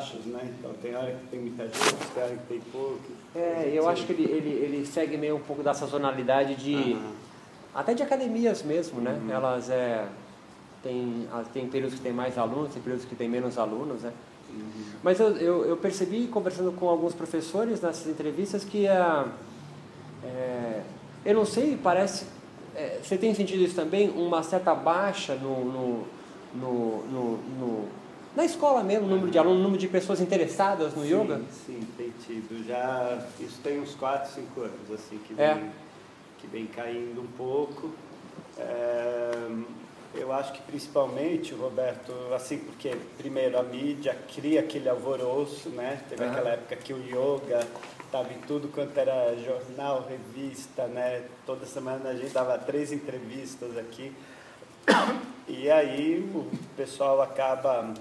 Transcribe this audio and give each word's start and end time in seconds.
baixos, 0.00 0.24
né? 0.26 0.40
Então 0.58 0.72
tem 0.80 0.94
hora 0.96 1.12
que 1.12 1.26
tem 1.30 1.40
muita 1.40 1.64
gente, 1.64 2.06
tem 2.14 2.22
hora 2.22 2.36
que 2.36 2.46
tem 2.46 2.60
pouco. 2.72 2.98
É, 3.34 3.70
eu 3.72 3.88
acho 3.88 4.06
que 4.06 4.12
ele, 4.12 4.24
ele, 4.24 4.50
ele 4.50 4.86
segue 4.86 5.16
meio 5.16 5.36
um 5.36 5.40
pouco 5.40 5.62
da 5.62 5.74
sazonalidade 5.74 6.54
de. 6.56 6.94
Aham. 6.94 7.12
Até 7.72 7.94
de 7.94 8.02
academias 8.02 8.62
mesmo, 8.62 9.00
né? 9.00 9.18
Uhum. 9.22 9.30
Elas 9.30 9.70
é. 9.70 10.06
Tem, 10.82 11.28
tem 11.52 11.68
períodos 11.68 11.96
que 11.96 12.02
tem 12.02 12.12
mais 12.12 12.38
alunos, 12.38 12.72
tem 12.72 12.80
períodos 12.82 13.04
que 13.04 13.14
tem 13.14 13.28
menos 13.28 13.58
alunos, 13.58 14.02
né? 14.02 14.12
Uhum. 14.50 14.84
Mas 15.02 15.20
eu, 15.20 15.36
eu, 15.36 15.64
eu 15.66 15.76
percebi, 15.76 16.26
conversando 16.26 16.72
com 16.72 16.88
alguns 16.88 17.14
professores 17.14 17.80
nessas 17.80 18.06
entrevistas, 18.06 18.64
que 18.64 18.88
a. 18.88 19.26
É, 20.24 20.80
eu 21.24 21.34
não 21.34 21.44
sei, 21.44 21.78
parece. 21.80 22.24
é, 22.74 22.98
você 23.02 23.16
tem 23.18 23.34
sentido 23.34 23.62
isso 23.62 23.74
também? 23.76 24.08
Uma 24.10 24.42
certa 24.42 24.74
baixa 24.74 25.34
no, 25.34 25.64
no, 25.66 26.04
no, 26.54 27.04
no- 27.06 27.36
no- 27.58 27.88
na 28.36 28.44
escola 28.44 28.82
mesmo, 28.82 29.06
o 29.06 29.10
número 29.10 29.30
de 29.30 29.38
alunos, 29.38 29.58
o 29.58 29.62
número 29.62 29.80
de 29.80 29.88
pessoas 29.88 30.20
interessadas 30.20 30.94
no 30.94 31.02
sim, 31.02 31.12
yoga? 31.14 31.40
Sim, 31.66 31.80
tem 31.96 32.12
tido. 32.24 32.64
Já, 32.66 33.26
isso 33.40 33.58
tem 33.62 33.80
uns 33.80 33.94
4, 33.94 34.32
5 34.32 34.60
anos, 34.60 34.90
assim, 34.92 35.18
que 35.26 35.34
É. 35.40 35.54
vem, 35.54 35.70
que 36.38 36.46
vem 36.46 36.66
caindo 36.66 37.20
um 37.20 37.26
pouco. 37.36 37.90
É, 38.58 39.32
eu 40.14 40.32
acho 40.32 40.52
que 40.52 40.60
principalmente, 40.62 41.54
Roberto, 41.54 42.12
assim, 42.34 42.58
porque 42.58 42.96
primeiro 43.18 43.58
a 43.58 43.62
mídia 43.62 44.16
cria 44.34 44.60
aquele 44.60 44.88
alvoroço, 44.88 45.68
né? 45.70 46.00
Teve 46.08 46.24
Aham. 46.24 46.32
aquela 46.32 46.50
época 46.50 46.76
que 46.76 46.92
o 46.92 46.98
yoga 46.98 47.60
estava 48.04 48.32
em 48.32 48.38
tudo 48.46 48.68
quanto 48.68 48.96
era 48.98 49.36
jornal, 49.36 50.06
revista, 50.08 50.86
né? 50.86 51.22
Toda 51.46 51.64
semana 51.66 52.10
a 52.10 52.14
gente 52.14 52.32
dava 52.32 52.58
três 52.58 52.92
entrevistas 52.92 53.76
aqui. 53.76 54.12
E 55.52 55.68
aí 55.68 56.30
o 56.32 56.46
pessoal 56.76 57.20
acaba 57.20 57.92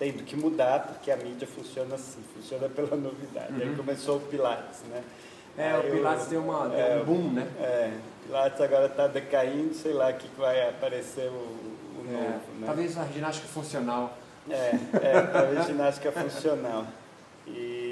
tendo 0.00 0.24
que 0.24 0.34
mudar, 0.34 0.80
porque 0.80 1.10
a 1.10 1.16
mídia 1.16 1.46
funciona 1.46 1.94
assim, 1.94 2.20
funciona 2.34 2.66
pela 2.74 2.96
novidade. 2.96 3.62
Aí 3.62 3.76
começou 3.76 4.16
o 4.16 4.20
Pilates, 4.20 4.80
né? 4.88 5.02
Uhum. 5.56 5.62
É, 5.62 5.72
Aí 5.72 5.88
o 5.88 5.92
Pilates 5.92 6.26
deu, 6.26 6.42
uma, 6.42 6.68
deu 6.68 6.78
é, 6.78 6.96
um 6.96 7.04
boom, 7.04 7.32
né? 7.32 7.46
É, 7.60 7.92
Pilates 8.24 8.60
agora 8.62 8.86
está 8.86 9.06
decaindo, 9.06 9.74
sei 9.74 9.92
lá 9.92 10.08
o 10.08 10.14
que 10.14 10.26
que 10.26 10.40
vai 10.40 10.68
aparecer 10.70 11.28
o, 11.28 11.32
o 11.32 12.06
É, 12.08 12.12
novo, 12.12 12.60
né? 12.60 12.66
Talvez 12.66 12.96
a 12.96 13.04
ginástica 13.04 13.46
funcional. 13.48 14.16
É, 14.48 14.78
é, 15.02 15.20
talvez 15.32 15.66
ginástica 15.66 16.10
funcional. 16.10 16.86
E 17.52 17.89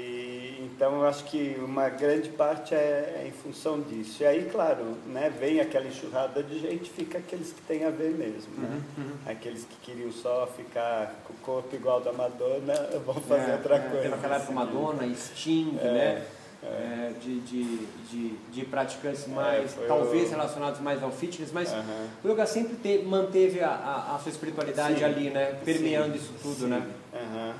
então 0.79 0.93
eu 1.01 1.05
acho 1.07 1.25
que 1.25 1.57
uma 1.61 1.89
grande 1.89 2.29
parte 2.29 2.73
é, 2.73 2.77
é 3.21 3.27
em 3.27 3.31
função 3.31 3.81
disso. 3.81 4.23
E 4.23 4.25
aí, 4.25 4.47
claro, 4.49 4.95
né, 5.07 5.29
vem 5.37 5.59
aquela 5.59 5.85
enxurrada 5.85 6.41
de 6.41 6.57
gente, 6.57 6.89
fica 6.89 7.17
aqueles 7.17 7.51
que 7.51 7.59
têm 7.63 7.83
a 7.83 7.89
ver 7.89 8.11
mesmo. 8.11 8.53
Né? 8.57 8.81
Uhum, 8.97 9.09
Aqueles 9.25 9.65
que 9.65 9.75
queriam 9.91 10.09
só 10.09 10.47
ficar 10.55 11.15
com 11.27 11.33
o 11.33 11.37
corpo 11.37 11.75
igual 11.75 11.99
da 11.99 12.13
Madonna 12.13 12.73
vão 13.05 13.15
fazer 13.15 13.51
É, 13.51 13.53
outra 13.55 13.75
é, 13.75 13.79
coisa. 13.79 14.01
Teve 14.03 14.13
aquela 14.15 14.35
época. 14.37 14.53
Madonna, 14.53 15.15
Sting, 15.15 15.77
É, 15.81 15.83
né? 15.83 15.99
é. 15.99 16.39
É, 16.61 17.13
de, 17.21 17.39
de, 17.41 17.63
de, 18.09 18.29
de 18.51 18.65
praticantes 18.65 19.27
mais, 19.27 19.77
talvez 19.87 20.27
o- 20.27 20.31
relacionados 20.31 20.79
mais 20.81 21.01
ao 21.01 21.09
fitness, 21.09 21.51
mas 21.53 21.71
Aham. 21.73 22.07
o 22.23 22.27
yoga 22.29 22.45
sempre 22.45 22.75
te- 22.75 23.03
manteve 23.05 23.61
a, 23.61 23.69
a, 23.69 24.15
a 24.15 24.19
sua 24.19 24.29
espiritualidade 24.29 24.97
Sim, 24.99 25.03
ali, 25.05 25.29
né? 25.29 25.57
Permeando 25.63 26.13
sim, 26.17 26.19
isso 26.19 26.33
tudo, 26.41 26.55
sim. 26.55 26.67
né? 26.67 26.85
Aham. 27.13 27.53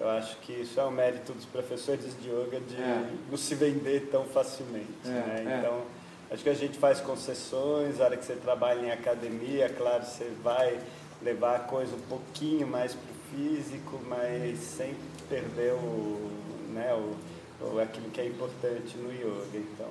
Eu 0.00 0.08
acho 0.10 0.36
que 0.38 0.52
isso 0.52 0.78
é 0.80 0.84
um 0.84 0.90
mérito 0.90 1.32
dos 1.32 1.44
professores 1.44 2.16
de 2.20 2.28
yoga 2.28 2.60
de 2.60 2.76
É. 2.76 3.10
não 3.30 3.36
se 3.36 3.54
vender 3.54 4.08
tão 4.10 4.24
facilmente. 4.24 4.88
É, 5.04 5.08
né? 5.08 5.44
é. 5.46 5.58
Então, 5.58 5.82
acho 6.30 6.42
que 6.42 6.48
a 6.48 6.54
gente 6.54 6.78
faz 6.78 7.00
concessões, 7.00 8.00
a 8.00 8.04
hora 8.04 8.16
que 8.16 8.24
você 8.24 8.34
trabalha 8.34 8.86
em 8.86 8.90
academia, 8.90 9.68
claro, 9.68 10.04
você 10.04 10.30
vai 10.42 10.80
levar 11.22 11.56
a 11.56 11.60
coisa 11.60 11.94
um 11.94 12.00
pouquinho 12.08 12.66
mais 12.66 12.92
para 12.92 13.02
o 13.02 13.36
físico, 13.36 14.00
mas 14.08 14.58
sem 14.58 14.94
perder 15.28 15.72
o, 15.74 16.30
né, 16.72 16.92
o, 16.92 17.64
o, 17.64 17.80
aquilo 17.80 18.10
que 18.10 18.20
é 18.20 18.26
importante 18.26 18.96
no 18.98 19.12
yoga. 19.12 19.56
Então, 19.56 19.88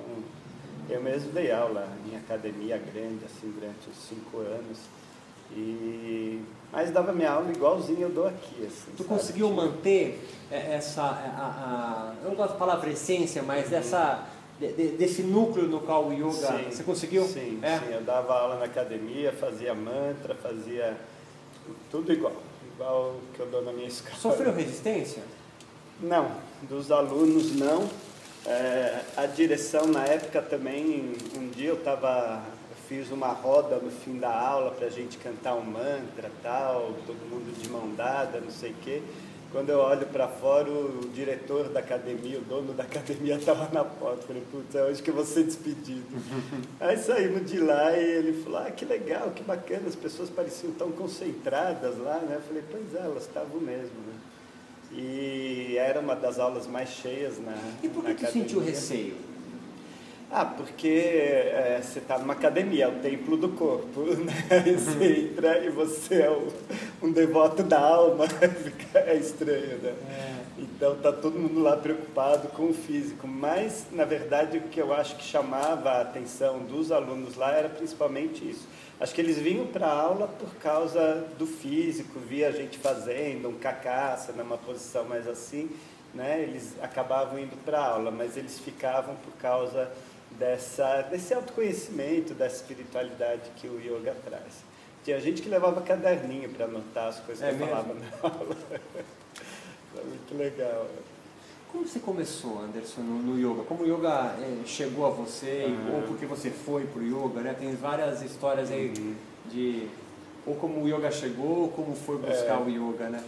eu 0.90 1.02
mesmo 1.02 1.32
dei 1.32 1.50
aula 1.50 1.88
em 2.06 2.14
academia 2.16 2.76
grande, 2.76 3.24
assim, 3.24 3.50
durante 3.50 3.88
os 3.88 3.96
cinco 4.06 4.38
anos. 4.38 4.78
E... 5.52 6.42
Mas 6.72 6.90
dava 6.90 7.12
minha 7.12 7.30
aula 7.30 7.50
igualzinho 7.50 8.00
eu 8.02 8.10
dou 8.10 8.26
aqui. 8.26 8.66
Assim, 8.66 8.90
Tu 8.96 9.04
sabe? 9.04 9.08
conseguiu 9.08 9.48
Tipo, 9.48 9.60
manter 9.62 10.28
é, 10.50 10.74
essa, 10.74 11.02
a, 11.02 11.06
a- 11.06 12.14
eu 12.22 12.30
não 12.30 12.36
gosto 12.36 12.52
da 12.54 12.58
palavra 12.58 12.90
essência, 12.90 13.42
mas 13.44 13.68
dessa, 13.70 14.24
de- 14.58 14.72
de- 14.72 14.88
desse 14.96 15.22
núcleo 15.22 15.66
no 15.68 15.80
qual 15.80 16.06
o 16.06 16.12
yoga, 16.12 16.32
Sim, 16.32 16.70
você 16.70 16.82
conseguiu? 16.82 17.24
Sim, 17.26 17.60
É? 17.62 17.78
sim. 17.78 17.92
Eu 17.92 18.02
dava 18.02 18.34
aula 18.34 18.56
na 18.58 18.64
academia, 18.64 19.32
fazia 19.32 19.72
mantra, 19.74 20.34
fazia 20.34 20.96
tudo 21.90 22.12
igual. 22.12 22.34
Igual 22.74 23.16
que 23.34 23.40
eu 23.40 23.46
dou 23.46 23.62
na 23.62 23.72
minha 23.72 23.86
escola. 23.86 24.16
Sofreu 24.16 24.52
resistência? 24.52 25.22
Não, 26.00 26.28
dos 26.62 26.90
alunos 26.90 27.54
não. 27.54 27.88
É, 28.46 29.00
a 29.16 29.26
direção 29.26 29.86
na 29.86 30.04
época 30.04 30.42
também, 30.42 31.12
um 31.38 31.48
dia 31.50 31.68
eu 31.70 31.76
tava, 31.82 32.42
eu 32.63 32.63
fiz 32.88 33.10
uma 33.10 33.28
roda 33.28 33.76
no 33.76 33.90
fim 33.90 34.18
da 34.18 34.30
aula 34.30 34.70
para 34.70 34.86
a 34.86 34.90
gente 34.90 35.18
cantar 35.18 35.54
um 35.54 35.64
mantra 35.64 36.30
tal, 36.42 36.94
todo 37.06 37.16
mundo 37.28 37.54
de 37.60 37.68
mão 37.68 37.94
dada, 37.94 38.40
não 38.40 38.50
sei 38.50 38.70
o 38.72 38.74
quê. 38.82 39.02
Quando 39.50 39.70
eu 39.70 39.78
olho 39.78 40.06
para 40.06 40.26
fora, 40.26 40.68
o 40.68 41.08
diretor 41.14 41.68
da 41.68 41.78
academia, 41.78 42.38
o 42.38 42.42
dono 42.42 42.72
da 42.72 42.82
academia 42.82 43.36
estava 43.38 43.68
na 43.72 43.84
porta. 43.84 44.26
Falei, 44.26 44.42
putz, 44.50 44.74
é 44.74 44.82
hoje 44.82 45.00
que 45.00 45.10
eu 45.10 45.14
vou 45.14 45.24
ser 45.24 45.44
despedido. 45.44 46.04
Aí 46.80 46.96
saímos 46.96 47.48
de 47.48 47.60
lá 47.60 47.96
e 47.96 48.02
ele 48.02 48.42
falou, 48.42 48.58
ah, 48.58 48.70
que 48.70 48.84
legal, 48.84 49.30
que 49.30 49.44
bacana, 49.44 49.82
as 49.86 49.94
pessoas 49.94 50.28
pareciam 50.28 50.72
tão 50.72 50.90
concentradas 50.90 51.96
lá, 51.98 52.18
né? 52.18 52.36
Eu 52.36 52.42
falei, 52.42 52.64
pois 52.68 52.94
é, 52.94 53.06
elas 53.06 53.22
estavam 53.22 53.60
mesmo, 53.60 53.96
né? 54.08 54.14
E 54.90 55.76
era 55.78 56.00
uma 56.00 56.16
das 56.16 56.38
aulas 56.38 56.66
mais 56.66 56.88
cheias 56.88 57.38
na 57.38 57.56
E 57.82 57.88
por 57.88 58.04
que 58.04 58.26
tu 58.26 58.32
sentiu 58.32 58.60
receio? 58.60 59.33
Ah, 60.36 60.44
porque 60.44 60.88
é, 60.88 61.80
você 61.80 62.00
está 62.00 62.18
numa 62.18 62.32
academia, 62.32 62.86
é 62.86 62.88
o 62.88 62.98
templo 62.98 63.36
do 63.36 63.50
corpo, 63.50 64.00
né? 64.18 64.34
E 64.66 64.72
você 64.72 65.30
entra 65.30 65.64
e 65.64 65.70
você 65.70 66.22
é 66.22 66.28
o- 66.30 66.48
um 67.00 67.12
devoto 67.12 67.62
da 67.62 67.78
alma, 67.78 68.24
é 68.94 69.14
estranho, 69.14 69.78
né? 69.78 69.94
Então 70.58 70.96
tá 70.96 71.12
todo 71.12 71.38
mundo 71.38 71.60
lá 71.60 71.76
preocupado 71.76 72.48
com 72.48 72.64
o 72.70 72.74
físico, 72.74 73.28
mas 73.28 73.86
na 73.92 74.04
verdade 74.04 74.58
o 74.58 74.62
que 74.62 74.80
eu 74.80 74.92
acho 74.92 75.14
que 75.14 75.22
chamava 75.22 75.90
a 75.90 76.00
atenção 76.00 76.58
dos 76.64 76.90
alunos 76.90 77.36
lá 77.36 77.52
era 77.52 77.68
principalmente 77.68 78.50
isso. 78.50 78.66
Acho 78.98 79.14
que 79.14 79.20
eles 79.20 79.38
vinham 79.38 79.66
para 79.68 79.86
a 79.86 79.92
aula 80.00 80.26
por 80.26 80.52
causa 80.56 81.28
do 81.38 81.46
físico, 81.46 82.18
via 82.18 82.48
a 82.48 82.52
gente 82.52 82.76
fazendo 82.78 83.48
um 83.48 83.54
cacaça 83.54 84.32
numa 84.32 84.58
posição 84.58 85.04
mais 85.04 85.28
assim, 85.28 85.70
né? 86.12 86.42
Eles 86.42 86.74
acabavam 86.82 87.38
indo 87.38 87.56
para 87.64 87.78
a 87.78 87.86
aula, 87.86 88.10
mas 88.10 88.36
eles 88.36 88.58
ficavam 88.58 89.14
por 89.16 89.32
causa 89.40 89.88
dessa 90.38 91.02
desse 91.02 91.32
autoconhecimento, 91.34 92.34
dessa 92.34 92.56
espiritualidade 92.56 93.42
que 93.56 93.66
o 93.68 93.78
yoga 93.80 94.14
traz. 94.24 94.64
Tinha 95.04 95.20
gente 95.20 95.42
que 95.42 95.48
levava 95.48 95.82
caderninho 95.82 96.48
para 96.50 96.64
anotar 96.66 97.08
as 97.08 97.20
coisas 97.20 97.42
É 97.42 97.48
que 97.48 97.54
eu 97.54 97.66
mesmo? 97.66 97.70
falava 97.70 97.94
na 97.94 98.06
aula. 98.22 98.56
Foi 99.94 100.04
muito 100.04 100.36
legal. 100.36 100.86
Como 101.70 101.86
você 101.86 101.98
começou, 101.98 102.60
Anderson, 102.62 103.00
no, 103.00 103.18
no 103.20 103.38
yoga? 103.38 103.64
Como 103.64 103.82
o 103.82 103.86
yoga 103.86 104.34
eh, 104.40 104.62
chegou 104.64 105.06
a 105.06 105.10
você, 105.10 105.66
Ah. 105.68 105.96
ou 105.96 106.02
porque 106.02 106.24
você 106.24 106.50
foi 106.50 106.84
pro 106.86 107.02
yoga, 107.02 107.40
né? 107.40 107.54
Tem 107.58 107.74
várias 107.74 108.22
histórias 108.22 108.70
aí 108.70 108.92
Uhum. 108.96 109.14
de 109.46 109.88
ou 110.46 110.54
como 110.56 110.82
o 110.82 110.88
yoga 110.88 111.10
chegou, 111.10 111.62
ou 111.62 111.68
como 111.68 111.94
foi 111.96 112.16
buscar 112.18 112.60
É. 112.60 112.62
o 112.62 112.68
yoga, 112.68 113.08
né? 113.08 113.22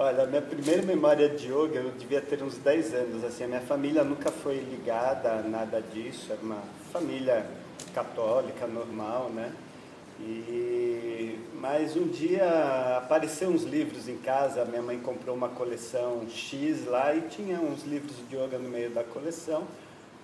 Olha, 0.00 0.22
a 0.22 0.26
minha 0.28 0.40
primeira 0.40 0.80
memória 0.80 1.28
de 1.28 1.48
yoga, 1.48 1.80
eu 1.80 1.90
devia 1.90 2.20
ter 2.20 2.40
uns 2.40 2.56
10 2.56 2.94
anos. 2.94 3.24
Assim, 3.24 3.42
a 3.42 3.48
minha 3.48 3.60
família 3.60 4.04
nunca 4.04 4.30
foi 4.30 4.54
ligada 4.54 5.28
a 5.28 5.42
nada 5.42 5.82
disso. 5.82 6.28
Era 6.30 6.40
uma 6.40 6.62
família 6.92 7.44
católica, 7.92 8.64
normal, 8.68 9.28
né? 9.30 9.52
E... 10.20 11.36
Mas 11.54 11.96
um 11.96 12.06
dia 12.06 12.98
apareceu 12.98 13.48
uns 13.48 13.64
livros 13.64 14.08
em 14.08 14.16
casa. 14.18 14.64
Minha 14.64 14.82
mãe 14.82 15.00
comprou 15.00 15.34
uma 15.34 15.48
coleção 15.48 16.28
X 16.30 16.86
lá 16.86 17.12
e 17.12 17.22
tinha 17.22 17.58
uns 17.58 17.82
livros 17.82 18.14
de 18.28 18.36
yoga 18.36 18.56
no 18.56 18.68
meio 18.68 18.90
da 18.90 19.02
coleção. 19.02 19.64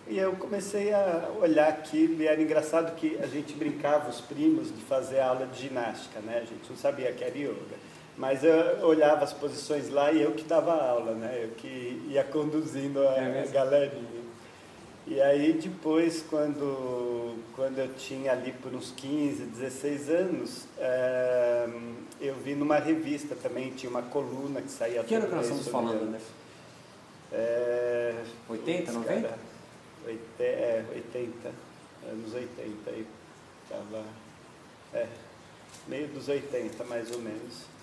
E 0.06 0.16
eu 0.16 0.36
comecei 0.36 0.92
a 0.92 1.30
olhar 1.42 1.68
aquilo 1.68 2.22
e 2.22 2.28
era 2.28 2.40
engraçado 2.40 2.94
que 2.94 3.18
a 3.20 3.26
gente 3.26 3.52
brincava, 3.54 4.08
os 4.08 4.20
primos, 4.20 4.68
de 4.68 4.80
fazer 4.82 5.18
aula 5.18 5.48
de 5.48 5.62
ginástica, 5.62 6.20
né? 6.20 6.36
A 6.36 6.46
gente 6.46 6.70
não 6.70 6.76
sabia 6.76 7.10
que 7.10 7.24
era 7.24 7.36
yoga. 7.36 7.93
Mas 8.16 8.44
eu 8.44 8.86
olhava 8.86 9.24
as 9.24 9.32
posições 9.32 9.90
lá 9.90 10.12
e 10.12 10.22
eu 10.22 10.32
que 10.32 10.44
dava 10.44 10.72
aula, 10.72 11.12
né? 11.14 11.40
Eu 11.44 11.50
que 11.56 12.00
ia 12.08 12.22
conduzindo 12.22 13.00
a, 13.08 13.14
É 13.16 13.42
a 13.42 13.46
galerinha. 13.46 14.24
E 15.06 15.20
aí 15.20 15.52
depois, 15.52 16.24
quando, 16.30 17.36
quando 17.54 17.78
eu 17.78 17.92
tinha 17.94 18.32
ali 18.32 18.52
por 18.52 18.72
uns 18.72 18.90
15, 18.92 19.42
16 19.44 20.08
anos, 20.08 20.64
eh, 20.78 21.68
eu 22.20 22.34
vi 22.36 22.54
numa 22.54 22.78
revista 22.78 23.34
também, 23.34 23.70
tinha 23.72 23.90
uma 23.90 24.00
coluna 24.02 24.62
que 24.62 24.70
saía 24.70 25.02
Que 25.04 25.14
ano 25.16 25.26
que 25.26 25.34
nós 25.34 25.44
estamos 25.44 25.68
falando, 25.68 25.96
yoga. 25.96 26.04
Anderson? 26.06 26.32
É, 27.32 28.14
80, 28.48 28.92
putz, 28.92 28.94
90? 28.94 29.28
cara, 29.28 29.38
oite- 30.06 30.20
é, 30.40 30.84
80, 30.94 31.52
anos 32.10 32.32
80 32.34 32.90
aí. 32.90 33.06
Tava, 33.68 34.04
é, 34.94 35.06
meio 35.88 36.08
dos 36.08 36.28
80 36.28 36.84
mais 36.84 37.10
ou 37.10 37.18
menos. 37.18 37.73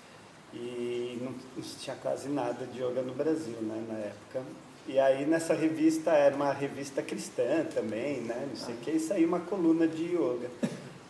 E 0.52 1.18
não, 1.22 1.32
não 1.56 1.62
tinha 1.80 1.96
quase 1.96 2.28
nada 2.28 2.66
de 2.66 2.82
yoga 2.82 3.02
no 3.02 3.14
Brasil, 3.14 3.56
né, 3.62 3.84
na 3.88 3.98
época. 3.98 4.42
E 4.86 4.98
aí 4.98 5.24
nessa 5.24 5.54
revista, 5.54 6.10
era 6.10 6.34
uma 6.34 6.52
revista 6.52 7.02
cristã 7.02 7.64
também, 7.74 8.20
né, 8.20 8.46
não 8.48 8.56
sei 8.56 8.74
o 8.74 8.78
que, 8.78 8.90
e 8.90 9.00
saiu 9.00 9.28
uma 9.28 9.40
coluna 9.40 9.86
de 9.86 10.14
yoga. 10.14 10.50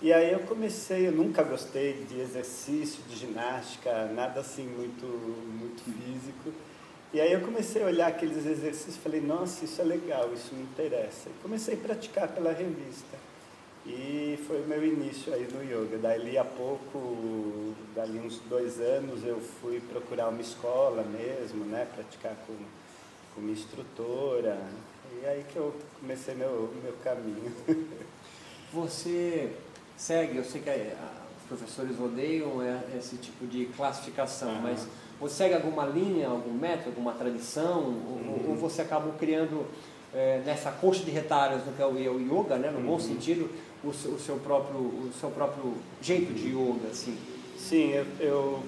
E 0.01 0.13
aí 0.13 0.33
eu 0.33 0.41
comecei, 0.41 1.07
eu 1.07 1.13
nunca 1.13 1.45
gostei 1.45 2.05
de 2.09 2.21
exercício, 2.21 3.03
de 3.09 3.17
ginástica, 3.17 4.07
nada 4.07 4.41
assim 4.41 4.67
muito, 4.67 5.07
muito 5.07 5.83
físico. 5.85 6.53
E 7.15 7.21
aí 7.21 7.33
eu 7.33 7.41
comecei 7.41 7.83
a 7.83 7.87
olhar 7.87 8.09
aqueles 8.09 8.45
exercícios 8.45 8.97
e 8.97 8.99
falei, 8.99 9.21
nossa, 9.21 9.65
isso 9.65 9.81
é 9.81 9.85
legal, 9.85 10.33
isso 10.35 10.55
me 10.55 10.63
interessa. 10.63 11.29
E 11.29 11.43
comecei 11.43 11.75
a 11.75 11.77
praticar 11.77 12.27
pela 12.29 12.53
revista. 12.53 13.17
E 13.85 14.39
foi 14.47 14.63
o 14.63 14.67
meu 14.67 14.85
início 14.85 15.35
aí 15.35 15.49
no 15.53 15.63
yoga. 15.63 15.99
Dali 15.99 16.39
a 16.39 16.45
pouco, 16.45 17.75
dali 17.95 18.19
uns 18.19 18.39
dois 18.49 18.81
anos, 18.81 19.25
eu 19.25 19.41
fui 19.41 19.81
procurar 19.81 20.29
uma 20.29 20.41
escola 20.41 21.03
mesmo, 21.03 21.65
né? 21.65 21.87
Praticar 21.93 22.37
com, 22.47 22.55
com 23.35 23.41
uma 23.41 23.51
instrutora. 23.51 24.57
E 25.21 25.27
aí 25.27 25.45
que 25.49 25.57
eu 25.57 25.75
comecei 26.01 26.35
meu, 26.35 26.73
meu 26.83 26.95
caminho. 27.03 27.53
Você 28.73 29.53
segue, 29.97 30.39
eu 30.39 30.45
sei 30.45 30.63
que 30.63 30.71
os 30.71 31.47
professores 31.47 32.01
odeiam 32.01 32.61
esse 32.97 33.17
tipo 33.17 33.47
de 33.47 33.67
classificação, 33.67 34.49
uhum. 34.49 34.63
mas 34.63 34.87
você 35.21 35.35
segue 35.35 35.55
alguma 35.55 35.85
linha, 35.85 36.29
algum 36.29 36.53
método, 36.53 36.89
alguma 36.89 37.13
tradição, 37.13 37.81
uhum. 37.81 38.43
ou, 38.45 38.51
ou, 38.51 38.57
você 38.57 38.83
acaba 38.83 39.13
criando 39.13 39.67
é, 40.15 40.43
nessa 40.45 40.73
coxa 40.73 41.05
de 41.05 41.11
retalhos 41.11 41.65
no 41.67 41.73
que 41.73 41.83
é 41.83 41.87
o 41.87 42.19
yoga, 42.19 42.57
né, 42.57 42.71
no 42.71 42.79
uhum. 42.79 42.87
bom 42.87 42.99
sentido, 42.99 43.49
o 43.85 43.93
seu, 43.93 44.13
o 44.13 44.19
seu, 44.19 44.37
próprio, 44.37 44.79
o 44.79 45.11
seu 45.19 45.31
próprio 45.31 45.75
jeito 46.01 46.33
de 46.33 46.49
yoga, 46.49 46.89
assim? 46.91 47.17
Sim, 47.59 47.93
eu, 47.93 48.07
eu 48.21 48.63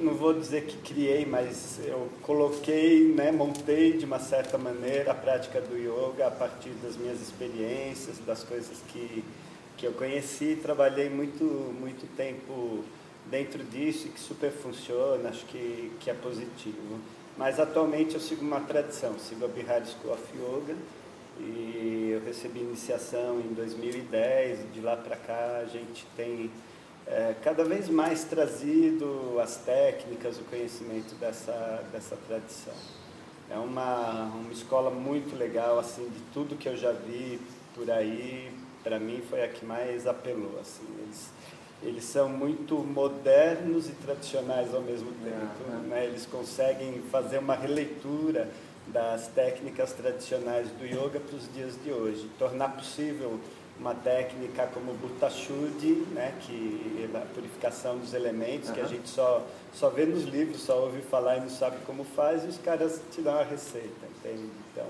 não 0.00 0.14
vou 0.14 0.32
dizer 0.32 0.64
que 0.64 0.76
criei, 0.78 1.26
mas 1.26 1.80
eu 1.84 2.08
coloquei, 2.22 3.12
né, 3.14 3.32
montei 3.32 3.94
de 3.94 4.04
uma 4.04 4.18
certa 4.18 4.56
maneira 4.56 5.12
a 5.12 5.14
prática 5.14 5.60
do 5.60 5.76
yoga 5.76 6.26
a 6.26 6.30
partir 6.30 6.70
das 6.82 6.96
minhas 6.96 7.20
experiências, 7.20 8.18
das 8.18 8.44
coisas 8.44 8.78
que 8.88 9.24
que 9.78 9.86
eu 9.86 9.92
conheci, 9.92 10.58
trabalhei 10.60 11.08
muito, 11.08 11.44
muito 11.44 12.04
tempo 12.16 12.84
dentro 13.26 13.62
disso 13.62 14.08
e 14.08 14.10
que 14.10 14.18
super 14.18 14.50
funciona, 14.50 15.28
acho 15.28 15.46
que, 15.46 15.92
que 16.00 16.10
é 16.10 16.14
positivo. 16.14 16.98
Mas 17.36 17.60
atualmente 17.60 18.14
eu 18.14 18.20
sigo 18.20 18.44
uma 18.44 18.60
tradição, 18.60 19.16
sigo 19.20 19.44
a 19.44 19.48
Bihar 19.48 19.86
School 19.86 20.12
of 20.12 20.22
Yoga 20.36 20.74
e 21.40 22.10
eu 22.12 22.20
recebi 22.24 22.60
iniciação 22.60 23.40
em 23.40 23.54
2010 23.54 24.60
e 24.60 24.62
de 24.74 24.80
lá 24.80 24.96
para 24.96 25.16
cá 25.16 25.60
a 25.62 25.66
gente 25.66 26.06
tem 26.16 26.50
é, 27.06 27.34
cada 27.42 27.64
vez 27.64 27.88
mais 27.88 28.24
trazido 28.24 29.38
as 29.40 29.56
técnicas, 29.56 30.38
o 30.38 30.44
conhecimento 30.44 31.14
dessa, 31.14 31.82
dessa 31.90 32.16
tradição. 32.26 32.74
É 33.50 33.56
uma, 33.56 34.24
uma 34.24 34.52
escola 34.52 34.90
muito 34.90 35.34
legal, 35.34 35.78
assim, 35.78 36.06
de 36.08 36.20
tudo 36.34 36.54
que 36.54 36.68
eu 36.68 36.76
já 36.76 36.92
vi 36.92 37.40
por 37.74 37.90
aí, 37.90 38.52
para 38.82 38.98
mim 38.98 39.22
foi 39.30 39.42
a 39.42 39.48
que 39.48 39.64
mais 39.64 40.06
apelou. 40.06 40.58
Assim. 40.60 40.84
Eles, 41.02 41.30
eles 41.82 42.04
são 42.04 42.28
muito 42.28 42.76
modernos 42.76 43.88
e 43.88 43.92
tradicionais 43.92 44.74
ao 44.74 44.82
mesmo 44.82 45.10
tempo. 45.24 45.72
É, 45.72 45.88
né? 45.88 46.04
Eles 46.04 46.26
conseguem 46.26 47.00
fazer 47.10 47.38
uma 47.38 47.54
releitura 47.54 48.50
das 48.92 49.28
técnicas 49.28 49.92
tradicionais 49.92 50.68
do 50.70 50.84
yoga 50.84 51.20
para 51.20 51.36
os 51.36 51.52
dias 51.52 51.74
de 51.84 51.90
hoje, 51.90 52.30
tornar 52.38 52.70
possível 52.70 53.38
uma 53.78 53.94
técnica 53.94 54.66
como 54.74 54.92
Butta 54.94 55.30
Shuddhi, 55.30 56.06
né, 56.10 56.34
que 56.40 57.08
é 57.12 57.16
a 57.16 57.20
purificação 57.26 57.96
dos 57.98 58.12
elementos, 58.12 58.68
uhum. 58.68 58.74
que 58.74 58.80
a 58.80 58.86
gente 58.86 59.08
só, 59.08 59.46
só 59.72 59.88
vê 59.88 60.04
nos 60.04 60.24
livros, 60.24 60.62
só 60.62 60.84
ouve 60.84 61.00
falar 61.02 61.36
e 61.36 61.40
não 61.40 61.50
sabe 61.50 61.76
como 61.86 62.04
faz, 62.04 62.44
e 62.44 62.48
os 62.48 62.58
caras 62.58 63.00
te 63.12 63.20
dão 63.20 63.38
a 63.38 63.44
receita, 63.44 64.06
entende? 64.18 64.48
Então, 64.72 64.86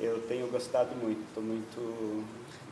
eu 0.00 0.20
tenho 0.26 0.48
gostado 0.48 0.94
muito, 0.96 1.20
estou 1.28 1.42
muito 1.42 2.24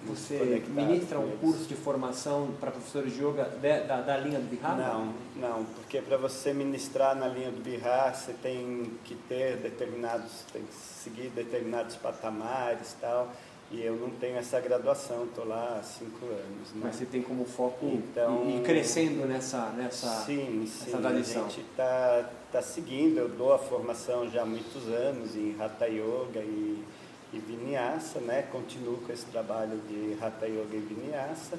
você 0.06 0.62
ministra 0.68 1.18
um 1.18 1.36
curso 1.36 1.64
de 1.64 1.74
formação 1.74 2.50
para 2.60 2.70
professores 2.70 3.14
de 3.14 3.22
yoga 3.22 3.44
de, 3.44 3.80
da, 3.86 4.00
da, 4.00 4.16
linha 4.16 4.38
do 4.38 4.48
Bihar? 4.48 4.76
Não, 4.76 5.12
não, 5.36 5.64
porque 5.64 6.00
para 6.00 6.16
você 6.16 6.52
ministrar 6.52 7.14
na 7.14 7.28
linha 7.28 7.50
do 7.50 7.62
Bihar, 7.62 8.14
você 8.14 8.32
tem 8.32 8.90
que 9.04 9.14
ter 9.14 9.56
determinados, 9.56 10.44
tem 10.52 10.62
que 10.62 10.74
seguir 10.74 11.28
determinados 11.30 11.96
patamares 11.96 12.92
e 12.92 12.96
tal. 12.96 13.32
E 13.68 13.82
eu 13.82 13.96
não 13.96 14.10
tenho 14.10 14.36
essa 14.36 14.60
graduação, 14.60 15.24
estou 15.24 15.44
lá 15.44 15.78
há 15.80 15.82
cinco 15.82 16.24
anos. 16.26 16.72
Né? 16.72 16.82
Mas 16.84 16.96
você 16.96 17.04
tem 17.04 17.20
como 17.20 17.44
foco 17.44 17.86
então, 17.86 18.48
ir 18.48 18.62
crescendo 18.62 19.26
nessa, 19.26 19.70
nessa, 19.70 20.24
sim, 20.24 20.64
sim, 20.66 20.92
tradição? 20.92 21.46
a 21.46 21.48
gente 21.48 21.62
está 21.62 22.30
tá 22.52 22.62
seguindo, 22.62 23.18
eu 23.18 23.28
dou 23.28 23.52
a 23.52 23.58
formação 23.58 24.30
já 24.30 24.42
há 24.42 24.46
muitos 24.46 24.86
anos 24.86 25.34
em 25.34 25.56
Hatha 25.60 25.86
Yoga 25.86 26.40
e 26.40 26.84
e 27.32 27.38
Vinyasa, 27.38 28.20
né? 28.20 28.42
Continuo 28.50 28.98
com 28.98 29.12
esse 29.12 29.26
trabalho 29.26 29.78
de 29.88 30.16
Hatha 30.20 30.46
Yoga 30.46 30.74
e 30.74 30.80
Vinyasa, 30.80 31.58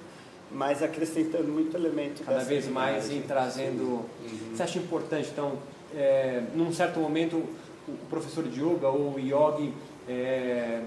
mas 0.52 0.82
acrescentando 0.82 1.48
muito 1.48 1.76
elemento 1.76 2.24
Cada 2.24 2.44
vez 2.44 2.68
mais 2.68 3.12
em 3.12 3.22
trazendo... 3.22 3.84
Uhum. 3.84 4.56
Você 4.56 4.64
acha 4.64 4.80
importante, 4.80 5.30
então, 5.32 5.58
é, 5.96 6.44
num 6.56 6.74
certo 6.74 7.00
momento, 7.00 7.38
o 7.88 8.06
professor 8.10 8.44
de 8.44 8.62
yoga 8.62 8.90
ou 8.90 9.16
o 9.16 9.20
yogi 9.20 9.74
é, 10.08 10.82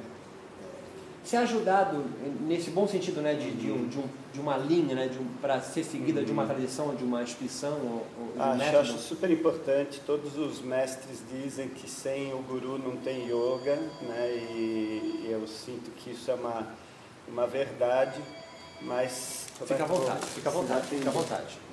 ser 1.25 1.37
ajudado 1.39 2.05
nesse 2.41 2.71
bom 2.71 2.89
sentido 2.89 3.21
né, 3.21 3.35
de, 3.35 3.51
de, 3.53 3.71
um, 3.71 3.89
de, 3.89 3.99
um, 3.99 4.05
de 4.33 4.41
uma 4.41 4.57
linha, 4.57 4.95
né, 4.95 5.11
um, 5.21 5.27
para 5.41 5.61
ser 5.61 5.85
seguida 5.85 6.25
de 6.25 6.33
uma 6.33 6.47
tradição, 6.47 6.95
de 6.95 7.05
uma 7.05 7.23
instituição? 7.23 7.73
Ou, 7.73 8.07
ou 8.19 8.43
acho, 8.43 8.59
método? 8.59 8.79
acho 8.79 8.99
super 8.99 9.31
importante. 9.31 10.01
Todos 10.07 10.37
os 10.39 10.61
mestres 10.61 11.19
dizem 11.31 11.69
que 11.69 11.89
sem 11.89 12.33
o 12.33 12.39
guru 12.39 12.79
não 12.79 12.97
tem 12.97 13.27
yoga, 13.27 13.77
né, 14.03 14.31
e, 14.53 15.27
e 15.27 15.29
eu 15.31 15.47
sinto 15.47 15.91
que 15.93 16.11
isso 16.11 16.31
é 16.31 16.35
uma, 16.35 16.67
uma 17.29 17.47
verdade, 17.47 18.21
mas... 18.83 19.47
Fica 19.67 19.85
à 19.85 19.87
vontade, 19.87 20.27
fica 20.27 20.49
à 20.49 20.53
vontade, 20.53 20.87
fica 20.87 21.09
à 21.11 21.13
vontade. 21.13 21.70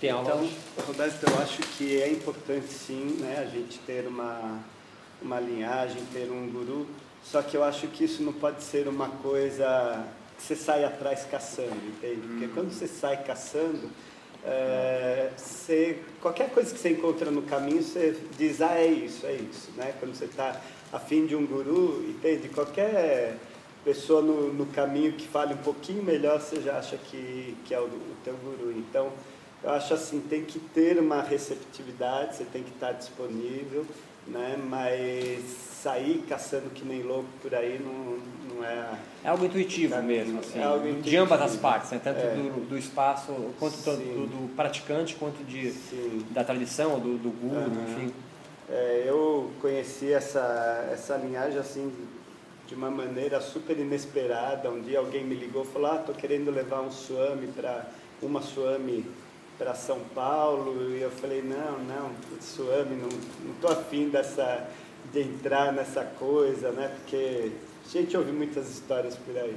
Tem 0.00 0.10
aula 0.10 0.22
então, 0.22 0.48
Roberto, 0.86 1.24
eu 1.28 1.42
acho 1.42 1.58
que 1.76 2.00
é 2.00 2.10
importante 2.10 2.68
sim 2.68 3.18
né, 3.20 3.44
a 3.44 3.46
gente 3.46 3.78
ter 3.80 4.06
uma, 4.06 4.60
uma 5.20 5.40
linhagem, 5.40 6.02
ter 6.12 6.30
um 6.30 6.48
guru, 6.48 6.86
só 7.24 7.42
que 7.42 7.56
eu 7.56 7.64
acho 7.64 7.88
que 7.88 8.04
isso 8.04 8.22
não 8.22 8.32
pode 8.32 8.62
ser 8.62 8.86
uma 8.86 9.08
coisa 9.08 10.06
que 10.36 10.44
você 10.44 10.54
sai 10.54 10.84
atrás 10.84 11.26
caçando, 11.28 11.74
entende? 11.84 12.20
Porque 12.20 12.46
hum. 12.46 12.50
quando 12.54 12.72
você 12.72 12.86
sai 12.86 13.24
caçando, 13.24 13.90
é, 14.44 15.30
você, 15.36 16.00
qualquer 16.20 16.50
coisa 16.50 16.72
que 16.72 16.78
você 16.78 16.90
encontra 16.90 17.30
no 17.30 17.42
caminho, 17.42 17.82
você 17.82 18.16
diz, 18.38 18.62
ah, 18.62 18.74
é 18.74 18.86
isso, 18.86 19.26
é 19.26 19.34
isso. 19.34 19.72
Né? 19.76 19.92
Quando 19.98 20.14
você 20.14 20.26
está 20.26 20.60
afim 20.92 21.26
de 21.26 21.36
um 21.36 21.46
guru, 21.46 22.04
entende? 22.08 22.48
Qualquer 22.48 23.36
pessoa 23.84 24.20
no, 24.20 24.52
no 24.52 24.66
caminho 24.66 25.12
que 25.12 25.26
fale 25.26 25.54
um 25.54 25.58
pouquinho 25.58 26.02
melhor, 26.02 26.40
você 26.40 26.60
já 26.60 26.78
acha 26.78 26.96
que, 26.96 27.56
que 27.64 27.74
é 27.74 27.80
o, 27.80 27.84
o 27.84 28.16
teu 28.24 28.34
guru. 28.34 28.72
Então, 28.76 29.10
eu 29.62 29.70
acho 29.70 29.94
assim, 29.94 30.20
tem 30.20 30.44
que 30.44 30.58
ter 30.58 30.98
uma 30.98 31.22
receptividade, 31.22 32.36
você 32.36 32.44
tem 32.44 32.62
que 32.62 32.70
estar 32.70 32.92
disponível, 32.92 33.84
né? 34.26 34.56
mas 34.68 35.68
sair 35.82 36.24
caçando 36.28 36.70
que 36.70 36.84
nem 36.84 37.02
louco 37.02 37.28
por 37.40 37.54
aí 37.54 37.80
não, 37.82 38.18
não 38.54 38.64
é... 38.64 38.98
É 39.24 39.28
algo 39.28 39.44
intuitivo 39.44 40.00
mesmo, 40.02 40.40
assim, 40.40 40.58
é 40.58 40.64
algo 40.64 40.86
intuitivo. 40.86 41.10
de 41.10 41.16
ambas 41.16 41.40
as 41.40 41.56
partes, 41.56 41.90
né? 41.90 42.00
tanto 42.02 42.18
é. 42.18 42.34
do, 42.34 42.68
do 42.68 42.78
espaço, 42.78 43.32
quanto 43.58 43.76
do, 43.76 44.26
do, 44.26 44.54
praticante, 44.54 45.14
quanto 45.14 45.42
de, 45.44 45.72
da 46.30 46.44
tradição, 46.44 46.98
do, 46.98 47.16
do 47.16 47.30
guru, 47.30 47.60
uhum. 47.60 47.84
enfim. 47.84 48.14
É, 48.70 49.04
eu 49.06 49.50
conheci 49.60 50.12
essa, 50.12 50.88
essa 50.92 51.16
linhagem 51.16 51.58
assim 51.58 51.92
de 52.66 52.74
uma 52.74 52.90
maneira 52.90 53.40
super 53.40 53.78
inesperada. 53.78 54.70
Um 54.70 54.82
dia 54.82 54.98
alguém 54.98 55.24
me 55.24 55.34
ligou 55.34 55.62
e 55.62 55.66
falou, 55.66 55.92
ah, 55.92 55.96
estou 55.96 56.14
querendo 56.14 56.50
levar 56.50 56.82
um 56.82 56.90
swami 56.90 57.46
para 57.48 57.86
uma 58.20 58.42
swami 58.42 59.06
para 59.58 59.74
São 59.74 59.98
Paulo 60.14 60.94
e 60.94 61.02
eu 61.02 61.10
falei, 61.10 61.42
não, 61.42 61.78
não, 61.80 62.12
Suame, 62.40 62.94
não 62.94 63.08
estou 63.52 63.72
afim 63.72 64.08
dessa, 64.08 64.68
de 65.12 65.20
entrar 65.20 65.72
nessa 65.72 66.04
coisa, 66.04 66.70
né? 66.70 66.94
Porque 66.96 67.50
a 67.84 67.88
gente 67.88 68.16
ouve 68.16 68.30
muitas 68.30 68.70
histórias 68.70 69.16
por 69.16 69.36
aí. 69.36 69.56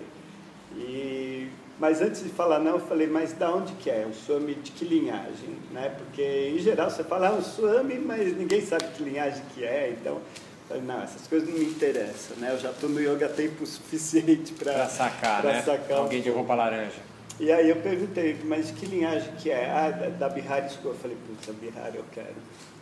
E, 0.76 1.50
mas 1.82 2.00
antes 2.00 2.24
de 2.24 2.30
falar 2.30 2.60
não, 2.60 2.74
eu 2.74 2.80
falei, 2.80 3.08
mas 3.08 3.34
da 3.34 3.52
onde 3.52 3.74
que 3.74 3.90
é? 3.90 4.06
Um 4.08 4.14
Suame 4.14 4.54
de 4.54 4.72
que 4.72 4.86
linhagem? 4.86 5.58
Né? 5.72 5.90
Porque 5.98 6.54
em 6.56 6.60
geral 6.60 6.92
você 6.92 7.04
fala, 7.04 7.30
ah, 7.30 7.34
um 7.34 7.42
Suame, 7.42 7.98
mas 7.98 8.38
ninguém 8.38 8.62
sabe 8.62 8.84
que 8.96 9.04
linhagem 9.04 9.42
que 9.56 9.66
é, 9.66 9.90
então 10.00 10.22
Falei, 10.68 10.84
não, 10.84 11.02
essas 11.02 11.28
coisas 11.28 11.50
não 11.50 11.58
me 11.58 11.66
interessam, 11.66 12.38
né? 12.38 12.52
Eu 12.54 12.60
já 12.60 12.70
estou 12.70 12.90
no 12.90 13.02
yoga 13.02 13.28
tempo 13.28 13.66
suficiente 13.68 14.54
para 14.54 14.88
sacar, 14.88 15.44
né? 15.44 15.62
sacar 15.64 15.98
Alguém 15.98 16.20
um 16.20 16.24
de 16.24 16.30
roupa 16.30 16.54
laranja. 16.56 17.02
E 17.40 17.52
aí 17.52 17.70
eu 17.70 17.78
perguntei, 17.78 18.40
mas 18.46 18.72
que 18.72 18.86
linhagem 18.86 19.34
que 19.40 19.50
é? 19.50 19.70
Ah, 19.70 19.90
da, 19.90 20.08
da 20.08 20.30
Bihar 20.30 20.70
School. 20.70 20.92
Eu 20.94 20.98
falei, 20.98 21.18
putz, 21.28 21.50
a 21.50 21.54
Bihar 21.54 21.92
eu 21.94 22.06
quero. 22.14 22.36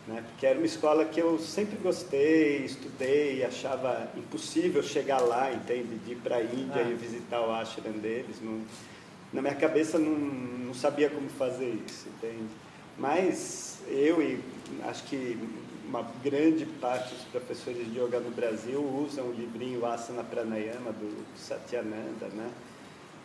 Né? 0.06 0.24
Porque 0.26 0.46
era 0.46 0.58
uma 0.58 0.66
escola 0.66 1.04
que 1.04 1.20
eu 1.20 1.38
sempre 1.38 1.76
gostei, 1.76 2.64
estudei, 2.64 3.44
achava 3.44 4.08
impossível 4.16 4.82
chegar 4.82 5.20
lá, 5.20 5.52
entende? 5.52 5.96
De 6.04 6.12
ir 6.12 6.16
para 6.16 6.36
a 6.36 6.42
Índia 6.42 6.82
Ah. 6.82 6.90
e 6.90 6.94
visitar 6.94 7.40
o 7.40 7.52
ashram 7.52 7.92
deles. 7.92 8.36
Não, 8.42 8.60
na 9.32 9.42
minha 9.42 9.54
cabeça 9.54 9.98
não, 9.98 10.10
não 10.10 10.74
sabia 10.74 11.08
como 11.10 11.28
fazer 11.28 11.78
isso, 11.86 12.08
entende? 12.08 12.48
Mas 12.98 13.78
eu 13.88 14.20
e 14.22 14.40
acho 14.84 15.04
que 15.04 15.38
uma 15.86 16.02
grande 16.22 16.64
parte 16.66 17.14
dos 17.14 17.24
professores 17.24 17.92
de 17.92 17.98
yoga 17.98 18.20
no 18.20 18.30
Brasil 18.30 18.80
usam 18.82 19.26
o 19.26 19.32
livrinho 19.32 19.84
Asana 19.84 20.22
Pranayama 20.24 20.92
do 20.92 21.24
Satyananda, 21.36 22.28
né? 22.32 22.48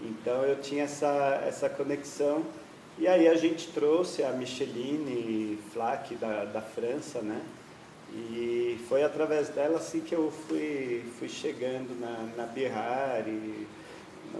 Então 0.01 0.43
eu 0.43 0.59
tinha 0.61 0.83
essa, 0.83 1.41
essa 1.47 1.69
conexão. 1.69 2.43
E 2.97 3.07
aí 3.07 3.27
a 3.27 3.35
gente 3.35 3.67
trouxe 3.69 4.23
a 4.23 4.31
Micheline 4.31 5.59
Flack 5.73 6.15
da, 6.15 6.45
da 6.45 6.61
França, 6.61 7.21
né? 7.21 7.41
E 8.13 8.79
foi 8.87 9.03
através 9.03 9.49
dela 9.49 9.77
assim 9.77 9.99
que 9.99 10.13
eu 10.15 10.31
fui, 10.47 11.03
fui 11.19 11.27
chegando 11.27 11.99
na, 11.99 12.29
na 12.37 12.45
Bihar 12.45 13.25
e 13.27 13.67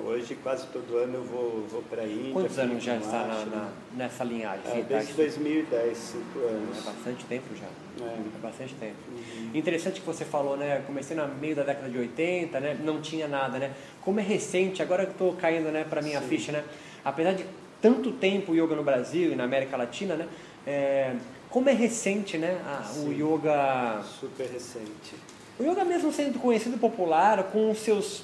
hoje 0.06 0.36
quase 0.42 0.68
todo 0.68 0.96
ano 0.98 1.16
eu 1.16 1.24
vou, 1.24 1.66
vou 1.70 1.82
para 1.82 2.04
a 2.04 2.08
Índia. 2.08 2.32
Quantos 2.32 2.58
anos 2.58 2.82
já 2.82 2.96
está 2.96 3.26
na, 3.26 3.46
na- 3.46 3.70
nessa 3.94 4.24
linhagem? 4.24 4.62
É, 4.72 4.82
tá 4.84 4.88
desde 4.88 5.12
aqui. 5.12 5.14
2010, 5.22 5.98
cinco 5.98 6.40
É 6.40 6.48
anos. 6.50 6.86
bastante 6.86 7.26
tempo 7.26 7.46
já. 7.60 7.66
É. 8.06 8.08
É 8.08 8.40
bastante 8.42 8.74
tempo. 8.76 8.96
Uhum. 9.12 9.52
Interessante 9.54 10.00
que 10.00 10.06
você 10.08 10.24
falou, 10.24 10.56
né? 10.56 10.82
Comecei 10.88 11.18
no 11.18 11.28
meio 11.36 11.56
da 11.58 11.64
década 11.64 11.90
de 11.90 11.98
80, 11.98 12.58
né? 12.62 12.78
Não 12.82 13.02
tinha 13.02 13.28
nada, 13.28 13.58
né? 13.60 13.74
Como 14.02 14.18
é 14.22 14.24
recente, 14.24 14.82
agora 14.82 15.06
que 15.06 15.12
estou 15.12 15.34
caindo, 15.34 15.70
né, 15.72 15.86
para 15.90 16.02
minha 16.02 16.22
Sim. 16.22 16.28
ficha, 16.30 16.52
né? 16.54 16.64
Apesar 17.04 17.34
de 17.34 17.46
tanto 17.86 18.12
tempo 18.14 18.52
o 18.52 18.56
yoga 18.56 18.76
no 18.76 18.84
Brasil 18.84 19.32
e 19.32 19.36
na 19.36 19.44
América 19.44 19.78
Latina, 19.78 20.16
né? 20.16 20.28
É, 20.66 21.14
como 21.52 21.70
é 21.70 21.74
recente, 21.74 22.36
né? 22.36 22.60
o 23.06 23.12
yoga, 23.12 24.02
Super 24.20 24.50
recente. 24.50 25.14
o 25.60 25.64
yoga 25.64 25.86
mesmo 25.86 26.12
sendo 26.12 26.40
conhecido 26.40 26.80
popular 26.80 27.44
com 27.52 27.70
os 27.70 27.78
seus 27.78 28.24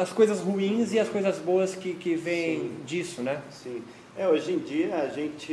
as 0.00 0.10
coisas 0.12 0.40
ruins 0.40 0.92
e 0.92 0.98
as 0.98 1.08
coisas 1.08 1.38
boas 1.38 1.74
que, 1.74 1.92
que 1.94 2.16
vêm 2.16 2.58
Sim. 2.58 2.76
disso, 2.84 3.22
né? 3.22 3.40
Sim. 3.50 3.82
É, 4.16 4.26
hoje 4.26 4.52
em 4.52 4.58
dia 4.58 4.96
a 4.96 5.08
gente 5.08 5.52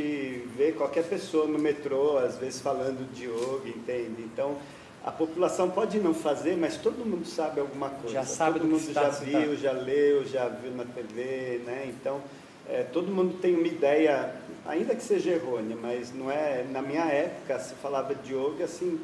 vê 0.56 0.72
qualquer 0.72 1.04
pessoa 1.04 1.46
no 1.46 1.58
metrô, 1.58 2.18
às 2.18 2.36
vezes 2.36 2.60
falando 2.60 3.08
de 3.12 3.26
yoga, 3.26 3.68
entende? 3.68 4.22
Então, 4.22 4.56
a 5.04 5.12
população 5.12 5.70
pode 5.70 6.00
não 6.00 6.12
fazer, 6.12 6.56
mas 6.56 6.76
todo 6.76 7.06
mundo 7.06 7.26
sabe 7.26 7.60
alguma 7.60 7.90
coisa. 7.90 8.14
Já 8.14 8.24
sabe 8.24 8.58
todo 8.58 8.62
do 8.62 8.76
que 8.76 8.82
mundo 8.82 8.88
está 8.88 9.10
já 9.10 9.10
viu, 9.10 9.56
já 9.56 9.72
leu, 9.72 10.26
já 10.26 10.48
viu 10.48 10.72
na 10.72 10.84
TV, 10.84 11.60
né? 11.64 11.84
Então, 11.88 12.20
é, 12.68 12.82
todo 12.82 13.10
mundo 13.12 13.38
tem 13.40 13.54
uma 13.54 13.66
ideia, 13.66 14.34
ainda 14.66 14.94
que 14.94 15.02
seja 15.02 15.30
errônea, 15.32 15.76
mas 15.80 16.12
não 16.14 16.30
é. 16.30 16.64
Na 16.70 16.82
minha 16.82 17.04
época, 17.04 17.58
se 17.58 17.74
falava 17.74 18.14
de 18.14 18.34
yoga, 18.34 18.64
assim, 18.64 18.98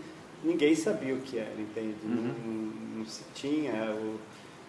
ninguém 0.45 0.75
sabia 0.75 1.15
o 1.15 1.21
que 1.21 1.39
era, 1.39 1.55
entende? 1.59 1.95
Uhum. 2.05 2.11
Não, 2.95 2.99
não 2.99 3.07
se 3.07 3.23
tinha 3.35 3.95
o, 3.95 4.19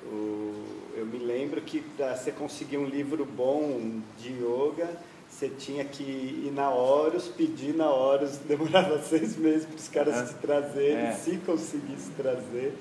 o- 0.07 0.63
eu 0.95 1.05
me 1.05 1.17
lembro 1.17 1.61
que 1.61 1.81
para 1.81 2.15
você 2.15 2.31
conseguir 2.31 2.77
um 2.77 2.85
livro 2.85 3.25
bom 3.25 3.99
de 4.19 4.29
yoga, 4.33 4.89
você 5.29 5.49
tinha 5.49 5.83
que 5.83 6.03
ir 6.03 6.51
na 6.53 6.69
Horus, 6.69 7.27
pedir 7.27 7.73
na 7.75 7.89
Horus, 7.91 8.37
demorava 8.47 8.99
seis 9.01 9.35
meses 9.35 9.65
para 9.65 9.75
os 9.75 9.87
caras 9.87 10.15
Ah, 10.15 10.25
te 10.25 10.33
trazerem, 10.35 11.07
é. 11.07 11.11
se 11.13 11.37
conseguisse 11.37 12.11
trazer. 12.15 12.73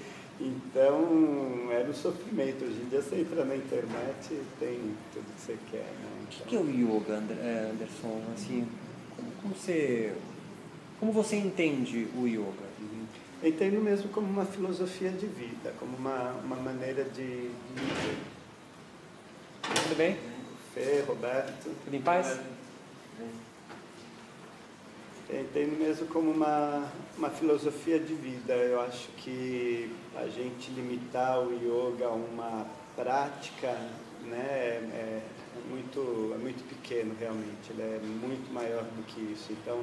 Então, 0.45 1.71
era 1.71 1.89
um 1.89 1.95
sofrimento. 1.95 2.65
Hoje 2.65 2.81
em 2.83 2.89
dia 2.89 3.01
você 3.01 3.21
entra 3.21 3.45
na 3.45 3.55
internet 3.55 4.33
e 4.33 4.45
tem 4.59 4.79
tudo 5.13 5.25
que 5.35 5.41
você 5.41 5.57
quer. 5.71 5.79
Né? 5.79 6.25
O 6.25 6.27
que, 6.27 6.37
Então, 6.37 6.47
que 6.49 6.57
é 6.57 6.59
o 6.59 6.69
yoga, 6.69 7.23
eh, 7.41 7.71
Anderson? 7.73 8.21
Assim, 8.35 8.67
como, 9.17 9.31
como 9.41 9.55
você 9.55 10.13
como 10.99 11.13
você 11.13 11.37
entende 11.37 12.07
o 12.17 12.27
yoga? 12.27 12.67
uhum. 12.81 13.07
Eu 13.43 13.49
entendo 13.49 13.81
mesmo 13.81 14.09
como 14.11 14.29
uma 14.29 14.45
filosofia 14.45 15.11
de 15.11 15.27
vida, 15.27 15.75
como 15.79 15.97
uma, 15.97 16.31
uma 16.45 16.55
maneira 16.57 17.03
de, 17.03 17.49
de 17.49 17.81
viver. 17.81 18.19
Tudo 19.83 19.97
bem? 19.97 20.17
Fê, 20.73 21.03
Roberto. 21.07 21.71
Tudo 21.85 21.97
em 21.97 22.01
paz? 22.01 22.39
Eu 23.19 23.27
entendo 25.41 25.79
mesmo 25.79 26.07
como 26.09 26.31
uma, 26.31 26.87
uma 27.17 27.31
filosofia 27.31 27.99
de 27.99 28.15
vida. 28.15 28.53
Eu 28.53 28.81
acho 28.83 29.09
que 29.17 29.91
a 30.17 30.27
gente 30.27 30.71
limitar 30.73 31.41
o 31.41 31.53
yoga 31.55 32.07
a 32.07 32.13
uma 32.13 32.67
prática 32.95 33.75
né, 34.25 34.81
é, 34.93 35.23
é 35.57 35.71
muito, 35.71 36.33
é 36.35 36.39
muito 36.39 36.63
pequeno 36.69 37.15
realmente, 37.19 37.71
ele 37.71 37.83
é 37.83 38.01
muito 38.03 38.53
maior 38.53 38.83
do 38.83 39.03
que 39.05 39.21
isso. 39.33 39.53
Então, 39.53 39.81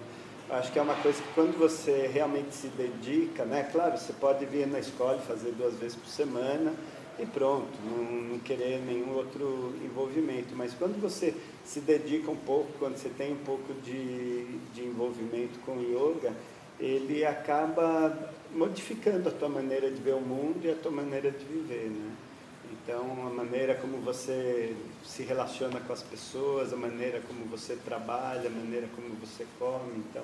acho 0.49 0.71
que 0.71 0.79
é 0.79 0.81
uma 0.81 0.95
coisa 0.95 1.21
que 1.21 1.33
quando 1.33 1.57
você 1.57 2.09
realmente 2.11 2.53
se 2.53 2.67
dedica, 2.67 3.45
né, 3.45 3.67
claro, 3.71 3.97
você 3.97 4.13
pode 4.13 4.45
vir 4.45 4.67
na 4.67 4.79
escola 4.79 5.19
e 5.21 5.27
fazer 5.27 5.51
duas 5.51 5.75
vezes 5.75 5.97
por 5.97 6.07
semana 6.07 6.73
e 7.19 7.25
pronto, 7.25 7.67
não, 7.85 8.03
não 8.03 8.39
querer 8.39 8.79
nenhum 8.79 9.13
outro 9.13 9.73
envolvimento. 9.83 10.55
Mas 10.55 10.73
quando 10.73 10.99
você 11.01 11.33
se 11.65 11.81
dedica 11.81 12.31
um 12.31 12.35
pouco, 12.35 12.71
quando 12.79 12.97
você 12.97 13.09
tem 13.09 13.33
um 13.33 13.43
pouco 13.43 13.73
de, 13.81 14.45
de 14.73 14.83
envolvimento 14.83 15.59
com 15.65 15.73
o 15.73 15.81
yoga, 15.81 16.33
ele 16.79 17.25
acaba 17.25 18.31
modificando 18.53 19.27
a 19.29 19.31
tua 19.31 19.49
maneira 19.49 19.91
de 19.91 20.01
ver 20.01 20.15
o 20.15 20.21
mundo 20.21 20.61
e 20.63 20.71
a 20.71 20.75
tua 20.75 20.91
maneira 20.91 21.29
de 21.29 21.43
viver, 21.43 21.89
né? 21.89 22.11
Então, 22.71 23.27
a 23.27 23.29
maneira 23.29 23.75
como 23.75 23.97
você 23.97 24.75
se 25.03 25.23
relaciona 25.23 25.79
com 25.79 25.91
as 25.93 26.01
pessoas, 26.01 26.71
a 26.71 26.75
maneira 26.77 27.21
como 27.27 27.45
você 27.45 27.75
trabalha, 27.75 28.47
a 28.47 28.49
maneira 28.49 28.87
como 28.95 29.09
você 29.15 29.45
come. 29.59 29.97
Então, 29.97 30.23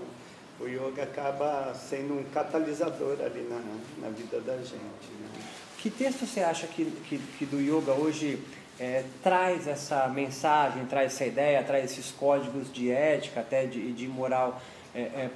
o 0.59 0.67
yoga 0.67 1.03
acaba 1.03 1.73
sendo 1.73 2.13
um 2.13 2.23
catalisador 2.23 3.17
ali 3.21 3.41
na, 3.49 3.61
na 3.99 4.09
vida 4.09 4.39
da 4.39 4.57
gente. 4.57 4.71
Né? 4.79 5.54
Que 5.85 5.91
texto 5.91 6.25
você 6.25 6.39
acha 6.39 6.65
que, 6.65 6.83
que, 7.07 7.19
que 7.37 7.45
do 7.45 7.61
yoga 7.61 7.91
hoje 7.91 8.39
eh, 8.79 9.03
traz 9.21 9.67
essa 9.67 10.07
mensagem, 10.07 10.83
traz 10.87 11.13
essa 11.13 11.27
ideia, 11.27 11.63
traz 11.63 11.91
esses 11.91 12.09
códigos 12.09 12.73
de 12.73 12.89
ética, 12.89 13.41
até 13.41 13.67
de, 13.67 13.91
de 13.91 14.07
moral 14.07 14.59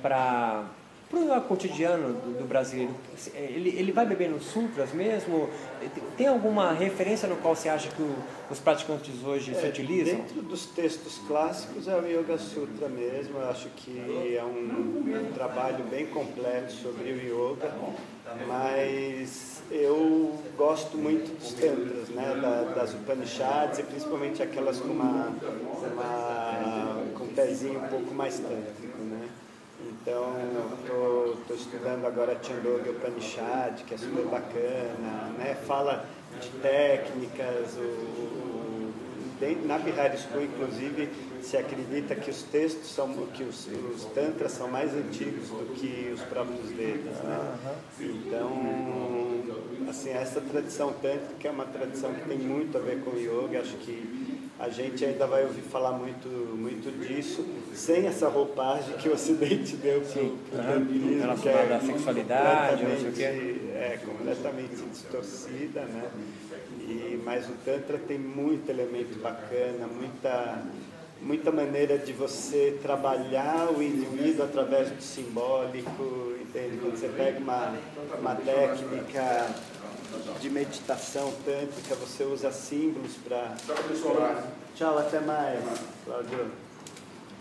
para 0.01 0.65
o 1.12 1.41
cotidiano 1.41 2.13
do, 2.13 2.39
do 2.39 2.48
brasileiro? 2.48 2.96
Ele, 3.36 3.70
ele 3.77 3.91
vai 3.91 4.08
beber 4.08 4.27
nos 4.27 4.46
sutras 4.46 4.91
mesmo? 4.91 5.48
Tem 6.18 6.25
alguma 6.25 6.74
referência 6.74 7.29
no 7.29 7.36
qual 7.36 7.56
você 7.56 7.70
acha 7.70 7.88
que 7.89 8.01
o, 8.01 8.15
os 8.50 8.60
praticantes 8.60 9.24
hoje 9.24 9.53
se 9.53 9.63
É, 9.63 9.70
utilizam? 9.70 10.15
Dentro 10.15 10.41
dos 10.41 10.65
textos 10.65 11.20
clássicos 11.27 11.88
é 11.88 11.96
o 11.96 12.08
Yoga 12.08 12.39
Sutra 12.39 12.89
mesmo. 12.89 13.38
Eu 13.38 13.51
acho 13.51 13.70
que 13.75 14.36
é 14.36 14.44
um, 14.44 15.27
um 15.27 15.32
trabalho 15.32 15.84
bem 15.84 16.08
completo 16.08 16.72
sobre 16.72 17.12
o 17.12 17.51
yoga, 17.51 17.72
mas 18.48 19.59
eu 19.72 20.38
gosto 20.58 20.98
muito 20.98 21.38
dos 21.40 21.54
tantras, 21.54 22.10
né, 22.10 22.40
da, 22.42 22.74
das 22.74 22.94
Upanishads 22.94 23.80
e 23.80 23.84
principalmente 23.84 24.42
aquelas 24.42 24.80
com 24.80 24.90
uma, 24.90 25.32
uma 25.92 27.04
com 27.18 27.24
um 27.24 27.34
pezinho 27.34 27.80
um 27.80 27.88
pouco 27.88 28.14
mais 28.14 28.40
tântrico, 28.40 28.98
né? 28.98 29.30
Então, 29.82 30.34
estou 31.40 31.56
estudando 31.56 32.06
agora 32.06 32.38
Chandogya 32.42 32.92
Upanishad, 32.92 33.84
que 33.84 33.94
é 33.94 33.98
super 33.98 34.26
bacana, 34.26 35.32
né? 35.38 35.56
fala 35.66 36.06
de 36.42 36.50
técnicas, 36.62 37.78
o, 37.78 37.82
o, 37.82 38.94
na 39.66 39.78
Bihar 39.78 40.18
School, 40.18 40.44
inclusive, 40.44 41.10
se 41.42 41.56
acredita 41.56 42.14
que 42.14 42.30
os 42.30 42.44
textos 42.44 42.94
são, 42.94 43.14
que 43.28 43.44
os, 43.44 43.68
os 43.68 44.06
tantras 44.14 44.52
são 44.52 44.68
mais 44.68 44.94
antigos 44.94 45.48
do 45.48 45.74
que 45.76 46.12
os 46.14 46.22
próprios 46.24 46.70
Vedas, 46.72 47.16
né? 47.24 47.58
Então, 48.02 48.50
assim, 49.89 50.12
essa 50.12 50.39
tradição 50.39 50.93
tântrica 50.93 51.48
é 51.48 51.51
uma 51.51 51.65
tradição 51.65 52.13
que 52.13 52.27
tem 52.27 52.38
muito 52.38 52.77
a 52.77 52.81
ver 52.81 53.01
com 53.01 53.12
o 53.12 53.19
yoga, 53.19 53.60
acho 53.60 53.75
que 53.77 54.39
a 54.60 54.67
gente 54.67 55.05
ainda 55.05 55.25
vai 55.25 55.43
ouvir 55.46 55.62
falar 55.62 55.93
muito, 55.93 56.27
muito 56.27 56.91
disso, 57.08 57.46
sem 57.74 58.08
essa 58.08 58.27
roupagem 58.27 58.98
que 58.98 59.08
o 59.08 59.13
Ocidente 59.13 59.77
deu 59.77 60.01
para 60.01 60.22
o 60.22 60.63
tantrismo, 60.63 61.08
que 61.08 61.19
Relacionada 61.19 61.75
à 61.77 61.79
sexualidade, 61.79 62.84
não 62.84 63.00
sei 63.00 63.10
o 63.10 63.13
quê. 63.13 63.55
É, 63.74 64.00
completamente 64.05 64.75
distorcida, 64.91 65.81
né? 65.81 66.10
E, 66.81 67.22
mas 67.24 67.48
o 67.48 67.53
Tantra 67.63 67.98
tem 68.00 68.17
muito 68.17 68.69
elemento 68.69 69.17
bacana, 69.22 69.88
muita, 69.88 70.62
muita 71.22 71.51
maneira 71.51 71.98
de 71.98 72.12
você 72.12 72.77
trabalhar 72.81 73.69
o 73.72 73.81
indivíduo 73.81 74.43
através 74.43 74.89
do 74.89 75.01
simbólico, 75.01 76.34
entende? 76.41 76.77
Quando 76.81 77.00
você 77.00 77.08
pega 77.08 77.39
uma, 77.39 77.74
uma 78.19 78.36
técnica 78.36 79.48
de 80.39 80.50
meditação 80.50 81.32
tântrica, 81.46 81.96
você 81.96 82.24
usa 82.24 82.51
símbolos 82.51 83.13
para. 83.24 83.56
Tchau, 84.75 84.98
até 84.98 85.20
mais, 85.20 85.60
Cláudio. 86.06 86.51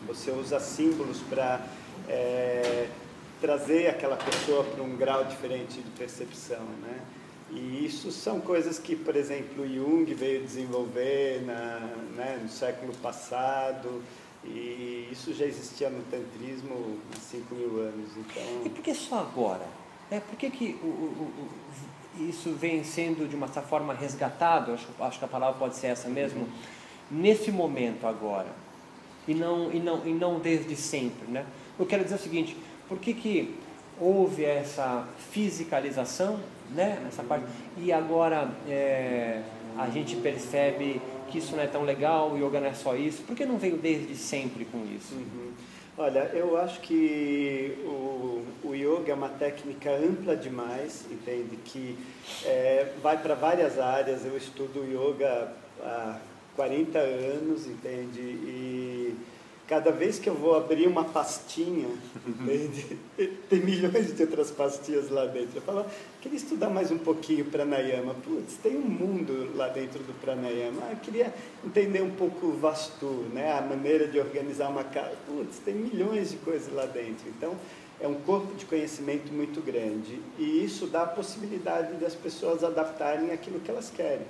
Você 0.06 0.30
usa 0.30 0.60
símbolos 0.60 1.18
para 1.28 1.60
trazer 3.40 3.88
aquela 3.88 4.16
pessoa 4.16 4.64
para 4.64 4.82
um 4.82 4.96
grau 4.96 5.24
diferente 5.24 5.80
de 5.80 5.90
percepção, 5.90 6.64
né? 6.82 7.00
E 7.50 7.86
isso 7.86 8.12
são 8.12 8.40
coisas 8.40 8.78
que, 8.78 8.94
por 8.94 9.16
exemplo, 9.16 9.66
Jung 9.66 10.12
veio 10.12 10.42
desenvolver 10.42 11.42
na, 11.46 11.78
né, 12.14 12.38
no 12.42 12.48
século 12.48 12.92
passado, 12.96 14.02
e 14.44 15.08
isso 15.10 15.32
já 15.32 15.46
existia 15.46 15.88
no 15.88 16.02
tantrismo 16.04 16.98
há 17.12 17.16
5 17.18 17.54
mil 17.54 17.80
anos. 17.80 18.10
Então... 18.16 18.66
E 18.66 18.68
por 18.68 18.82
que 18.82 18.94
só 18.94 19.20
agora? 19.20 19.66
É, 20.10 20.20
por 20.20 20.36
que, 20.36 20.50
que 20.50 20.78
o, 20.82 20.86
o, 20.86 20.90
o, 20.90 21.48
isso 22.18 22.52
vem 22.52 22.84
sendo 22.84 23.28
de 23.28 23.36
uma 23.36 23.46
certa 23.48 23.68
forma 23.68 23.94
resgatado? 23.94 24.72
Acho, 24.72 24.88
acho 25.00 25.18
que 25.18 25.24
a 25.24 25.28
palavra 25.28 25.58
pode 25.58 25.76
ser 25.76 25.88
essa 25.88 26.08
mesmo, 26.08 26.40
uhum. 26.40 26.48
nesse 27.10 27.50
momento 27.50 28.06
agora, 28.06 28.48
e 29.26 29.34
não, 29.34 29.72
e, 29.72 29.78
não, 29.78 30.06
e 30.06 30.12
não 30.12 30.38
desde 30.38 30.74
sempre. 30.76 31.30
Né? 31.30 31.44
Eu 31.78 31.86
quero 31.86 32.02
dizer 32.02 32.16
o 32.16 32.18
seguinte: 32.18 32.56
por 32.88 32.98
que, 32.98 33.12
que 33.14 33.54
houve 34.00 34.44
essa 34.44 35.06
fisicalização 35.30 36.38
né, 36.70 37.00
nessa 37.02 37.22
parte. 37.22 37.46
E 37.76 37.92
agora 37.92 38.50
é, 38.68 39.42
a 39.76 39.88
gente 39.88 40.16
percebe 40.16 41.00
que 41.28 41.38
isso 41.38 41.54
não 41.54 41.62
é 41.62 41.66
tão 41.66 41.82
legal, 41.82 42.32
o 42.32 42.36
yoga 42.36 42.60
não 42.60 42.68
é 42.68 42.74
só 42.74 42.96
isso. 42.96 43.22
Por 43.22 43.36
que 43.36 43.44
não 43.44 43.58
veio 43.58 43.76
desde 43.76 44.16
sempre 44.16 44.64
com 44.64 44.84
isso? 44.84 45.14
Uhum. 45.14 45.52
Olha, 46.00 46.30
eu 46.32 46.56
acho 46.56 46.78
que 46.78 47.76
o, 47.84 48.44
o 48.62 48.72
yoga 48.72 49.10
é 49.10 49.14
uma 49.14 49.30
técnica 49.30 49.90
ampla 49.90 50.36
demais, 50.36 51.04
entende? 51.10 51.56
Que 51.64 51.98
é, 52.44 52.92
vai 53.02 53.20
para 53.20 53.34
várias 53.34 53.80
áreas. 53.80 54.24
Eu 54.24 54.36
estudo 54.36 54.84
yoga 54.84 55.52
há 55.82 56.20
40 56.54 57.00
anos, 57.00 57.66
entende? 57.66 58.20
E 58.20 59.16
cada 59.68 59.92
vez 59.92 60.18
que 60.18 60.28
eu 60.28 60.34
vou 60.34 60.56
abrir 60.56 60.88
uma 60.88 61.04
pastinha, 61.04 61.88
tem 63.50 63.60
milhões 63.60 64.16
de 64.16 64.22
outras 64.22 64.50
pastinhas 64.50 65.10
lá 65.10 65.26
dentro. 65.26 65.56
Eu 65.56 65.62
falo, 65.62 65.84
queria 66.22 66.38
estudar 66.38 66.70
mais 66.70 66.90
um 66.90 66.96
pouquinho 66.96 67.44
pranayama. 67.44 68.14
Putz, 68.14 68.54
tem 68.62 68.76
um 68.76 68.88
mundo 68.88 69.54
lá 69.54 69.68
dentro 69.68 70.02
do 70.02 70.18
pranayama. 70.20 70.80
Ah, 70.90 70.96
queria 70.96 71.34
entender 71.62 72.02
um 72.02 72.10
pouco 72.10 72.46
o 72.46 72.56
vastu, 72.56 73.26
né? 73.34 73.52
a 73.52 73.60
maneira 73.60 74.08
de 74.08 74.18
organizar 74.18 74.70
uma 74.70 74.84
casa. 74.84 75.14
Putz, 75.26 75.58
tem 75.58 75.74
milhões 75.74 76.30
de 76.30 76.38
coisas 76.38 76.72
lá 76.72 76.86
dentro. 76.86 77.28
Então, 77.28 77.54
é 78.00 78.08
um 78.08 78.14
corpo 78.14 78.54
de 78.54 78.64
conhecimento 78.64 79.30
muito 79.30 79.60
grande. 79.60 80.18
E 80.38 80.64
isso 80.64 80.86
dá 80.86 81.02
a 81.02 81.06
possibilidade 81.06 81.94
das 81.96 82.14
pessoas 82.14 82.64
adaptarem 82.64 83.32
aquilo 83.32 83.60
que 83.60 83.70
elas 83.70 83.90
querem. 83.90 84.26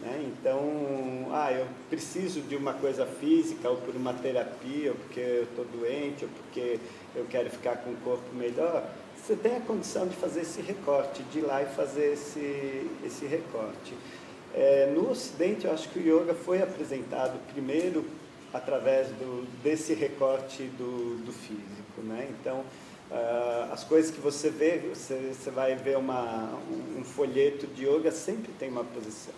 Né? 0.00 0.32
Então, 0.32 1.28
ah, 1.32 1.52
eu 1.52 1.66
preciso 1.88 2.40
de 2.40 2.56
uma 2.56 2.74
coisa 2.74 3.06
física, 3.06 3.68
ou 3.68 3.76
por 3.76 3.94
uma 3.94 4.12
terapia, 4.14 4.90
ou 4.90 4.96
porque 4.96 5.20
eu 5.20 5.42
estou 5.44 5.64
doente, 5.64 6.24
ou 6.24 6.30
porque 6.30 6.78
eu 7.14 7.24
quero 7.28 7.50
ficar 7.50 7.76
com 7.76 7.90
o 7.90 7.96
corpo 7.96 8.34
melhor. 8.34 8.88
Você 9.16 9.36
tem 9.36 9.56
a 9.56 9.60
condição 9.60 10.08
de 10.08 10.16
fazer 10.16 10.40
esse 10.40 10.60
recorte, 10.60 11.22
de 11.24 11.38
ir 11.38 11.42
lá 11.42 11.62
e 11.62 11.66
fazer 11.66 12.14
esse, 12.14 12.90
esse 13.04 13.24
recorte. 13.26 13.94
É, 14.54 14.92
no 14.94 15.10
Ocidente, 15.10 15.64
eu 15.66 15.72
acho 15.72 15.88
que 15.88 15.98
o 15.98 16.02
yoga 16.02 16.34
foi 16.34 16.60
apresentado 16.60 17.38
primeiro 17.52 18.04
através 18.52 19.08
do, 19.08 19.46
desse 19.62 19.94
recorte 19.94 20.64
do, 20.76 21.24
do 21.24 21.32
físico. 21.32 22.02
Né? 22.02 22.28
Então, 22.30 22.64
uh, 23.10 23.72
as 23.72 23.84
coisas 23.84 24.10
que 24.10 24.20
você 24.20 24.50
vê, 24.50 24.78
você, 24.78 25.32
você 25.32 25.50
vai 25.50 25.74
ver 25.74 25.96
uma, 25.96 26.58
um, 26.70 27.00
um 27.00 27.04
folheto 27.04 27.66
de 27.68 27.86
yoga, 27.86 28.10
sempre 28.10 28.52
tem 28.58 28.68
uma 28.68 28.84
posição. 28.84 29.34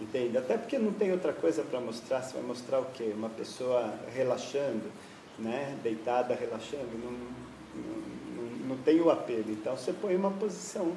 Entende? 0.00 0.36
Até 0.36 0.56
porque 0.56 0.78
não 0.78 0.92
tem 0.92 1.12
outra 1.12 1.32
coisa 1.32 1.62
para 1.62 1.80
mostrar, 1.80 2.22
você 2.22 2.34
vai 2.34 2.42
mostrar 2.42 2.80
o 2.80 2.86
quê? 2.86 3.12
Uma 3.14 3.28
pessoa 3.28 3.94
relaxando, 4.12 4.90
né? 5.38 5.76
deitada, 5.82 6.34
relaxando, 6.34 6.88
não, 7.02 7.12
não, 7.12 8.68
não 8.68 8.76
tem 8.78 9.00
o 9.00 9.10
apelo. 9.10 9.50
Então 9.50 9.76
você 9.76 9.92
põe 9.92 10.16
uma 10.16 10.32
posição 10.32 10.92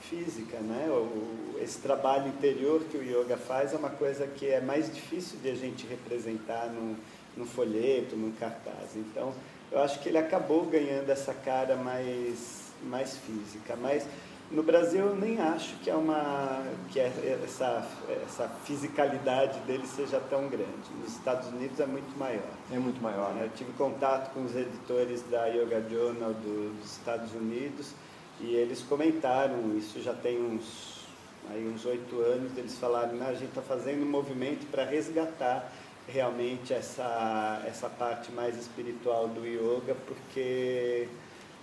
física, 0.00 0.58
né? 0.58 0.86
O, 0.88 1.58
esse 1.60 1.78
trabalho 1.78 2.28
interior 2.28 2.82
que 2.90 2.96
o 2.96 3.02
yoga 3.02 3.36
faz 3.36 3.74
é 3.74 3.76
uma 3.76 3.90
coisa 3.90 4.26
que 4.26 4.46
é 4.46 4.60
mais 4.60 4.92
difícil 4.92 5.38
de 5.40 5.50
a 5.50 5.54
gente 5.54 5.86
representar 5.86 6.66
no, 6.68 6.96
no 7.36 7.44
folheto, 7.44 8.16
no 8.16 8.32
cartaz. 8.32 8.96
Então, 8.96 9.34
eu 9.70 9.80
acho 9.80 10.00
que 10.00 10.08
ele 10.08 10.18
acabou 10.18 10.64
ganhando 10.64 11.10
essa 11.10 11.34
cara 11.34 11.76
mais, 11.76 12.72
mais 12.82 13.16
física. 13.18 13.76
Mas 13.76 14.06
no 14.50 14.62
Brasil 14.62 15.06
eu 15.06 15.14
nem 15.14 15.38
acho 15.40 15.76
que 15.76 15.90
é 15.90 15.94
uma 15.94 16.64
que 16.90 16.98
é 16.98 17.40
essa 17.44 17.86
essa 18.24 18.48
fisicalidade 18.64 19.58
dele 19.60 19.86
seja 19.86 20.20
tão 20.30 20.48
grande. 20.48 20.90
Nos 21.00 21.12
Estados 21.12 21.48
Unidos 21.48 21.78
é 21.80 21.86
muito 21.86 22.18
maior. 22.18 22.50
É 22.72 22.78
muito 22.78 23.00
maior. 23.02 23.32
Né? 23.34 23.44
Eu 23.44 23.50
tive 23.50 23.72
contato 23.72 24.32
com 24.32 24.44
os 24.44 24.56
editores 24.56 25.22
da 25.30 25.46
Yoga 25.46 25.84
Journal 25.88 26.32
do, 26.32 26.78
dos 26.78 26.92
Estados 26.92 27.32
Unidos 27.34 27.92
e 28.40 28.54
eles 28.54 28.82
comentaram 28.82 29.76
isso 29.76 30.00
já 30.00 30.14
tem 30.14 30.40
uns 30.40 31.06
aí 31.50 31.66
uns 31.66 31.84
oito 31.84 32.20
anos. 32.20 32.56
Eles 32.56 32.76
falaram, 32.78 33.20
a 33.26 33.32
gente 33.32 33.48
está 33.48 33.62
fazendo 33.62 34.02
um 34.02 34.10
movimento 34.10 34.66
para 34.70 34.84
resgatar 34.84 35.70
realmente 36.06 36.72
essa 36.72 37.62
essa 37.66 37.88
parte 37.88 38.32
mais 38.32 38.56
espiritual 38.56 39.28
do 39.28 39.44
yoga 39.44 39.94
porque 40.06 41.06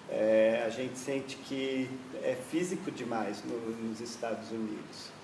é, 0.10 0.64
a 0.66 0.70
gente 0.70 0.98
sente 0.98 1.36
que 1.38 1.90
é 2.24 2.36
físico 2.50 2.92
demais 2.92 3.44
no, 3.44 3.58
nos 3.88 4.00
Estados 4.00 4.52
Unidos. 4.52 5.16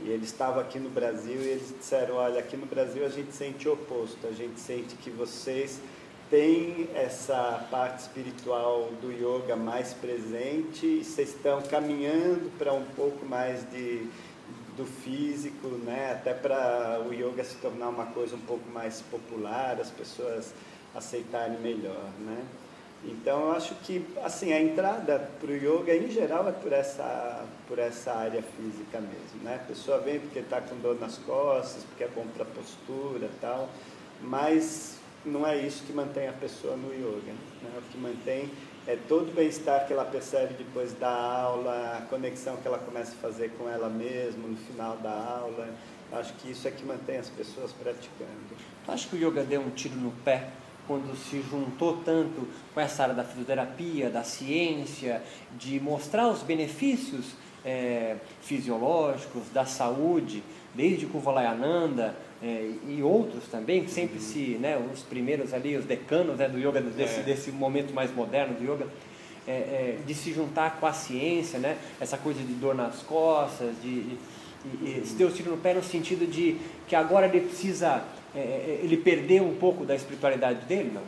E 0.00 0.10
eles 0.10 0.28
estavam 0.28 0.60
aqui 0.60 0.78
no 0.78 0.88
Brasil 0.88 1.40
e 1.42 1.48
eles 1.48 1.74
disseram, 1.76 2.16
olha, 2.16 2.38
aqui 2.38 2.56
no 2.56 2.66
Brasil 2.66 3.04
a 3.04 3.08
gente 3.08 3.32
sente 3.32 3.68
o 3.68 3.72
oposto, 3.72 4.26
a 4.26 4.32
gente 4.32 4.60
sente 4.60 4.94
que 4.96 5.10
vocês 5.10 5.80
têm 6.30 6.88
essa 6.94 7.66
parte 7.70 8.00
espiritual 8.00 8.90
do 9.00 9.10
yoga 9.10 9.56
mais 9.56 9.94
presente 9.94 10.86
e 10.86 11.04
vocês 11.04 11.30
estão 11.30 11.60
caminhando 11.62 12.50
para 12.58 12.72
um 12.72 12.84
pouco 12.84 13.26
mais 13.26 13.68
de, 13.70 14.06
do 14.76 14.84
físico, 14.84 15.68
né? 15.68 16.12
até 16.12 16.32
para 16.32 17.02
o 17.08 17.12
yoga 17.12 17.42
se 17.42 17.56
tornar 17.56 17.88
uma 17.88 18.06
coisa 18.06 18.36
um 18.36 18.40
pouco 18.40 18.68
mais 18.70 19.00
popular, 19.10 19.80
as 19.80 19.90
pessoas 19.90 20.54
aceitarem 20.94 21.58
melhor. 21.58 22.08
Né? 22.20 22.44
Então 23.04 23.42
eu 23.42 23.52
acho 23.52 23.74
que 23.76 24.04
assim 24.24 24.52
a 24.52 24.60
entrada 24.60 25.30
para 25.40 25.50
o 25.50 25.54
yoga 25.54 25.94
em 25.94 26.10
geral 26.10 26.48
é 26.48 26.52
por 26.52 26.72
essa 26.72 27.44
por 27.68 27.78
essa 27.78 28.12
área 28.12 28.42
física 28.42 29.00
mesmo, 29.00 29.44
né? 29.44 29.56
A 29.56 29.66
pessoa 29.66 29.98
vem 29.98 30.18
porque 30.18 30.40
está 30.40 30.60
com 30.60 30.76
dor 30.76 30.98
nas 30.98 31.18
costas, 31.18 31.84
porque 31.84 32.04
é 32.04 32.08
bom 32.08 32.26
para 32.34 32.42
a 32.42 32.46
postura, 32.46 33.28
tal, 33.40 33.68
mas 34.20 34.98
não 35.24 35.46
é 35.46 35.56
isso 35.56 35.84
que 35.84 35.92
mantém 35.92 36.28
a 36.28 36.32
pessoa 36.32 36.76
no 36.76 36.92
yoga. 36.92 37.32
Né? 37.62 37.70
O 37.78 37.82
que 37.82 37.98
mantém 37.98 38.50
é 38.86 38.96
todo 38.96 39.28
o 39.28 39.32
bem-estar 39.32 39.86
que 39.86 39.92
ela 39.92 40.04
percebe 40.04 40.54
depois 40.54 40.92
da 40.94 41.10
aula, 41.10 41.98
a 41.98 42.02
conexão 42.06 42.56
que 42.56 42.66
ela 42.66 42.78
começa 42.78 43.12
a 43.12 43.16
fazer 43.16 43.50
com 43.58 43.68
ela 43.68 43.88
mesma 43.88 44.48
no 44.48 44.56
final 44.56 44.96
da 44.96 45.10
aula. 45.10 45.68
Acho 46.10 46.32
que 46.34 46.50
isso 46.50 46.66
é 46.66 46.70
que 46.70 46.84
mantém 46.84 47.18
as 47.18 47.28
pessoas 47.28 47.70
praticando. 47.72 48.56
Tu 48.84 48.90
acha 48.90 49.06
que 49.08 49.16
o 49.16 49.18
yoga 49.18 49.44
deu 49.44 49.60
um 49.60 49.70
tiro 49.70 49.94
no 49.94 50.10
pé 50.24 50.48
quando 50.88 51.14
se 51.14 51.42
juntou 51.42 51.98
tanto 52.04 52.48
com 52.74 52.80
essa 52.80 53.02
área 53.04 53.14
da 53.14 53.22
fisioterapia, 53.22 54.10
da 54.10 54.24
ciência, 54.24 55.22
de 55.56 55.78
mostrar 55.78 56.28
os 56.28 56.42
benefícios 56.42 57.36
é, 57.64 58.16
fisiológicos, 58.40 59.42
da 59.52 59.66
saúde, 59.66 60.42
desde 60.74 61.06
Kuvalayananda 61.06 62.16
é, 62.42 62.70
e 62.88 63.02
outros 63.02 63.44
também, 63.48 63.84
que 63.84 63.90
sempre 63.90 64.18
se, 64.18 64.56
né, 64.58 64.78
os 64.92 65.02
primeiros 65.02 65.52
ali, 65.52 65.76
os 65.76 65.84
decanos 65.84 66.38
né, 66.38 66.48
do 66.48 66.58
yoga, 66.58 66.80
desse, 66.80 67.20
é. 67.20 67.22
desse 67.22 67.52
momento 67.52 67.92
mais 67.92 68.12
moderno 68.14 68.54
do 68.54 68.64
yoga, 68.64 68.86
é, 69.46 69.50
é, 69.50 69.98
de 70.06 70.14
se 70.14 70.32
juntar 70.32 70.78
com 70.80 70.86
a 70.86 70.92
ciência, 70.92 71.58
né, 71.58 71.76
essa 72.00 72.16
coisa 72.16 72.40
de 72.40 72.54
dor 72.54 72.74
nas 72.74 73.02
costas, 73.02 73.74
de, 73.82 74.02
de 74.02 74.18
e, 74.82 75.00
e 75.02 75.06
se 75.06 75.14
deu 75.14 75.32
tiro 75.32 75.50
no 75.52 75.56
pé 75.56 75.74
no 75.74 75.82
sentido 75.82 76.26
de 76.26 76.56
que 76.86 76.96
agora 76.96 77.26
ele 77.26 77.42
precisa 77.42 78.02
é, 78.34 78.38
é, 78.38 78.80
ele 78.82 78.96
perdeu 78.96 79.44
um 79.44 79.54
pouco 79.56 79.84
da 79.84 79.94
espiritualidade 79.94 80.64
dele, 80.66 80.92
não? 80.92 81.02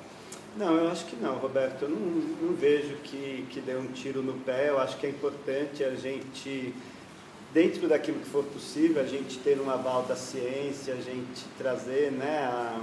Não, 0.57 0.77
eu 0.77 0.91
acho 0.91 1.07
que 1.07 1.17
não, 1.17 1.37
Roberto. 1.37 1.83
Eu 1.83 1.91
não, 1.91 1.99
não 1.99 2.55
vejo 2.55 2.97
que, 3.05 3.47
que 3.51 3.61
deu 3.61 3.79
um 3.79 3.87
tiro 3.89 4.23
no 4.23 4.35
pé. 4.35 4.69
Eu 4.69 4.79
acho 4.81 4.97
que 4.99 5.07
é 5.07 5.11
importante 5.11 5.85
a 5.85 5.95
gente, 5.95 6.75
dentro 7.55 7.89
daquilo 7.89 8.19
que 8.19 8.29
for 8.29 8.45
possível, 8.45 9.01
a 9.01 9.07
gente 9.07 9.39
ter 9.39 9.61
um 9.61 9.71
aval 9.71 10.03
da 10.03 10.17
ciência, 10.17 10.95
a 10.95 11.01
gente 11.01 11.45
trazer 11.57 12.11
né, 12.11 12.45
a, 12.45 12.81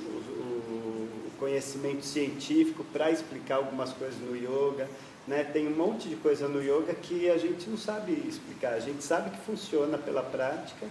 o, 0.00 1.08
o 1.26 1.30
conhecimento 1.38 2.04
científico 2.04 2.84
para 2.92 3.10
explicar 3.10 3.56
algumas 3.56 3.92
coisas 3.92 4.18
no 4.20 4.36
yoga. 4.36 4.86
Né? 5.26 5.42
Tem 5.42 5.66
um 5.66 5.74
monte 5.74 6.08
de 6.08 6.16
coisa 6.16 6.46
no 6.46 6.62
yoga 6.62 6.94
que 6.94 7.30
a 7.30 7.38
gente 7.38 7.68
não 7.70 7.78
sabe 7.78 8.12
explicar. 8.28 8.74
A 8.74 8.80
gente 8.80 9.02
sabe 9.02 9.30
que 9.30 9.38
funciona 9.38 9.96
pela 9.96 10.22
prática, 10.22 10.86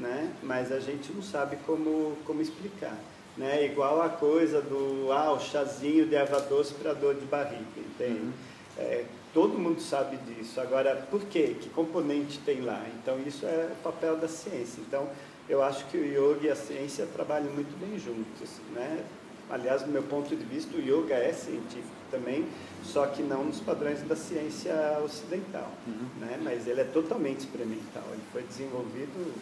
né? 0.00 0.32
mas 0.42 0.72
a 0.72 0.80
gente 0.80 1.12
não 1.12 1.22
sabe 1.22 1.56
como, 1.66 2.16
como 2.24 2.40
explicar. 2.40 2.96
Né? 3.36 3.66
Igual 3.66 4.02
a 4.02 4.08
coisa 4.08 4.60
do 4.60 5.12
ah, 5.12 5.32
o 5.32 5.40
chazinho 5.40 6.06
de 6.06 6.14
erva 6.14 6.40
doce 6.40 6.74
para 6.74 6.92
dor 6.92 7.14
de 7.14 7.24
barriga, 7.26 7.62
entende? 7.78 8.20
Uhum. 8.20 8.32
É, 8.76 9.04
todo 9.32 9.58
mundo 9.58 9.80
sabe 9.80 10.16
disso. 10.16 10.60
Agora, 10.60 10.96
por 11.10 11.24
quê? 11.26 11.56
Que 11.60 11.68
componente 11.68 12.38
tem 12.40 12.60
lá? 12.62 12.84
Então, 13.00 13.18
isso 13.24 13.46
é 13.46 13.68
o 13.72 13.82
papel 13.82 14.16
da 14.16 14.26
ciência. 14.26 14.80
Então, 14.80 15.08
eu 15.48 15.62
acho 15.62 15.86
que 15.86 15.96
o 15.96 16.04
yoga 16.04 16.48
e 16.48 16.50
a 16.50 16.56
ciência 16.56 17.06
trabalham 17.06 17.52
muito 17.52 17.78
bem 17.78 17.98
juntos. 17.98 18.50
Né? 18.74 19.04
aliás, 19.50 19.82
do 19.82 19.90
meu 19.90 20.02
ponto 20.04 20.34
de 20.34 20.44
vista, 20.44 20.76
o 20.76 20.80
yoga 20.80 21.14
é 21.14 21.32
científico 21.32 21.90
também, 22.10 22.46
só 22.84 23.06
que 23.06 23.22
não 23.22 23.44
nos 23.44 23.60
padrões 23.60 24.00
da 24.02 24.16
ciência 24.16 24.72
ocidental, 25.04 25.70
uhum. 25.86 26.08
né? 26.20 26.38
Mas 26.42 26.66
ele 26.66 26.80
é 26.80 26.84
totalmente 26.84 27.40
experimental. 27.40 28.04
Ele 28.12 28.22
foi 28.32 28.42
desenvolvido 28.42 29.34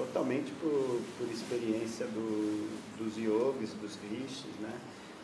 totalmente 0.00 0.50
por, 0.52 1.00
por 1.18 1.30
experiência 1.30 2.06
do, 2.06 2.68
dos 2.98 3.16
yogis, 3.16 3.70
dos 3.74 3.98
rishis, 4.10 4.58
né? 4.60 4.72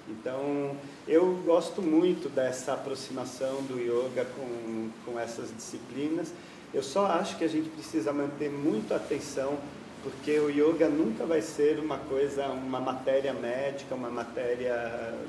Então, 0.08 0.76
eu 1.08 1.34
gosto 1.44 1.82
muito 1.82 2.28
dessa 2.28 2.74
aproximação 2.74 3.62
do 3.62 3.80
yoga 3.80 4.24
com, 4.24 4.90
com 5.04 5.18
essas 5.18 5.54
disciplinas. 5.54 6.32
Eu 6.72 6.82
só 6.82 7.06
acho 7.06 7.36
que 7.36 7.44
a 7.44 7.48
gente 7.48 7.68
precisa 7.70 8.12
manter 8.12 8.48
muito 8.48 8.94
atenção, 8.94 9.58
porque 10.04 10.38
o 10.38 10.48
yoga 10.48 10.88
nunca 10.88 11.24
vai 11.26 11.42
ser 11.42 11.80
uma 11.80 11.98
coisa, 11.98 12.46
uma 12.46 12.78
matéria 12.78 13.32
médica, 13.32 13.96
uma 13.96 14.10
matéria 14.10 14.72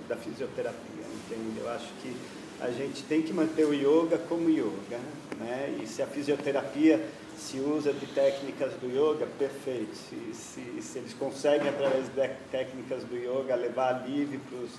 da 0.08 0.16
fisioterapia, 0.16 1.06
entende? 1.26 1.60
Eu 1.60 1.70
acho 1.72 1.88
que 2.02 2.16
a 2.60 2.72
gente 2.72 3.04
tem 3.04 3.22
que 3.22 3.32
manter 3.34 3.66
o 3.66 3.74
yoga 3.74 4.18
como 4.18 4.50
yoga, 4.50 5.00
né? 5.40 5.78
E 5.82 5.88
se 5.88 6.02
a 6.02 6.08
fisioterapia 6.08 7.04
se 7.38 7.60
usa 7.60 7.94
de 7.94 8.06
técnicas 8.08 8.74
do 8.74 8.88
yoga, 8.88 9.28
perfeito. 9.38 9.96
Se, 9.96 10.34
se, 10.34 10.82
se 10.82 10.98
eles 10.98 11.14
conseguem, 11.14 11.70
através 11.70 12.06
de 12.08 12.28
técnicas 12.52 13.04
do 13.04 13.16
yoga, 13.16 13.56
levar 13.56 13.96
alívio 13.96 14.40
para 14.50 14.60
os 14.60 14.72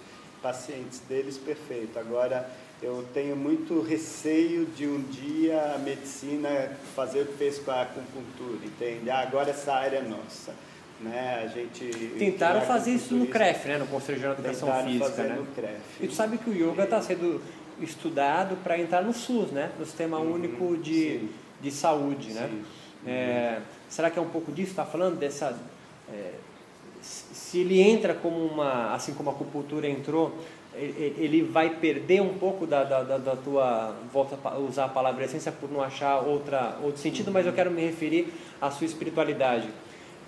pacientes 0.42 1.00
deles, 1.08 1.38
perfeito. 1.38 1.98
Agora, 1.98 2.50
eu 2.82 3.04
tenho 3.14 3.36
muito 3.36 3.80
receio 3.80 4.66
de 4.66 4.86
um 4.86 5.00
dia 5.02 5.74
a 5.74 5.78
medicina 5.78 6.72
fazer 6.94 7.22
o 7.22 7.26
que 7.26 7.36
fez 7.36 7.58
com 7.58 7.70
a 7.70 7.82
acupuntura, 7.82 8.64
entende? 8.64 9.08
Ah, 9.10 9.20
agora 9.20 9.50
essa 9.50 9.72
área 9.72 9.98
é 9.98 10.02
nossa. 10.02 10.52
Né? 11.00 11.42
A 11.44 11.46
gente 11.46 11.84
tentaram 12.18 12.60
fazer 12.62 12.90
isso 12.90 13.14
no 13.14 13.28
CREF, 13.28 13.68
né? 13.68 13.78
no 13.78 13.86
Conselho 13.86 14.18
de 14.18 14.26
Educação 14.26 14.82
Física, 14.82 15.04
fazer 15.04 15.22
né? 15.28 15.36
no 15.36 15.46
CREF. 15.46 15.80
E 16.00 16.08
tu 16.08 16.14
sabe 16.14 16.38
que 16.38 16.50
o 16.50 16.52
yoga 16.52 16.84
está 16.84 17.00
sendo 17.00 17.40
estudado 17.80 18.56
para 18.62 18.78
entrar 18.78 19.02
no 19.02 19.12
SUS, 19.12 19.50
né? 19.50 19.70
No 19.78 19.84
Sistema 19.84 20.18
uhum, 20.18 20.34
Único 20.34 20.76
de 20.76 21.20
sim 21.20 21.28
de 21.60 21.70
saúde, 21.70 22.32
né? 22.32 22.50
É, 23.06 23.60
será 23.88 24.10
que 24.10 24.18
é 24.18 24.22
um 24.22 24.28
pouco 24.28 24.52
disso? 24.52 24.70
Está 24.70 24.84
falando 24.84 25.18
dessa 25.18 25.56
é, 26.12 26.32
se 27.00 27.58
ele 27.58 27.80
entra 27.80 28.14
como 28.14 28.36
uma, 28.36 28.92
assim 28.94 29.14
como 29.14 29.30
a 29.30 29.32
acupuntura 29.32 29.88
entrou, 29.88 30.36
ele 30.74 31.42
vai 31.42 31.70
perder 31.70 32.20
um 32.20 32.34
pouco 32.34 32.66
da, 32.66 32.84
da, 32.84 33.02
da, 33.02 33.34
tua 33.34 33.96
volta 34.12 34.38
a 34.44 34.58
usar 34.58 34.84
a 34.84 34.88
palavra 34.88 35.24
essência 35.24 35.50
por 35.50 35.70
não 35.70 35.82
achar 35.82 36.20
outra 36.20 36.78
outro 36.82 37.00
sentido, 37.00 37.32
mas 37.32 37.46
eu 37.46 37.52
quero 37.52 37.70
me 37.70 37.80
referir 37.80 38.32
à 38.60 38.70
sua 38.70 38.84
espiritualidade 38.84 39.68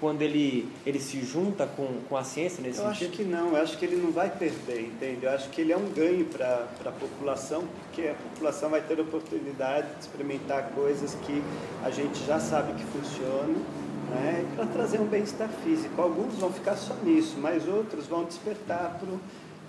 quando 0.01 0.23
ele, 0.23 0.69
ele 0.87 0.99
se 0.99 1.23
junta 1.23 1.67
com, 1.67 2.01
com 2.09 2.17
a 2.17 2.25
ciência 2.25 2.63
nesse 2.63 2.79
eu 2.81 2.87
sentido? 2.87 3.03
Eu 3.03 3.09
acho 3.09 3.17
que 3.17 3.25
não, 3.25 3.49
eu 3.49 3.63
acho 3.63 3.79
que 3.79 3.85
ele 3.85 3.97
não 3.97 4.11
vai 4.11 4.31
perder, 4.31 4.81
entende? 4.81 5.25
Eu 5.25 5.31
acho 5.31 5.51
que 5.51 5.61
ele 5.61 5.73
é 5.73 5.77
um 5.77 5.91
ganho 5.91 6.25
para 6.25 6.67
a 6.87 6.93
população, 6.93 7.65
porque 7.85 8.09
a 8.09 8.15
população 8.15 8.71
vai 8.71 8.81
ter 8.81 8.99
a 8.99 9.03
oportunidade 9.03 9.87
de 9.95 10.01
experimentar 10.01 10.71
coisas 10.71 11.15
que 11.27 11.43
a 11.85 11.91
gente 11.91 12.25
já 12.25 12.41
sabe 12.41 12.73
que 12.73 12.85
funcionam, 12.85 13.63
né? 14.11 14.45
para 14.57 14.67
trazer 14.67 15.01
um 15.01 15.07
bem-estar 15.07 15.49
físico. 15.63 16.01
Alguns 16.01 16.35
vão 16.35 16.53
ficar 16.53 16.77
só 16.77 16.95
nisso, 17.03 17.37
mas 17.39 17.69
outros 17.69 18.07
vão 18.07 18.25
despertar 18.25 18.99
para 18.99 19.09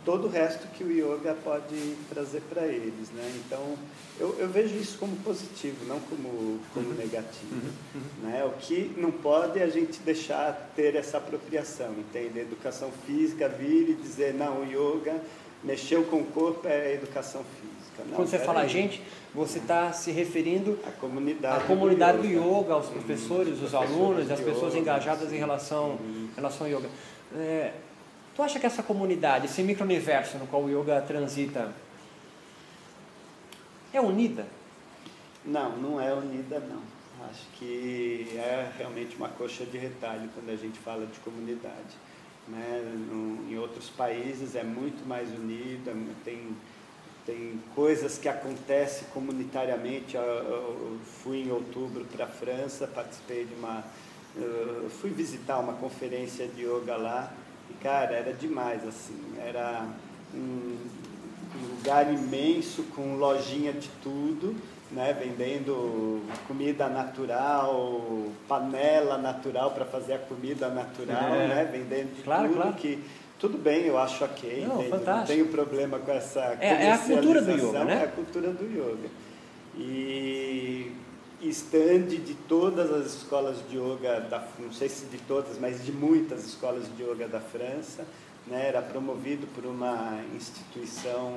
todo 0.06 0.28
o 0.28 0.30
resto 0.30 0.68
que 0.70 0.84
o 0.84 0.92
yoga 0.92 1.36
pode 1.44 1.96
trazer 2.10 2.42
para 2.50 2.66
eles, 2.66 3.10
né? 3.12 3.32
Então, 3.46 3.78
eu, 4.20 4.36
eu, 4.40 4.50
vejo 4.50 4.76
isso 4.76 4.98
como 4.98 5.16
positivo, 5.18 5.86
não 5.86 6.00
como, 6.00 6.60
como 6.74 6.90
uhum. 6.90 6.96
negativo, 6.96 7.54
uhum. 7.54 8.02
uhum. 8.02 8.30
né? 8.30 8.44
O 8.46 8.52
que 8.60 8.94
não 8.98 9.12
pode 9.12 9.60
é 9.60 9.64
a 9.64 9.70
gente 9.70 10.00
deixar 10.00 10.72
ter 10.76 10.96
essa 10.96 11.18
apropriação, 11.18 11.92
entende? 11.94 12.40
A 12.40 12.42
educação 12.42 12.92
física 13.06 13.48
vir 13.48 13.90
e 13.90 13.94
dizer, 13.94 14.34
não, 14.34 14.62
o 14.62 14.66
yoga 14.66 15.22
mexeu 15.64 16.04
com 16.06 16.18
o 16.18 16.26
corpo 16.26 16.68
é 16.68 16.94
educação 16.96 17.44
física. 17.60 18.04
Não, 18.10 18.16
Quando 18.16 18.30
você 18.30 18.40
fala 18.40 18.62
aí. 18.62 18.70
gente, 18.70 19.02
você 19.34 19.60
está 19.60 19.94
se 19.94 20.12
referindo 20.12 20.80
à 20.88 20.92
comunidade, 20.92 21.64
à 21.64 21.68
comunidade 21.68 22.18
do, 22.18 22.26
yoga, 22.26 22.40
do 22.40 22.60
yoga 22.62 22.74
aos 22.74 22.88
professores, 22.88 23.60
uhum. 23.60 23.66
os 23.66 23.76
alunos, 23.76 24.32
as 24.32 24.40
pessoas 24.40 24.74
yoga, 24.74 24.80
engajadas 24.82 25.30
sim. 25.30 25.36
em 25.36 25.40
relação, 25.40 25.90
uhum. 25.92 26.30
relação 26.36 26.66
ao 26.66 26.74
yoga. 26.74 26.90
É, 27.36 27.72
Tu 28.36 28.42
acha 28.42 28.60
que 28.60 28.66
essa 28.66 28.82
comunidade, 28.82 29.46
esse 29.46 29.62
micro-universo 29.62 30.38
no 30.38 30.48
qual 30.48 30.64
o 30.64 30.70
yoga 30.70 31.02
transita, 31.02 31.74
é 33.94 34.00
unida? 34.00 34.48
Não, 35.46 35.76
não 35.78 36.02
é 36.02 36.14
unida 36.14 36.60
não. 36.60 36.82
Acho 37.30 37.46
que 37.54 38.32
é 38.36 38.72
realmente 38.78 39.16
uma 39.18 39.28
coxa 39.28 39.66
de 39.66 39.78
retalho 39.78 40.30
quando 40.34 40.50
a 40.50 40.56
gente 40.56 40.80
fala 40.80 41.06
de 41.06 41.20
comunidade. 41.20 41.96
Né? 42.48 42.82
No, 43.10 43.52
em 43.52 43.58
outros 43.58 43.90
países 43.90 44.56
é 44.56 44.64
muito 44.64 45.06
mais 45.06 45.30
unida, 45.30 45.94
tem, 46.24 46.56
tem 47.26 47.62
coisas 47.76 48.18
que 48.18 48.30
acontecem 48.30 49.08
comunitariamente. 49.14 50.16
Eu, 50.16 50.24
eu 50.24 51.00
fui 51.22 51.44
em 51.44 51.52
outubro 51.52 52.06
para 52.06 52.26
a 52.26 52.30
França, 52.30 52.88
participei 52.88 53.46
de 53.46 53.54
uma. 53.56 53.84
fui 55.02 55.10
visitar 55.10 55.60
uma 55.60 55.74
conferência 55.74 56.48
de 56.48 56.64
yoga 56.64 56.96
lá 56.96 57.32
e, 57.72 57.84
cara, 57.84 58.14
era 58.14 58.34
demais, 58.34 58.86
assim. 58.88 59.20
Era 59.44 59.86
um, 60.34 60.78
um 61.56 61.76
lugar 61.76 62.12
imenso 62.12 62.84
com 62.96 63.16
lojinha 63.16 63.74
de 63.74 63.90
tudo, 64.04 64.56
né? 64.92 65.14
Vendendo 65.14 66.22
comida 66.48 66.88
natural, 66.88 68.28
panela 68.48 69.18
natural 69.18 69.72
para 69.72 69.86
fazer 69.86 70.14
a 70.14 70.20
comida 70.20 70.70
natural, 70.70 71.34
é. 71.36 71.48
né? 71.48 71.70
Vendendo 71.72 72.16
de 72.16 72.24
claro, 72.24 72.50
tudo 72.50 72.56
claro. 72.56 72.74
que 72.74 73.04
tudo 73.40 73.58
bem, 73.58 73.88
eu 73.88 73.98
acho 73.98 74.24
ok, 74.24 74.68
não, 74.68 74.84
não 74.84 75.26
tenho 75.26 75.48
problema 75.48 75.98
com 75.98 76.12
essa 76.12 76.56
é, 76.60 76.86
é 76.86 76.92
a 76.92 76.98
cultura 77.00 77.42
do 77.42 77.52
yoga, 77.52 77.84
né? 77.84 78.02
É 78.02 78.04
a 78.04 78.08
cultura 78.08 78.52
do 78.52 78.66
yoga. 78.66 79.10
E 79.76 80.92
stand 81.50 82.08
de 82.08 82.36
todas 82.48 82.92
as 82.92 83.16
escolas 83.16 83.58
de 83.70 83.78
yoga, 83.78 84.22
da, 84.22 84.48
não 84.60 84.72
sei 84.72 84.88
se 84.88 85.06
de 85.06 85.18
todas, 85.20 85.58
mas 85.58 85.84
de 85.84 85.92
muitas 85.92 86.46
escolas 86.46 86.86
de 86.96 87.04
yoga 87.04 87.28
da 87.28 87.40
França. 87.40 88.06
Né? 88.48 88.68
Era 88.68 88.82
promovido 88.82 89.48
por 89.48 89.66
uma 89.66 90.20
instituição, 90.36 91.34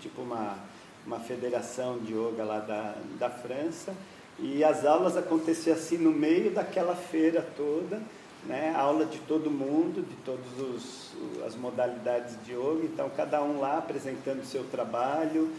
tipo 0.00 0.22
uma, 0.22 0.58
uma 1.06 1.20
federação 1.20 1.98
de 1.98 2.12
yoga 2.12 2.44
lá 2.44 2.60
da, 2.60 2.94
da 3.18 3.30
França. 3.30 3.94
E 4.38 4.62
as 4.62 4.84
aulas 4.84 5.16
aconteciam 5.16 5.76
assim 5.76 5.96
no 5.96 6.12
meio 6.12 6.50
daquela 6.50 6.94
feira 6.94 7.46
toda, 7.56 8.02
né? 8.44 8.74
aula 8.76 9.06
de 9.06 9.18
todo 9.20 9.50
mundo, 9.50 10.06
de 10.06 10.14
todas 10.16 11.12
as 11.46 11.56
modalidades 11.56 12.36
de 12.44 12.52
yoga. 12.52 12.84
Então, 12.84 13.10
cada 13.16 13.42
um 13.42 13.60
lá 13.60 13.78
apresentando 13.78 14.42
o 14.42 14.46
seu 14.46 14.64
trabalho, 14.64 15.50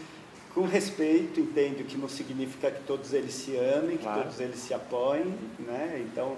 com 0.57 0.63
respeito, 0.63 1.39
entende? 1.39 1.83
O 1.83 1.85
que 1.85 1.95
não 1.95 2.09
significa 2.09 2.71
que 2.71 2.81
todos 2.81 3.13
eles 3.13 3.31
se 3.31 3.55
amem, 3.55 3.95
que 3.95 4.01
claro. 4.01 4.23
todos 4.23 4.39
eles 4.39 4.57
se 4.57 4.73
apoiem, 4.73 5.35
né? 5.59 6.03
Então, 6.03 6.35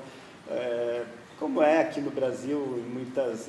é, 0.49 1.05
como 1.39 1.61
é 1.61 1.79
aqui 1.79 2.01
no 2.01 2.11
Brasil, 2.11 2.59
em 2.85 2.89
muitas, 2.93 3.47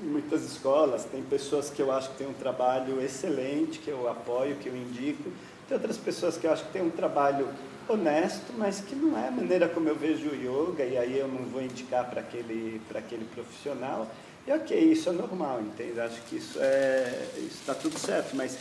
em 0.00 0.06
muitas 0.06 0.44
escolas, 0.44 1.04
tem 1.04 1.20
pessoas 1.24 1.68
que 1.68 1.82
eu 1.82 1.90
acho 1.90 2.10
que 2.10 2.18
têm 2.18 2.28
um 2.28 2.32
trabalho 2.32 3.02
excelente, 3.02 3.80
que 3.80 3.90
eu 3.90 4.08
apoio, 4.08 4.54
que 4.58 4.68
eu 4.68 4.76
indico, 4.76 5.32
tem 5.68 5.76
outras 5.76 5.96
pessoas 5.96 6.36
que 6.36 6.46
eu 6.46 6.52
acho 6.52 6.64
que 6.66 6.72
têm 6.74 6.82
um 6.82 6.90
trabalho 6.90 7.48
honesto, 7.88 8.52
mas 8.56 8.80
que 8.80 8.94
não 8.94 9.18
é 9.18 9.26
a 9.26 9.32
maneira 9.32 9.68
como 9.68 9.88
eu 9.88 9.96
vejo 9.96 10.28
o 10.28 10.34
yoga, 10.36 10.84
e 10.84 10.96
aí 10.96 11.18
eu 11.18 11.26
não 11.26 11.42
vou 11.46 11.60
indicar 11.60 12.08
para 12.08 12.20
aquele, 12.20 12.80
aquele 12.94 13.24
profissional. 13.24 14.06
E 14.46 14.52
ok, 14.52 14.78
isso 14.78 15.08
é 15.08 15.12
normal, 15.12 15.60
entende? 15.60 15.98
Acho 16.00 16.22
que 16.22 16.36
isso 16.36 16.56
é, 16.60 17.26
está 17.50 17.74
tudo 17.74 17.98
certo, 17.98 18.36
mas 18.36 18.56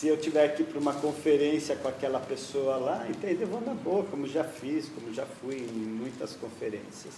se 0.00 0.08
eu 0.08 0.16
tiver 0.16 0.56
que 0.56 0.62
ir 0.62 0.64
para 0.64 0.78
uma 0.78 0.94
conferência 0.94 1.76
com 1.76 1.86
aquela 1.86 2.18
pessoa 2.18 2.78
lá, 2.78 3.06
entende? 3.06 3.42
Eu 3.42 3.48
vou 3.48 3.60
na 3.60 3.74
boa, 3.74 4.02
como 4.04 4.26
já 4.26 4.42
fiz, 4.42 4.88
como 4.88 5.12
já 5.12 5.26
fui 5.26 5.56
em 5.56 5.76
muitas 5.76 6.32
conferências. 6.32 7.12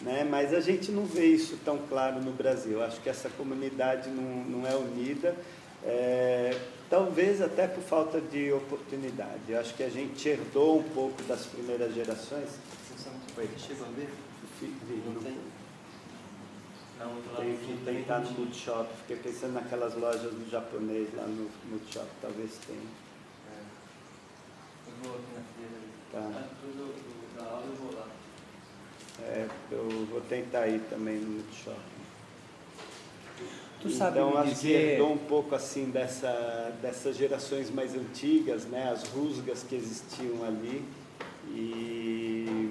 Né? 0.00 0.26
Mas 0.28 0.52
a 0.52 0.60
gente 0.60 0.90
não 0.90 1.04
vê 1.06 1.26
isso 1.26 1.56
tão 1.64 1.78
claro 1.78 2.20
no 2.20 2.32
Brasil. 2.32 2.82
Acho 2.82 3.00
que 3.00 3.08
essa 3.08 3.28
comunidade 3.28 4.10
não, 4.10 4.44
não 4.46 4.66
é 4.66 4.74
unida, 4.74 5.36
é, 5.84 6.58
talvez 6.90 7.40
até 7.40 7.68
por 7.68 7.84
falta 7.84 8.20
de 8.20 8.50
oportunidade. 8.52 9.54
Acho 9.54 9.72
que 9.72 9.84
a 9.84 9.88
gente 9.88 10.28
herdou 10.28 10.80
um 10.80 10.82
pouco 10.82 11.22
das 11.28 11.46
primeiras 11.46 11.94
gerações. 11.94 12.48
Oi, 13.38 13.48
chegou 13.58 13.86
a 13.86 13.90
ver? 13.90 14.08
Não 15.06 15.22
tem. 15.22 15.36
Tenho 17.36 17.58
que 17.58 17.84
tentar 17.84 18.20
no 18.20 18.30
Multishop. 18.32 18.88
Fiquei 19.02 19.16
pensando 19.16 19.54
naquelas 19.54 19.94
lojas 19.94 20.32
do 20.32 20.50
japonês 20.50 21.08
lá 21.14 21.24
no 21.24 21.50
Multishop, 21.68 22.06
talvez 22.20 22.58
tenha. 22.66 22.78
É. 23.50 23.60
Eu 24.88 24.94
vou 25.02 25.14
aqui 25.14 25.26
na 25.34 25.42
feira. 25.56 25.84
Tá. 26.12 26.48
Depois 26.50 26.76
do, 26.76 26.86
do, 26.86 27.36
da 27.36 27.50
aula 27.50 27.66
eu 27.66 27.74
vou 27.76 27.94
lá. 27.94 28.06
É, 29.22 29.48
eu 29.70 30.06
vou 30.06 30.20
tentar 30.22 30.66
ir 30.68 30.80
também 30.90 31.18
no 31.18 31.32
Multishop. 31.32 31.80
Tu 33.80 33.90
sabe 33.90 34.18
então, 34.18 34.38
acho 34.38 34.50
dizer... 34.50 34.68
que 34.68 34.74
herdou 34.74 35.12
um 35.12 35.18
pouco 35.18 35.54
assim 35.54 35.90
dessa, 35.90 36.72
dessas 36.80 37.16
gerações 37.16 37.70
mais 37.70 37.94
antigas, 37.94 38.64
né, 38.64 38.90
as 38.90 39.06
rusgas 39.08 39.62
que 39.62 39.74
existiam 39.74 40.42
ali. 40.42 40.82
E 41.50 42.63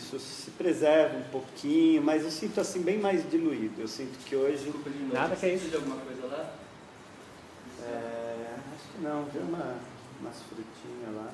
isso 0.00 0.18
se 0.18 0.50
preserva 0.52 1.18
um 1.18 1.22
pouquinho, 1.30 2.02
mas 2.02 2.24
eu 2.24 2.30
sinto 2.30 2.60
assim 2.60 2.80
bem 2.80 2.98
mais 2.98 3.28
diluído. 3.30 3.80
Eu 3.80 3.88
sinto 3.88 4.18
que 4.24 4.34
hoje. 4.34 4.64
Desculpa. 4.64 4.90
Nada 5.12 5.36
que 5.36 5.46
é 5.46 5.50
Precisa 5.50 5.70
de 5.70 5.76
alguma 5.76 5.96
coisa 5.96 6.26
lá? 6.26 6.54
É, 7.82 8.46
acho 8.74 8.92
que 8.92 9.02
não, 9.02 9.24
tem 9.26 9.42
uma, 9.42 9.76
umas 10.20 10.36
frutinhas 10.42 11.14
lá. 11.14 11.30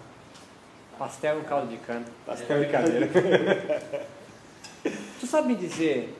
Pastel 0.98 1.40
e 1.40 1.44
caldo 1.44 1.68
de 1.68 1.76
cana. 1.78 2.04
Pastel 2.24 2.56
é 2.56 2.60
e 2.60 2.64
brincadeira. 2.64 4.06
tu 5.20 5.26
sabe 5.26 5.48
me 5.48 5.54
dizer 5.54 6.16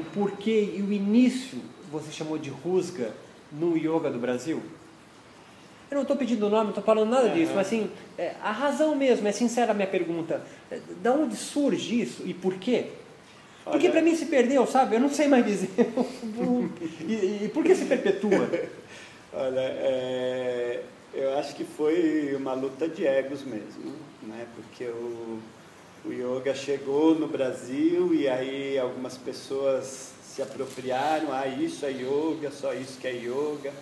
o 0.00 0.04
porquê 0.14 0.74
e 0.76 0.82
o 0.82 0.92
início 0.92 1.60
você 1.90 2.10
chamou 2.10 2.38
de 2.38 2.50
rusga 2.50 3.12
no 3.52 3.76
yoga 3.76 4.10
do 4.10 4.18
Brasil? 4.18 4.62
Eu 5.90 5.96
não 5.96 6.02
estou 6.02 6.16
pedindo 6.16 6.48
nome, 6.48 6.64
não 6.64 6.68
estou 6.70 6.82
falando 6.84 7.10
nada 7.10 7.28
disso, 7.28 7.52
mas 7.54 7.66
assim, 7.66 7.90
é, 8.18 8.34
a 8.42 8.50
razão 8.50 8.96
mesmo, 8.96 9.28
é 9.28 9.32
sincera 9.32 9.72
a 9.72 9.74
minha 9.74 9.86
pergunta. 9.86 10.42
É, 10.70 10.78
Da 11.02 11.12
onde 11.12 11.36
surge 11.36 12.00
isso 12.00 12.22
e 12.24 12.34
por 12.34 12.54
quê? 12.54 12.86
Porque 13.64 13.88
para 13.88 14.02
mim 14.02 14.14
se 14.14 14.26
perdeu, 14.26 14.66
sabe? 14.66 14.96
Eu 14.96 15.00
não 15.00 15.08
sei 15.08 15.26
mais 15.26 15.44
dizer. 15.44 15.70
e, 17.06 17.44
e 17.44 17.50
por 17.52 17.64
que 17.64 17.74
se 17.74 17.86
perpetua? 17.86 18.50
Olha, 19.32 19.60
é, 19.60 20.82
eu 21.14 21.38
acho 21.38 21.54
que 21.54 21.64
foi 21.64 22.34
uma 22.36 22.52
luta 22.52 22.86
de 22.86 23.06
egos 23.06 23.42
mesmo, 23.42 23.94
né? 24.22 24.46
Porque 24.54 24.84
o, 24.84 25.38
o 26.04 26.12
yoga 26.12 26.54
chegou 26.54 27.14
no 27.14 27.26
Brasil 27.26 28.14
e 28.14 28.28
aí 28.28 28.78
algumas 28.78 29.16
pessoas 29.16 30.12
se 30.22 30.42
apropriaram, 30.42 31.32
ah, 31.32 31.46
isso 31.46 31.86
é 31.86 31.90
yoga, 31.90 32.50
só 32.50 32.74
isso 32.74 32.98
que 32.98 33.06
é 33.06 33.12
yoga. 33.12 33.72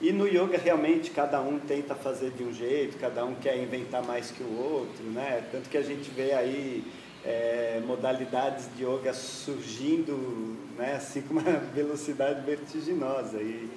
E 0.00 0.12
no 0.12 0.26
yoga 0.26 0.58
realmente 0.58 1.10
cada 1.10 1.40
um 1.40 1.58
tenta 1.58 1.94
fazer 1.94 2.30
de 2.30 2.44
um 2.44 2.52
jeito, 2.52 2.98
cada 2.98 3.24
um 3.24 3.34
quer 3.34 3.56
inventar 3.56 4.02
mais 4.02 4.30
que 4.30 4.42
o 4.42 4.58
outro, 4.60 5.02
né? 5.04 5.42
Tanto 5.50 5.70
que 5.70 5.76
a 5.78 5.82
gente 5.82 6.10
vê 6.10 6.32
aí 6.32 6.84
é, 7.24 7.80
modalidades 7.86 8.68
de 8.76 8.84
yoga 8.84 9.14
surgindo, 9.14 10.54
né? 10.76 10.96
Assim 10.96 11.22
com 11.22 11.32
uma 11.32 11.42
velocidade 11.74 12.44
vertiginosa. 12.44 13.38
E, 13.38 13.70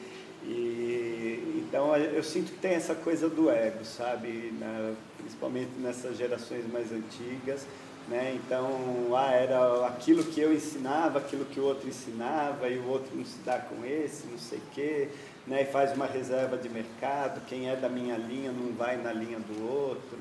e, 0.44 1.64
então 1.66 1.96
eu 1.96 2.24
sinto 2.24 2.52
que 2.52 2.60
tem 2.60 2.72
essa 2.72 2.96
coisa 2.96 3.30
do 3.30 3.50
ego, 3.50 3.86
sabe? 3.86 4.54
Na- 4.60 4.94
principalmente 5.18 5.72
nessas 5.78 6.18
gerações 6.18 6.66
mais 6.72 6.92
antigas. 6.92 7.66
Né? 8.10 8.40
Então, 8.44 9.16
ah, 9.16 9.32
era 9.32 9.86
aquilo 9.86 10.24
que 10.24 10.42
eu 10.42 10.52
ensinava, 10.52 11.20
aquilo 11.20 11.46
que 11.46 11.60
o 11.60 11.64
outro 11.64 11.88
ensinava, 11.88 12.68
e 12.68 12.80
o 12.80 12.88
outro 12.88 13.16
não 13.16 13.24
se 13.24 13.38
dá 13.46 13.60
com 13.60 13.86
esse, 13.86 14.26
não 14.26 14.40
sei 14.40 14.58
o 14.58 14.62
quê, 14.74 15.10
né? 15.50 15.64
e 15.64 15.66
faz 15.66 15.94
uma 15.94 16.06
reserva 16.06 16.58
de 16.58 16.70
mercado, 16.70 17.42
quem 17.48 17.70
é 17.70 17.76
da 17.76 17.90
minha 17.90 18.16
linha 18.16 18.52
não 18.52 18.72
vai 18.74 18.96
na 18.98 19.12
linha 19.12 19.40
do 19.40 19.68
outro. 19.68 20.18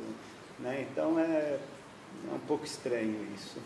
Né? 0.58 0.86
Então, 0.90 1.18
é, 1.20 1.58
é 2.30 2.34
um 2.34 2.40
pouco 2.40 2.64
estranho 2.64 3.14
isso. 3.34 3.58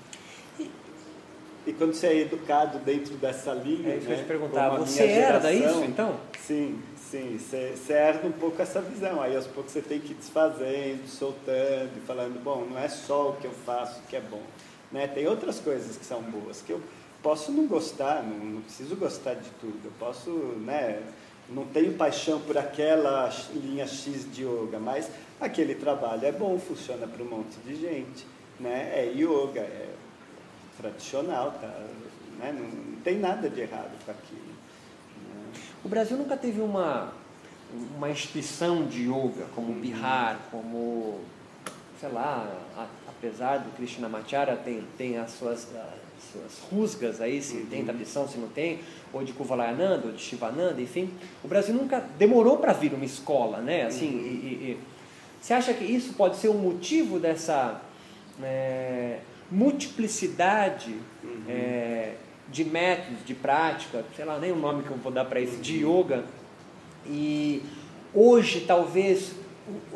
E 1.64 1.72
quando 1.72 1.94
você 1.94 2.09
é 2.09 2.18
educado 2.18 2.81
dentro 2.81 3.14
dessa 3.14 3.55
linha, 3.55 3.90
É 3.90 3.96
isso 3.96 4.07
que 4.07 4.12
eu 4.12 4.16
né, 4.16 4.22
te 4.22 4.27
perguntar. 4.27 4.68
Você 4.79 5.05
herda 5.05 5.53
isso, 5.53 5.85
então? 5.85 6.18
Sim, 6.40 6.83
sim. 6.96 7.38
Você, 7.38 7.75
você 7.77 7.92
herda 7.92 8.27
um 8.27 8.33
pouco 8.33 8.61
essa 8.61 8.81
visão. 8.81 9.22
Aí 9.22 9.37
aos 9.37 9.46
poucos 9.46 9.72
você 9.72 9.81
tem 9.81 10.01
que 10.01 10.11
ir 10.11 10.16
desfazendo, 10.16 11.07
soltando, 11.07 12.05
falando, 12.05 12.42
bom, 12.42 12.66
não 12.68 12.79
é 12.79 12.88
só 12.88 13.31
o 13.31 13.37
que 13.37 13.46
eu 13.46 13.53
faço 13.53 14.03
que 14.09 14.16
é 14.16 14.20
bom. 14.20 14.42
Né? 14.90 15.07
Tem 15.07 15.29
outras 15.29 15.61
coisas 15.61 15.96
que 15.96 16.05
são 16.05 16.20
boas, 16.20 16.61
que 16.61 16.72
eu 16.72 16.81
posso 17.22 17.53
não 17.53 17.68
gostar, 17.68 18.25
não, 18.25 18.44
não 18.44 18.61
preciso 18.62 18.96
gostar 18.96 19.35
de 19.35 19.48
tudo. 19.61 19.79
Eu 19.85 19.92
posso, 20.01 20.31
né? 20.31 21.01
Não 21.54 21.64
tenho 21.66 21.94
paixão 21.94 22.40
por 22.40 22.56
aquela 22.56 23.28
linha 23.54 23.86
X 23.86 24.26
de 24.32 24.42
yoga, 24.44 24.78
mas 24.78 25.10
aquele 25.40 25.74
trabalho 25.74 26.24
é 26.24 26.32
bom, 26.32 26.58
funciona 26.58 27.06
para 27.06 27.22
um 27.22 27.28
monte 27.28 27.56
de 27.64 27.76
gente. 27.76 28.26
Né? 28.60 28.90
É 28.94 29.12
yoga, 29.14 29.60
é 29.60 29.88
tradicional, 30.80 31.52
tá? 31.60 31.66
Né? 32.38 32.52
Não, 32.52 32.92
não 32.92 33.00
tem 33.00 33.18
nada 33.18 33.48
de 33.50 33.60
errado 33.60 33.90
com 34.04 34.10
aquilo. 34.10 34.40
né? 34.46 35.60
O 35.84 35.88
Brasil 35.88 36.16
nunca 36.16 36.36
teve 36.36 36.60
uma, 36.60 37.12
uma 37.96 38.08
instituição 38.10 38.86
de 38.86 39.02
yoga 39.08 39.46
como 39.54 39.72
o 39.72 39.76
Bihar, 39.76 40.38
como, 40.50 41.20
sei 42.00 42.08
lá, 42.10 42.46
a- 42.76 42.86
apesar 43.08 43.58
do 43.58 43.70
Krishnamacharya 43.76 44.56
tem, 44.56 44.82
tem 44.96 45.18
as 45.18 45.32
suas, 45.32 45.68
as 45.74 46.12
suas 46.32 46.58
rusgas 46.70 47.20
aí, 47.20 47.42
se 47.42 47.56
tem 47.70 47.85
tradição, 47.85 48.28
se 48.28 48.38
não 48.38 48.48
tem, 48.48 48.80
ou 49.12 49.22
de 49.24 49.32
Kuvalayananda, 49.32 50.06
ou 50.08 50.12
de 50.12 50.20
Shivananda, 50.22 50.80
enfim. 50.80 51.11
O 51.42 51.48
Brasil 51.48 51.74
nunca 51.74 52.00
demorou 52.18 52.58
para 52.58 52.72
vir 52.72 52.92
uma 52.94 53.04
escola, 53.04 53.58
né? 53.58 53.87
Assim, 53.87 54.06
e- 54.06 54.11
e- 54.11 54.70
e- 54.72 54.78
você 55.40 55.54
acha 55.54 55.74
que 55.74 55.85
isso 55.85 56.12
pode 56.14 56.37
ser 56.37 56.48
um 56.50 56.58
motivo 56.58 57.18
dessa 57.18 57.80
é, 58.42 59.18
multiplicidade 59.50 60.94
é, 61.48 62.14
de 62.50 62.64
métodos, 62.64 63.24
de 63.24 63.35
prática, 63.35 64.04
sei 64.16 64.24
lá, 64.24 64.38
nem 64.38 64.52
o 64.52 64.56
nome 64.56 64.82
que 64.82 64.90
eu 64.90 64.96
vou 64.96 65.12
dar 65.12 65.24
para 65.24 65.40
isso, 65.40 65.56
de 65.58 65.85
yoga. 65.85 66.24
E 67.06 67.62
hoje 68.14 68.64
talvez 68.66 69.32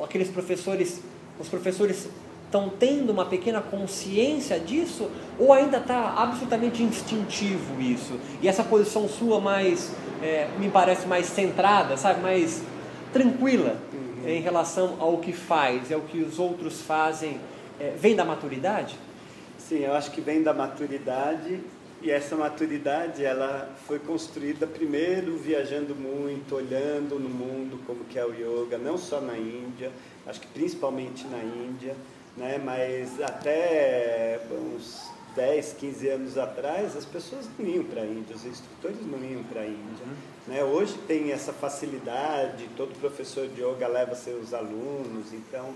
aqueles 0.03 0.29
professores, 0.29 1.01
os 1.39 1.49
professores 1.49 2.09
estão 2.45 2.69
tendo 2.69 3.11
uma 3.11 3.25
pequena 3.27 3.61
consciência 3.61 4.59
disso 4.59 5.11
ou 5.39 5.53
ainda 5.53 5.79
está 5.79 6.15
absolutamente 6.17 6.83
instintivo 6.83 7.81
isso? 7.81 8.19
E 8.43 8.49
essa 8.49 8.65
posição 8.65 9.09
sua 9.09 9.41
mais, 9.41 9.93
é, 10.23 10.49
me 10.59 10.71
parece 10.71 11.07
mais 11.07 11.27
centrada, 11.27 11.97
sabe, 11.97 12.21
mais 12.21 12.63
tranquila 13.13 13.77
em 14.27 14.41
relação 14.41 14.97
ao 14.99 15.19
que 15.19 15.33
faz 15.33 15.91
e 15.91 15.95
ao 15.95 16.01
que 16.01 16.21
os 16.21 16.39
outros 16.39 16.81
fazem, 16.81 17.41
é, 17.79 17.91
vem 17.97 18.17
da 18.17 18.25
maturidade? 18.25 18.99
Sim, 19.59 19.81
eu 19.81 19.95
acho 19.95 20.11
que 20.11 20.21
vem 20.21 20.43
da 20.43 20.53
maturidade 20.53 21.61
e 22.03 22.11
essa 22.11 22.37
maturidade 22.37 23.25
ela 23.25 23.71
foi 23.87 23.99
construída 23.99 24.67
primeiro 24.67 25.37
viajando 25.37 25.95
muito, 25.95 26.57
olhando 26.57 27.19
no 27.19 27.29
mundo 27.29 27.81
como 27.87 28.05
que 28.05 28.19
é 28.19 28.25
o 28.25 28.33
yoga, 28.33 28.79
não 28.79 28.99
só 28.99 29.21
na 29.21 29.37
Índia, 29.37 29.91
acho 30.27 30.41
que 30.41 30.47
principalmente 30.49 31.27
na 31.27 31.39
Índia, 31.39 31.97
né? 32.37 32.61
Mas 32.63 33.21
até 33.21 34.41
uns 34.53 35.11
10, 35.37 35.75
15 35.75 36.09
anos 36.09 36.39
atrás 36.39 36.97
as 36.97 37.05
pessoas 37.05 37.47
não 37.59 37.67
iam 37.67 37.85
para 37.85 38.03
a 38.03 38.07
Índia, 38.07 38.35
os 38.35 38.45
instrutores 38.45 39.07
não 39.07 39.23
iam 39.23 39.45
para 39.45 39.61
a 39.61 39.67
Índia. 39.67 40.07
Né? 40.47 40.65
Hoje 40.65 40.99
tem 41.07 41.31
essa 41.31 41.53
facilidade, 41.53 42.69
todo 42.77 42.99
professor 42.99 43.47
de 43.47 43.63
yoga 43.63 43.87
leva 43.87 44.15
seus 44.15 44.53
alunos, 44.53 45.33
então 45.33 45.73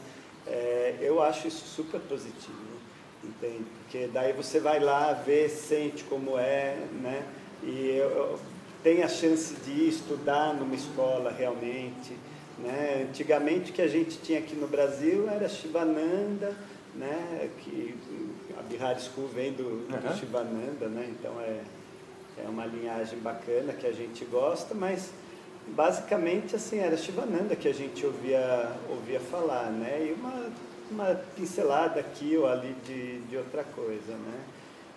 é, 0.46 0.96
eu 1.00 1.22
acho 1.22 1.46
isso 1.46 1.64
super 1.66 2.00
positivo 2.00 2.80
entende? 3.24 3.64
Porque 3.82 4.08
daí 4.12 4.32
você 4.32 4.60
vai 4.60 4.80
lá, 4.80 5.12
vê, 5.12 5.48
sente 5.48 6.04
como 6.04 6.38
é, 6.38 6.76
né? 7.00 7.22
E 7.62 7.96
eu, 7.96 8.10
eu, 8.10 8.38
tem 8.82 9.02
a 9.02 9.08
chance 9.08 9.54
de 9.56 9.88
estudar 9.88 10.54
numa 10.54 10.74
escola 10.74 11.30
realmente, 11.30 12.16
né? 12.58 13.06
Antigamente 13.08 13.70
o 13.70 13.74
que 13.74 13.82
a 13.82 13.88
gente 13.88 14.18
tinha 14.18 14.38
aqui 14.38 14.56
no 14.56 14.66
Brasil 14.66 15.28
era 15.28 15.48
Shivananda, 15.48 16.54
né? 16.94 17.50
Que 17.60 17.94
Bihar 18.70 18.98
School 19.00 19.28
vem 19.28 19.52
do, 19.52 19.86
do 19.88 19.96
Aham. 19.96 20.16
Shivananda, 20.16 20.86
né? 20.88 21.12
Então 21.18 21.32
é, 21.40 21.60
é 22.44 22.48
uma 22.48 22.66
linhagem 22.66 23.18
bacana 23.18 23.72
que 23.72 23.86
a 23.86 23.92
gente 23.92 24.24
gosta, 24.24 24.74
mas 24.74 25.10
basicamente 25.68 26.56
assim 26.56 26.78
era 26.78 26.96
Shivananda 26.96 27.54
que 27.56 27.68
a 27.68 27.74
gente 27.74 28.04
ouvia 28.06 28.72
ouvia 28.88 29.20
falar, 29.20 29.70
né? 29.70 30.06
E 30.08 30.12
uma 30.12 30.50
uma 30.90 31.14
pincelada 31.36 32.00
aqui 32.00 32.36
ou 32.36 32.48
ali 32.48 32.74
de, 32.84 33.20
de 33.20 33.36
outra 33.36 33.62
coisa, 33.62 34.12
né? 34.12 34.40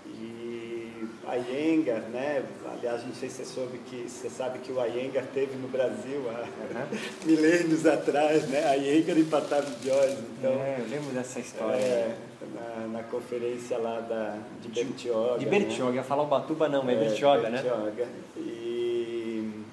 E 0.05 1.07
a 1.27 1.37
Iyengar, 1.37 2.01
né? 2.09 2.43
Aliás, 2.71 3.05
não 3.05 3.13
sei 3.13 3.29
se 3.29 3.37
você 3.37 3.45
soube 3.45 3.77
que 3.89 4.07
você 4.09 4.29
sabe 4.29 4.59
que 4.59 4.71
o 4.71 4.85
Iyengar 4.85 5.25
teve 5.33 5.55
no 5.55 5.67
Brasil 5.67 6.21
há 6.29 6.47
milênios 7.25 7.85
atrás, 7.85 8.47
né? 8.49 8.65
A 8.67 8.75
Iyengar 8.75 9.17
em 9.17 9.25
Patavi 9.25 9.73
Joyce, 9.83 10.17
então 10.37 10.51
é, 10.51 10.77
eu 10.79 10.87
lembro 10.89 11.13
dessa 11.13 11.39
história. 11.39 11.77
é, 11.77 12.17
na, 12.53 12.87
na 12.87 13.03
conferência 13.03 13.77
lá 13.77 14.01
da 14.01 14.37
de 14.61 14.67
Bertioga, 14.69 15.39
De 15.39 15.45
né? 15.45 15.59
Bertioga, 15.59 15.95
ia 15.95 16.03
falar 16.03 16.23
Ubatuba 16.23 16.67
não, 16.67 16.87
é, 16.89 16.95
Bertioga, 16.95 17.49
né? 17.49 17.61
Bertioga. 17.61 18.07
E, 18.37 19.63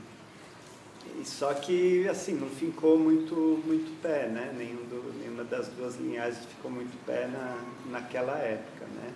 e 1.21 1.25
só 1.25 1.53
que 1.55 2.09
assim 2.09 2.35
não 2.35 2.49
ficou 2.49 2.99
muito 2.99 3.35
muito 3.67 4.01
pé, 4.01 4.29
né? 4.29 4.55
Nenhum 4.57 4.85
do, 4.85 5.13
nenhuma 5.19 5.45
das 5.45 5.69
duas 5.69 5.97
linhagens 5.97 6.45
ficou 6.47 6.71
muito 6.71 6.97
pé 7.05 7.27
na, 7.27 7.59
naquela 7.91 8.39
época, 8.39 8.87
né? 8.95 9.11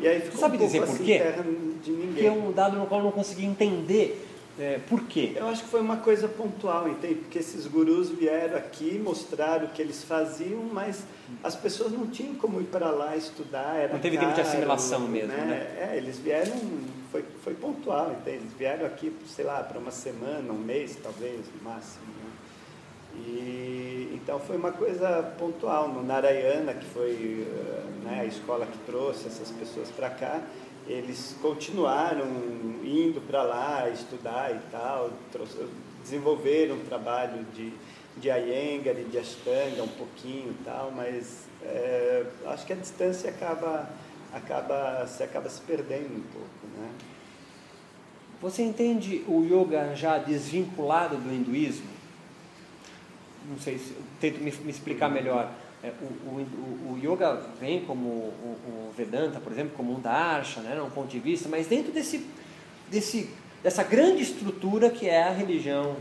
E 0.00 0.08
aí 0.08 0.20
ficou 0.20 0.40
sabe 0.40 0.56
um 0.56 0.60
dizer 0.60 0.80
por 0.80 0.88
assim, 0.88 1.04
quê? 1.04 1.18
terra 1.18 1.44
de 1.82 1.90
ninguém. 1.90 2.14
Que 2.14 2.26
é 2.26 2.32
um 2.32 2.52
dado 2.52 2.76
no 2.76 2.86
qual 2.86 3.00
eu 3.00 3.04
não 3.04 3.12
consegui 3.12 3.44
entender 3.44 4.26
é, 4.58 4.80
por 4.88 5.02
quê. 5.02 5.32
Eu 5.36 5.48
acho 5.48 5.64
que 5.64 5.68
foi 5.68 5.80
uma 5.80 5.98
coisa 5.98 6.28
pontual, 6.28 6.88
entende? 6.88 7.16
Porque 7.16 7.38
esses 7.38 7.66
gurus 7.66 8.08
vieram 8.08 8.56
aqui, 8.56 8.98
mostraram 8.98 9.66
o 9.66 9.68
que 9.68 9.82
eles 9.82 10.02
faziam, 10.02 10.62
mas 10.72 11.04
as 11.44 11.54
pessoas 11.54 11.92
não 11.92 12.06
tinham 12.06 12.34
como 12.36 12.60
ir 12.60 12.64
para 12.64 12.90
lá 12.90 13.16
estudar. 13.16 13.76
Era 13.76 13.92
Não 13.92 14.00
teve 14.00 14.16
tempo 14.16 14.30
de 14.30 14.36
caro, 14.36 14.48
assimilação 14.48 15.00
mesmo, 15.00 15.28
né? 15.28 15.90
É, 15.92 15.96
eles 15.96 16.18
vieram, 16.18 16.56
foi, 17.12 17.22
foi 17.42 17.54
pontual, 17.54 18.12
entende? 18.12 18.38
Eles 18.38 18.52
vieram 18.58 18.86
aqui, 18.86 19.12
sei 19.26 19.44
lá, 19.44 19.62
para 19.62 19.78
uma 19.78 19.90
semana, 19.90 20.50
um 20.52 20.58
mês, 20.58 20.96
talvez, 21.02 21.40
no 21.54 21.70
máximo. 21.70 22.04
E, 23.14 24.10
então 24.14 24.38
foi 24.40 24.56
uma 24.56 24.72
coisa 24.72 25.22
pontual. 25.38 25.88
No 25.88 26.02
Narayana, 26.02 26.74
que 26.74 26.84
foi 26.86 27.46
uh, 27.46 28.04
né, 28.04 28.20
a 28.20 28.24
escola 28.24 28.66
que 28.66 28.78
trouxe 28.78 29.26
essas 29.26 29.50
pessoas 29.50 29.90
para 29.90 30.10
cá, 30.10 30.40
eles 30.86 31.36
continuaram 31.42 32.26
indo 32.84 33.20
para 33.26 33.42
lá 33.42 33.88
estudar 33.90 34.54
e 34.54 34.60
tal, 34.70 35.10
desenvolveram 36.02 36.76
um 36.76 36.84
trabalho 36.84 37.44
de, 37.54 37.72
de 38.16 38.28
Iyengar 38.28 38.96
e 38.96 39.04
de 39.04 39.18
Ashtanga 39.18 39.82
um 39.82 39.88
pouquinho 39.88 40.50
e 40.50 40.64
tal, 40.64 40.92
mas 40.92 41.46
é, 41.62 42.24
acho 42.46 42.64
que 42.64 42.72
a 42.72 42.76
distância 42.76 43.30
acaba, 43.30 43.90
acaba, 44.32 45.06
se 45.06 45.22
acaba 45.22 45.48
se 45.48 45.60
perdendo 45.62 46.16
um 46.16 46.22
pouco. 46.32 46.66
Né? 46.78 46.90
Você 48.40 48.62
entende 48.62 49.24
o 49.26 49.42
yoga 49.42 49.94
já 49.96 50.18
desvinculado 50.18 51.16
do 51.16 51.32
hinduísmo? 51.32 51.95
Não 53.48 53.58
sei 53.58 53.78
se 53.78 53.94
tento 54.20 54.38
me, 54.38 54.50
me 54.50 54.70
explicar 54.70 55.08
melhor. 55.08 55.50
É, 55.82 55.92
o, 56.00 56.28
o, 56.28 56.92
o, 56.92 56.98
yoga 56.98 57.40
vem 57.60 57.80
como 57.84 58.08
o, 58.08 58.58
o, 58.66 58.92
Vedanta, 58.96 59.38
por 59.38 59.52
exemplo, 59.52 59.72
como 59.76 59.94
um 59.94 60.00
darsha, 60.00 60.60
né, 60.60 60.80
um 60.80 60.90
ponto 60.90 61.08
de 61.08 61.18
vista, 61.18 61.48
mas 61.48 61.66
dentro 61.66 61.92
desse, 61.92 62.26
desse, 62.90 63.30
dessa 63.62 63.82
grande 63.82 64.22
estrutura 64.22 64.88
que 64.88 65.08
é 65.08 65.24
a 65.24 65.30
religião 65.30 65.96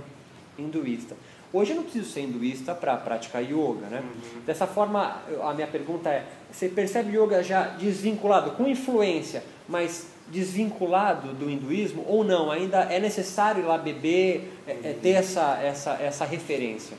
hinduísta. 0.58 1.15
Hoje 1.51 1.71
eu 1.71 1.77
não 1.77 1.84
preciso 1.84 2.10
ser 2.12 2.21
hinduísta 2.21 2.73
para 2.73 2.97
praticar 2.97 3.41
yoga, 3.41 3.88
né? 3.89 4.01
Uhum. 4.01 4.41
Dessa 4.45 4.67
forma, 4.67 5.21
a 5.41 5.53
minha 5.53 5.67
pergunta 5.67 6.10
é: 6.10 6.25
você 6.51 6.67
percebe 6.67 7.17
yoga 7.17 7.41
já 7.43 7.67
desvinculado, 7.67 8.51
com 8.51 8.67
influência, 8.67 9.43
mas 9.67 10.08
desvinculado 10.27 11.34
do 11.34 11.49
hinduísmo 11.49 12.03
ou 12.08 12.23
não? 12.23 12.51
Ainda 12.51 12.79
é 12.91 12.99
necessário 12.99 13.63
ir 13.63 13.65
lá 13.65 13.77
beber, 13.77 14.51
é, 14.67 14.71
é 14.71 14.97
ter 15.01 15.12
essa, 15.12 15.58
essa, 15.62 15.93
essa 15.93 16.25
referência? 16.25 16.97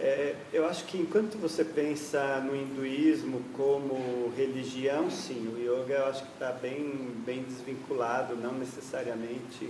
É, 0.00 0.36
eu 0.52 0.64
acho 0.64 0.84
que 0.84 0.96
enquanto 0.96 1.36
você 1.38 1.64
pensa 1.64 2.38
no 2.38 2.54
hinduísmo 2.54 3.42
como 3.54 4.32
religião, 4.36 5.10
sim, 5.10 5.52
o 5.52 5.58
yoga 5.58 5.94
eu 5.94 6.06
acho 6.06 6.22
que 6.22 6.32
está 6.34 6.52
bem, 6.52 7.10
bem 7.26 7.42
desvinculado, 7.42 8.36
não 8.36 8.52
necessariamente 8.52 9.68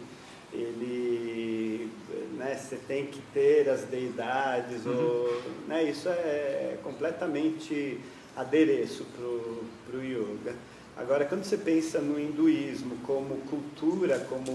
ele, 0.52 1.90
né, 2.36 2.54
você 2.56 2.76
tem 2.76 3.06
que 3.06 3.22
ter 3.32 3.70
as 3.70 3.82
deidades, 3.84 4.84
uhum. 4.84 4.92
ou, 4.92 5.42
né, 5.66 5.84
isso 5.84 6.10
é 6.10 6.78
completamente 6.82 7.98
adereço 8.36 9.06
para 9.16 9.98
o 9.98 10.02
yoga. 10.02 10.54
Agora, 10.94 11.24
quando 11.24 11.44
você 11.44 11.56
pensa 11.56 12.00
no 12.00 12.18
hinduísmo 12.18 12.96
como 13.06 13.36
cultura, 13.42 14.18
como 14.28 14.52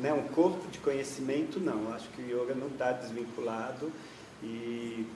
né, 0.00 0.12
um 0.12 0.28
corpo 0.28 0.68
de 0.70 0.78
conhecimento, 0.78 1.58
não, 1.58 1.92
acho 1.92 2.08
que 2.10 2.22
o 2.22 2.42
yoga 2.42 2.54
não 2.54 2.68
está 2.68 2.92
desvinculado 2.92 3.90
e 4.42 5.06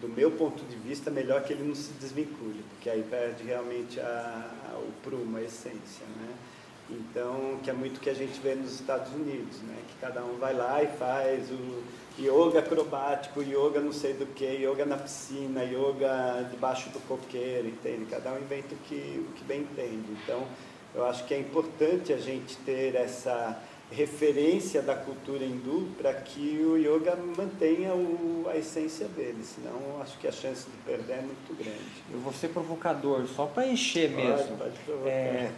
do 0.00 0.08
meu 0.08 0.30
ponto 0.30 0.62
de 0.64 0.76
vista, 0.76 1.10
melhor 1.10 1.42
que 1.42 1.52
ele 1.52 1.64
não 1.64 1.74
se 1.74 1.92
desvincule, 1.94 2.62
porque 2.70 2.90
aí 2.90 3.02
perde 3.02 3.42
realmente 3.44 3.98
a, 4.00 4.50
a, 4.70 4.78
o 4.78 4.92
prumo, 5.02 5.36
a 5.38 5.42
essência, 5.42 6.04
né? 6.16 6.34
Então, 6.90 7.58
que 7.62 7.70
é 7.70 7.72
muito 7.72 7.98
que 7.98 8.10
a 8.10 8.14
gente 8.14 8.38
vê 8.40 8.54
nos 8.54 8.74
Estados 8.74 9.10
Unidos, 9.14 9.62
né? 9.62 9.76
Que 9.88 9.94
cada 10.00 10.22
um 10.22 10.36
vai 10.36 10.52
lá 10.52 10.82
e 10.82 10.86
faz 10.86 11.50
o 11.50 11.82
yoga 12.20 12.58
acrobático, 12.58 13.42
yoga 13.42 13.80
não 13.80 13.92
sei 13.92 14.12
do 14.12 14.26
que, 14.26 14.44
yoga 14.44 14.84
na 14.84 14.98
piscina, 14.98 15.64
yoga 15.64 16.46
debaixo 16.50 16.90
do 16.90 17.00
coqueiro, 17.08 17.68
entende? 17.68 18.04
Cada 18.10 18.32
um 18.32 18.38
inventa 18.38 18.74
o 18.74 18.78
que, 18.86 19.26
o 19.26 19.32
que 19.32 19.44
bem 19.44 19.62
entende. 19.62 20.12
Então, 20.22 20.46
eu 20.94 21.06
acho 21.06 21.24
que 21.24 21.32
é 21.32 21.38
importante 21.38 22.12
a 22.12 22.18
gente 22.18 22.56
ter 22.58 22.94
essa 22.94 23.58
referência 23.94 24.82
da 24.82 24.94
cultura 24.94 25.44
hindu 25.44 25.88
para 25.96 26.12
que 26.12 26.60
o 26.64 26.76
yoga 26.76 27.16
mantenha 27.36 27.94
o, 27.94 28.46
a 28.48 28.56
essência 28.56 29.06
dele, 29.08 29.42
senão 29.42 30.00
acho 30.02 30.18
que 30.18 30.26
a 30.26 30.32
chance 30.32 30.66
de 30.66 30.76
perder 30.84 31.18
é 31.18 31.22
muito 31.22 31.56
grande. 31.56 32.02
Eu 32.12 32.18
vou 32.18 32.32
ser 32.32 32.48
provocador, 32.48 33.26
só 33.28 33.46
para 33.46 33.66
encher 33.66 34.10
pode, 34.10 34.26
mesmo. 34.26 34.56
Pode 34.56 34.78
provocar. 34.84 35.08
É, 35.08 35.50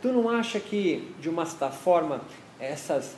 tu 0.00 0.08
não 0.08 0.28
acha 0.28 0.58
que, 0.58 1.12
de 1.20 1.28
uma 1.28 1.44
certa 1.44 1.70
forma, 1.70 2.22
essas 2.58 3.14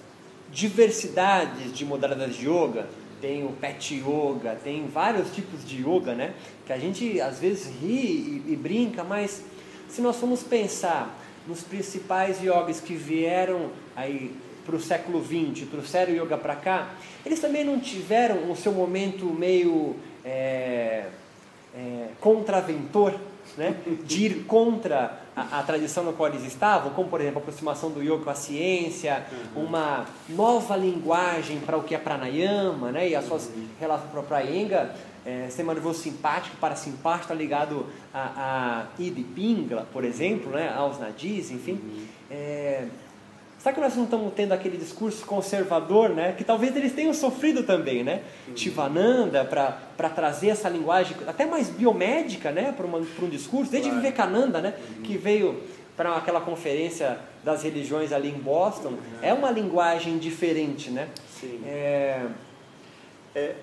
diversidades 0.51 1.73
de 1.73 1.85
modalidades 1.85 2.37
de 2.37 2.49
yoga, 2.49 2.87
tem 3.21 3.45
o 3.45 3.53
pet 3.53 3.95
yoga, 3.95 4.59
tem 4.63 4.87
vários 4.87 5.33
tipos 5.33 5.65
de 5.65 5.83
yoga, 5.83 6.15
né? 6.15 6.35
Que 6.67 6.73
a 6.73 6.79
gente 6.79 7.21
às 7.21 7.39
vezes 7.39 7.73
ri 7.81 8.43
e, 8.47 8.53
e 8.53 8.57
brinca, 8.57 9.03
mas 9.03 9.43
se 9.89 10.03
nós 10.03 10.17
formos 10.17 10.43
pensar 10.43 11.19
nos 11.47 11.63
principais 11.63 12.43
yogis 12.43 12.81
que 12.81 12.95
vieram 12.95 13.71
aí 13.95 14.35
para 14.65 14.77
o 14.77 14.81
século 14.81 15.23
XX, 15.23 15.69
trouxeram 15.69 16.13
o 16.13 16.17
yoga 16.17 16.39
para 16.39 16.57
cá, 16.57 16.91
eles 17.25 17.41
também 17.41 17.65
não 17.65 17.79
tiveram 17.79 18.51
o 18.51 18.57
seu 18.57 18.73
momento 18.73 19.27
meio 19.27 19.97
é, 20.25 21.05
é, 21.75 22.09
contraventor, 22.21 23.15
né? 23.57 23.77
de 24.05 24.27
ir 24.27 24.45
contra 24.45 25.21
a, 25.37 25.61
a, 25.61 25.63
tradição 25.63 26.05
na 26.05 26.13
qual 26.13 26.29
eles 26.31 26.45
estavam, 26.45 26.91
como 26.93 27.09
por 27.09 27.21
exemplo 27.21 27.39
a 27.39 27.43
aproximação 27.43 27.91
do 27.91 28.03
yoga 28.03 28.25
com 28.25 28.31
a 28.31 28.35
ciência, 28.35 29.25
uhum. 29.55 29.67
uma 29.67 30.07
nova 30.29 30.77
linguagem 30.77 31.61
para 31.61 31.77
o 31.77 31.83
que 31.83 31.95
é 31.95 31.99
pranayama, 31.99 32.91
né? 32.91 33.09
e 33.09 33.17
as 33.17 33.27
suas 33.27 33.47
uhum. 33.49 33.67
relações 33.79 34.11
para 34.27 34.39
a 34.39 34.41
Iyengar, 34.43 34.95
é, 35.27 35.47
sistema 35.47 35.73
nervoso 35.73 36.01
simpático, 36.01 36.57
parasimpático, 36.57 37.25
está 37.25 37.35
ligado 37.35 37.87
a, 38.13 38.87
a 38.99 39.13
Pingla, 39.35 39.87
por 39.93 40.05
exemplo, 40.05 40.53
né? 40.53 40.73
aos 40.75 40.99
nadis, 40.99 41.51
enfim. 41.51 41.73
Uhum. 41.73 42.07
É, 42.31 42.87
Será 43.65 43.75
que 43.75 43.81
nós 43.81 43.97
não 43.97 44.05
estamos 44.05 44.31
tendo 44.35 44.53
aquele 44.53 44.77
discurso 44.77 45.25
conservador, 45.25 46.11
né? 46.11 46.35
Que 46.37 46.45
talvez 46.45 46.77
eles 46.77 46.93
tenham 46.93 47.15
sofrido 47.15 47.63
também, 47.63 48.05
né? 48.05 48.21
Uhum. 48.47 48.55
Shivananda, 48.55 49.43
para 49.43 50.11
trazer 50.11 50.49
essa 50.49 50.69
linguagem 50.69 51.17
até 51.27 51.47
mais 51.47 51.71
biomédica, 51.71 52.53
né? 52.53 52.73
Para 52.73 52.87
um 52.87 53.31
discurso, 53.31 53.71
desde 53.71 53.89
claro. 53.89 54.03
Vivekananda, 54.05 54.61
né? 54.61 54.75
Uhum. 54.97 55.03
Que 55.05 55.17
veio 55.17 55.63
para 55.97 56.15
aquela 56.15 56.43
conferência 56.43 57.19
das 57.43 57.63
religiões 57.63 58.13
ali 58.13 58.29
em 58.29 58.39
Boston. 58.39 58.89
Uhum. 58.91 58.99
É 59.23 59.33
uma 59.33 59.51
linguagem 59.51 60.19
diferente, 60.19 60.91
né? 60.91 61.09
Sim. 61.41 61.63
É... 61.65 62.27
É, 63.35 63.55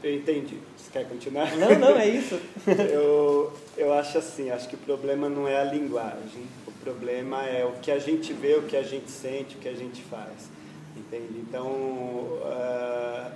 eu 0.00 0.14
entendi. 0.14 0.58
Você 0.76 0.92
quer 0.92 1.08
continuar? 1.08 1.50
Não, 1.56 1.76
não, 1.76 1.98
é 1.98 2.08
isso. 2.08 2.38
eu, 2.92 3.52
eu 3.76 3.92
acho 3.94 4.16
assim, 4.16 4.48
acho 4.48 4.68
que 4.68 4.76
o 4.76 4.78
problema 4.78 5.28
não 5.28 5.48
é 5.48 5.60
a 5.60 5.64
linguagem 5.64 6.46
problema 6.86 7.44
é 7.44 7.64
o 7.64 7.72
que 7.82 7.90
a 7.90 7.98
gente 7.98 8.32
vê, 8.32 8.54
o 8.54 8.62
que 8.62 8.76
a 8.76 8.82
gente 8.84 9.10
sente, 9.10 9.56
o 9.56 9.58
que 9.58 9.68
a 9.68 9.74
gente 9.74 10.00
faz. 10.02 10.48
Entende? 10.96 11.40
Então, 11.40 11.66
uh, 11.66 13.32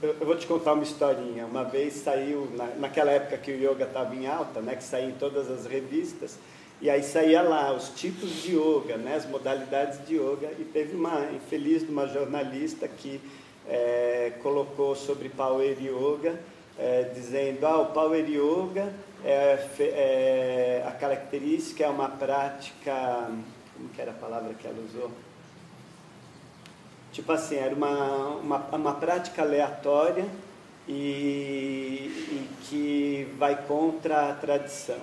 eu 0.00 0.24
vou 0.24 0.36
te 0.36 0.46
contar 0.46 0.74
uma 0.74 0.84
historinha. 0.84 1.46
Uma 1.46 1.64
vez 1.64 1.94
saiu, 1.94 2.48
na, 2.54 2.66
naquela 2.76 3.10
época 3.10 3.36
que 3.38 3.50
o 3.50 3.56
yoga 3.56 3.86
estava 3.86 4.14
em 4.14 4.28
alta, 4.28 4.60
né, 4.60 4.76
que 4.76 4.84
saía 4.84 5.08
em 5.08 5.14
todas 5.14 5.50
as 5.50 5.66
revistas, 5.66 6.38
e 6.80 6.88
aí 6.88 7.02
saía 7.02 7.42
lá 7.42 7.74
os 7.74 7.88
tipos 7.88 8.30
de 8.42 8.54
yoga, 8.54 8.96
né, 8.96 9.16
as 9.16 9.26
modalidades 9.28 10.06
de 10.06 10.14
yoga, 10.14 10.48
e 10.56 10.64
teve 10.64 10.94
uma 10.94 11.28
infeliz 11.32 11.84
de 11.84 11.90
uma 11.90 12.06
jornalista 12.06 12.86
que 12.86 13.20
é, 13.68 14.32
colocou 14.44 14.94
sobre 14.94 15.28
Power 15.28 15.76
Yoga, 15.76 16.38
é, 16.80 17.10
dizendo, 17.14 17.66
ah, 17.66 17.82
o 17.82 17.86
Power 17.92 18.24
Yoga 18.26 18.90
é, 19.22 19.68
é, 19.80 20.84
a 20.86 20.92
característica 20.92 21.84
é 21.84 21.88
uma 21.88 22.08
prática, 22.08 23.28
como 23.74 23.90
que 23.90 24.00
era 24.00 24.12
a 24.12 24.14
palavra 24.14 24.54
que 24.54 24.66
ela 24.66 24.82
usou? 24.88 25.10
Tipo 27.12 27.32
assim, 27.32 27.56
era 27.56 27.74
uma, 27.74 28.28
uma, 28.36 28.58
uma 28.72 28.94
prática 28.94 29.42
aleatória 29.42 30.24
e, 30.88 30.92
e 30.92 32.48
que 32.62 33.28
vai 33.36 33.62
contra 33.66 34.30
a 34.30 34.34
tradição. 34.34 35.00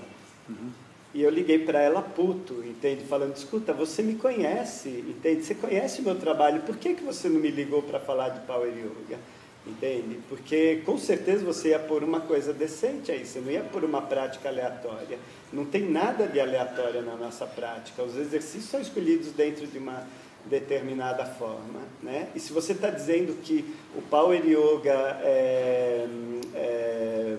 Uhum. 0.50 0.72
E 1.14 1.22
eu 1.22 1.30
liguei 1.30 1.60
para 1.60 1.80
ela 1.80 2.02
puto, 2.02 2.64
entende? 2.64 3.04
Falando, 3.04 3.36
escuta, 3.36 3.72
você 3.72 4.02
me 4.02 4.16
conhece, 4.16 4.90
entende? 4.90 5.44
Você 5.44 5.54
conhece 5.54 6.02
o 6.02 6.04
meu 6.04 6.16
trabalho, 6.16 6.62
por 6.62 6.78
que, 6.78 6.96
que 6.96 7.04
você 7.04 7.30
não 7.30 7.40
me 7.40 7.52
ligou 7.52 7.84
para 7.84 8.00
falar 8.00 8.30
de 8.30 8.40
Power 8.42 8.72
Yoga? 8.72 9.20
Entende? 9.68 10.20
Porque 10.30 10.82
com 10.86 10.98
certeza 10.98 11.44
você 11.44 11.70
ia 11.70 11.80
pôr 11.80 12.04
uma 12.04 12.22
coisa 12.22 12.54
decente 12.54 13.12
aí, 13.12 13.26
você 13.26 13.40
não 13.40 13.52
ia 13.52 13.62
pôr 13.62 13.84
uma 13.84 14.02
prática 14.02 14.48
aleatória. 14.48 15.20
Não 15.52 15.66
tem 15.66 15.90
nada 15.90 16.26
de 16.26 16.40
aleatório 16.40 17.02
na 17.02 17.16
nossa 17.16 17.46
prática. 17.46 18.02
Os 18.02 18.16
exercícios 18.16 18.66
são 18.66 18.80
escolhidos 18.80 19.32
dentro 19.34 19.68
de 19.68 19.78
uma 19.78 20.08
determinada 20.46 21.26
forma. 21.26 21.82
Né? 22.02 22.30
E 22.34 22.40
se 22.40 22.54
você 22.54 22.72
está 22.72 22.90
dizendo 22.90 23.42
que 23.42 23.76
o 23.94 24.02
Power 24.02 24.42
Yoga 24.46 25.20
é, 25.22 26.08
é, 26.56 27.38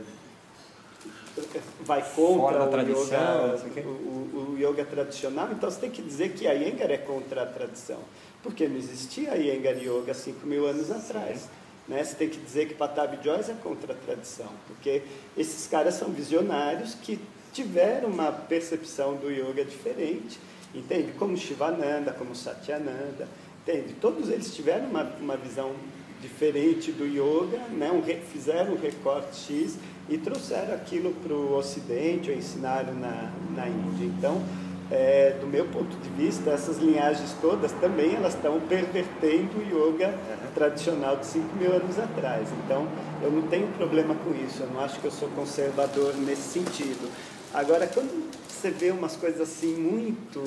vai 1.81 2.03
contra 2.03 2.65
o, 2.65 2.69
tradição, 2.69 3.57
yoga, 3.57 3.89
o, 3.89 4.53
o, 4.53 4.59
yoga 4.59 4.85
tradicional, 4.85 5.49
então 5.53 5.71
você 5.71 5.81
tem 5.81 5.91
que 5.91 6.03
dizer 6.03 6.33
que 6.33 6.47
a 6.47 6.53
Iyengar 6.53 6.91
é 6.91 6.99
contra 6.99 7.43
a 7.43 7.47
tradição. 7.47 8.01
Porque 8.43 8.69
não 8.69 8.77
existia 8.77 9.33
a 9.33 9.37
Iyengar 9.37 9.79
Yoga 9.79 10.13
5 10.13 10.47
mil 10.47 10.67
anos 10.67 10.91
atrás. 10.91 11.41
Sim. 11.41 11.58
Né? 11.89 12.05
Você 12.05 12.15
tem 12.15 12.29
que 12.29 12.39
dizer 12.39 12.69
que 12.69 12.75
Patabi 12.75 13.19
Joyce 13.23 13.51
é 13.51 13.55
contra 13.55 13.95
a 13.95 13.97
tradição, 13.97 14.51
porque 14.67 15.03
esses 15.37 15.67
caras 15.67 15.95
são 15.95 16.11
visionários 16.11 16.95
que 16.95 17.19
tiveram 17.53 18.11
uma 18.11 18.31
percepção 18.31 19.17
do 19.17 19.31
yoga 19.31 19.65
diferente, 19.65 20.39
entende? 20.75 21.13
Como 21.19 21.37
Shivananda, 21.37 22.13
como 22.13 22.35
Satyananda, 22.35 23.27
entende? 23.63 23.95
Todos 23.95 24.29
eles 24.29 24.55
tiveram 24.55 24.87
uma, 24.87 25.03
uma 25.19 25.37
visão 25.37 25.73
diferente 26.21 26.93
do 26.93 27.07
yoga, 27.07 27.59
né? 27.71 27.91
um, 27.91 28.03
fizeram 28.31 28.75
um 28.75 28.79
recorte 28.79 29.37
X 29.37 29.79
e 30.09 30.19
trouxeram 30.19 30.75
aquilo 30.75 31.13
para 31.15 31.33
o 31.33 31.57
Ocidente 31.57 32.31
ou 32.31 32.37
ensinaram 32.37 32.95
na, 32.95 33.33
na 33.55 33.69
Índia. 33.69 34.05
Então, 34.05 34.43
é, 34.91 35.37
do 35.41 35.47
meu 35.47 35.67
ponto 35.67 35.95
de 35.99 36.09
vista, 36.11 36.51
essas 36.51 36.79
linhagens 36.79 37.35
todas 37.41 37.73
também 37.73 38.15
elas 38.15 38.35
estão 38.35 38.59
pervertendo 38.61 39.59
o 39.59 39.63
yoga 39.63 40.15
tradicional 40.55 41.17
de 41.17 41.27
5 41.27 41.57
mil 41.57 41.73
anos 41.73 41.99
atrás. 41.99 42.49
Então, 42.65 42.87
eu 43.23 43.31
não 43.31 43.43
tenho 43.43 43.69
problema 43.69 44.15
com 44.15 44.31
isso, 44.47 44.63
eu 44.63 44.69
não 44.69 44.81
acho 44.81 44.99
que 45.01 45.05
eu 45.05 45.11
sou 45.11 45.29
conservador 45.31 46.15
nesse 46.17 46.61
sentido. 46.61 47.11
Agora, 47.53 47.87
quando 47.87 48.31
você 48.49 48.71
vê 48.71 48.91
umas 48.91 49.15
coisas 49.17 49.41
assim 49.41 49.75
muito 49.75 50.43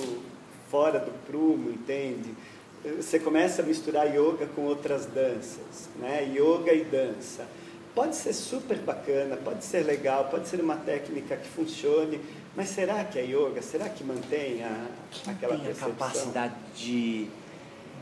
fora 0.69 0.99
do 0.99 1.11
prumo, 1.25 1.69
entende? 1.69 2.33
Você 2.97 3.19
começa 3.19 3.61
a 3.61 3.65
misturar 3.65 4.07
yoga 4.07 4.47
com 4.55 4.63
outras 4.63 5.05
danças, 5.05 5.89
né? 5.99 6.23
Yoga 6.33 6.73
e 6.73 6.83
dança. 6.83 7.45
Pode 7.93 8.15
ser 8.15 8.33
super 8.33 8.77
bacana, 8.77 9.35
pode 9.35 9.65
ser 9.65 9.83
legal, 9.85 10.29
pode 10.31 10.47
ser 10.47 10.61
uma 10.61 10.77
técnica 10.77 11.35
que 11.35 11.47
funcione, 11.47 12.21
mas 12.55 12.69
será 12.69 13.03
que 13.03 13.17
é 13.19 13.23
yoga? 13.25 13.61
Será 13.61 13.87
que 13.89 14.03
mantém 14.03 14.63
a, 14.63 14.85
Quem 15.11 15.33
aquela 15.33 15.53
tem 15.53 15.61
a 15.61 15.65
percepção? 15.65 15.89
capacidade 15.91 16.53
de 16.75 17.27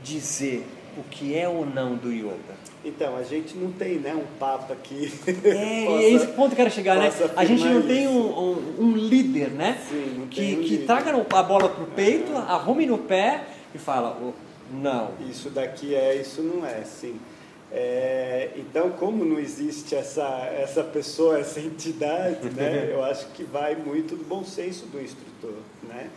dizer 0.04 0.66
o 0.98 1.04
que 1.04 1.36
é 1.38 1.48
ou 1.48 1.66
não 1.66 1.96
do 1.96 2.12
yoga? 2.12 2.58
Então, 2.84 3.16
a 3.18 3.24
gente 3.24 3.56
não 3.58 3.72
tem 3.72 4.00
né, 4.00 4.16
um 4.16 4.26
papa 4.40 4.76
que 4.82 5.12
É, 5.28 5.86
possa- 5.86 6.02
e 6.02 6.06
é 6.06 6.10
esse 6.12 6.28
ponto 6.28 6.48
que 6.50 6.54
eu 6.54 6.66
quero 6.66 6.72
chegar, 6.72 6.98
né? 6.98 7.12
A 7.36 7.46
gente 7.46 7.60
não 7.64 7.78
afirmar 7.80 7.88
tem 7.88 8.04
isso. 8.06 8.14
um, 8.14 8.40
um, 8.80 8.84
um 8.86 8.96
líder, 8.96 9.50
né? 9.52 9.78
Sim, 9.90 10.16
não 10.20 10.28
que 10.28 10.42
tem 10.42 10.58
um 10.58 10.62
que 10.64 10.70
líder. 10.70 10.86
traga 10.86 11.12
a 11.12 11.44
bola 11.44 11.70
pro 11.70 11.86
peito, 11.88 12.36
arrume 12.36 12.86
no 12.86 12.98
pé 12.98 13.44
e 13.76 13.78
fala, 13.78 14.18
"Oh, 14.22 14.32
não. 14.74 15.12
Isso 15.30 15.50
daqui 15.50 15.94
é, 15.94 16.16
isso 16.16 16.42
não 16.42 16.66
é, 16.66 16.84
sim. 16.84 17.20
É, 17.72 18.50
então, 18.56 18.92
como 18.92 19.24
não 19.24 19.40
existe 19.40 19.96
essa, 19.96 20.28
essa 20.58 20.84
pessoa, 20.84 21.40
essa 21.40 21.60
entidade, 21.60 22.50
né, 22.50 22.90
eu 22.92 23.04
acho 23.04 23.28
que 23.32 23.44
vai 23.44 23.76
muito 23.76 24.16
do 24.16 24.24
bom 24.24 24.44
senso 24.44 24.86
do 24.88 25.02
instrutor, 25.02 25.58
né? 25.84 26.10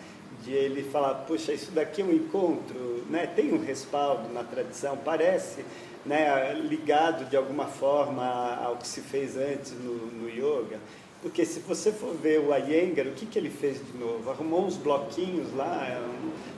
De 0.42 0.53
ele 0.53 0.82
falar, 0.82 1.14
poxa, 1.26 1.53
isso 1.53 1.70
daqui 1.70 2.03
é 2.03 2.05
um 2.05 2.12
encontro, 2.12 3.05
né? 3.09 3.26
Tem 3.26 3.53
um 3.53 3.62
respaldo 3.62 4.32
na 4.32 4.42
tradição, 4.42 4.96
parece 4.96 5.64
né, 6.05 6.53
ligado 6.55 7.28
de 7.28 7.36
alguma 7.36 7.66
forma 7.66 8.24
ao 8.57 8.76
que 8.76 8.86
se 8.86 9.00
fez 9.00 9.36
antes 9.36 9.72
no, 9.72 9.94
no 10.07 10.28
yoga. 10.28 10.78
Porque 11.23 11.47
se 11.47 11.61
você 11.61 11.93
for 11.93 12.12
ver 12.16 12.41
o 12.41 12.53
Iyengar, 12.53 13.07
o 13.07 13.12
que, 13.12 13.25
que 13.27 13.39
ele 13.39 13.49
fez 13.49 13.79
de 13.79 13.97
novo? 13.97 14.29
Arrumou 14.29 14.66
uns 14.66 14.77
bloquinhos 14.77 15.55
lá, 15.55 15.87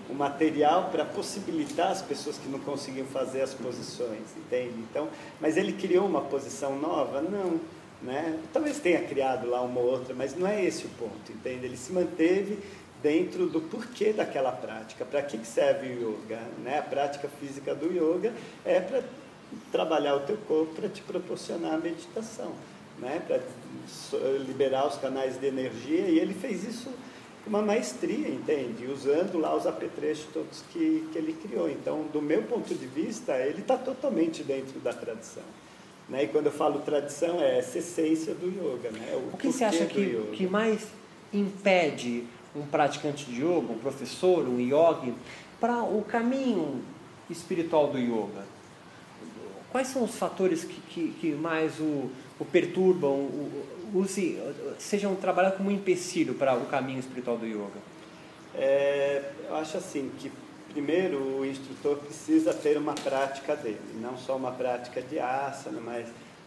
um, 0.08 0.12
um 0.12 0.16
material 0.16 0.88
para 0.90 1.04
possibilitar 1.04 1.92
as 1.92 2.00
pessoas 2.00 2.38
que 2.38 2.48
não 2.48 2.58
conseguiam 2.58 3.06
fazer 3.06 3.42
as 3.42 3.52
posições, 3.52 4.22
entende? 4.38 4.74
Então, 4.90 5.08
mas 5.38 5.58
ele 5.58 5.74
criou 5.74 6.06
uma 6.06 6.22
posição 6.22 6.78
nova? 6.78 7.20
Não. 7.20 7.60
Né? 8.00 8.38
Talvez 8.54 8.78
tenha 8.80 9.02
criado 9.02 9.48
lá 9.48 9.60
uma 9.60 9.80
ou 9.80 9.86
outra, 9.86 10.14
mas 10.14 10.34
não 10.34 10.46
é 10.46 10.64
esse 10.64 10.86
o 10.86 10.88
ponto, 10.90 11.30
entende? 11.30 11.66
Ele 11.66 11.76
se 11.76 11.92
manteve 11.92 12.58
dentro 13.02 13.46
do 13.46 13.60
porquê 13.60 14.14
daquela 14.14 14.50
prática, 14.50 15.04
para 15.04 15.20
que 15.20 15.36
que 15.36 15.46
serve 15.46 15.88
o 15.88 16.10
yoga, 16.10 16.40
né? 16.62 16.78
A 16.78 16.82
prática 16.82 17.28
física 17.38 17.74
do 17.74 17.86
yoga 17.92 18.32
é 18.64 18.80
para 18.80 19.02
trabalhar 19.70 20.16
o 20.16 20.20
teu 20.20 20.38
corpo 20.48 20.74
para 20.74 20.88
te 20.88 21.02
proporcionar 21.02 21.74
a 21.74 21.78
meditação, 21.78 22.52
né? 22.98 23.22
Para 23.26 23.40
liberar 24.46 24.86
os 24.86 24.96
canais 24.96 25.38
de 25.38 25.46
energia 25.46 26.08
e 26.08 26.18
ele 26.18 26.34
fez 26.34 26.64
isso 26.64 26.90
com 27.42 27.50
uma 27.50 27.62
maestria, 27.62 28.28
entende? 28.28 28.86
Usando 28.86 29.38
lá 29.38 29.54
os 29.54 29.66
apetrechos 29.66 30.26
todos 30.32 30.64
que, 30.72 31.06
que 31.12 31.18
ele 31.18 31.34
criou. 31.34 31.68
Então, 31.68 32.04
do 32.12 32.22
meu 32.22 32.42
ponto 32.42 32.74
de 32.74 32.86
vista, 32.86 33.36
ele 33.36 33.60
está 33.60 33.76
totalmente 33.76 34.42
dentro 34.42 34.80
da 34.80 34.92
tradição. 34.92 35.42
Né? 36.08 36.24
E 36.24 36.28
quando 36.28 36.46
eu 36.46 36.52
falo 36.52 36.80
tradição, 36.80 37.40
é 37.40 37.58
essa 37.58 37.78
essência 37.78 38.34
do 38.34 38.46
yoga. 38.46 38.90
Né? 38.90 39.20
O 39.32 39.36
que 39.36 39.52
você 39.52 39.64
acha 39.64 39.84
que, 39.86 40.30
que 40.32 40.46
mais 40.46 40.86
impede 41.32 42.24
um 42.56 42.62
praticante 42.62 43.26
de 43.26 43.42
yoga, 43.42 43.72
um 43.72 43.78
professor, 43.78 44.48
um 44.48 44.58
yogi, 44.58 45.14
para 45.60 45.82
o 45.82 46.02
caminho 46.02 46.82
espiritual 47.28 47.88
do 47.88 47.98
yoga? 47.98 48.53
Quais 49.74 49.88
são 49.88 50.04
os 50.04 50.14
fatores 50.14 50.62
que, 50.62 50.80
que, 50.82 51.08
que 51.20 51.32
mais 51.32 51.80
o, 51.80 52.08
o 52.38 52.44
perturbam, 52.44 53.10
o, 53.10 53.66
use, 53.92 54.38
sejam 54.78 55.16
trabalhados 55.16 55.58
como 55.58 55.68
um 55.68 55.72
empecilho 55.72 56.34
para 56.34 56.54
o 56.54 56.66
caminho 56.66 57.00
espiritual 57.00 57.36
do 57.36 57.44
yoga? 57.44 57.80
É, 58.54 59.32
eu 59.48 59.56
acho 59.56 59.76
assim 59.76 60.12
que 60.16 60.30
primeiro 60.72 61.40
o 61.40 61.44
instrutor 61.44 61.96
precisa 61.96 62.54
ter 62.54 62.78
uma 62.78 62.94
prática 62.94 63.56
dele, 63.56 63.80
não 64.00 64.16
só 64.16 64.36
uma 64.36 64.52
prática 64.52 65.02
de 65.02 65.18
asana, 65.18 65.80
mas 65.80 66.06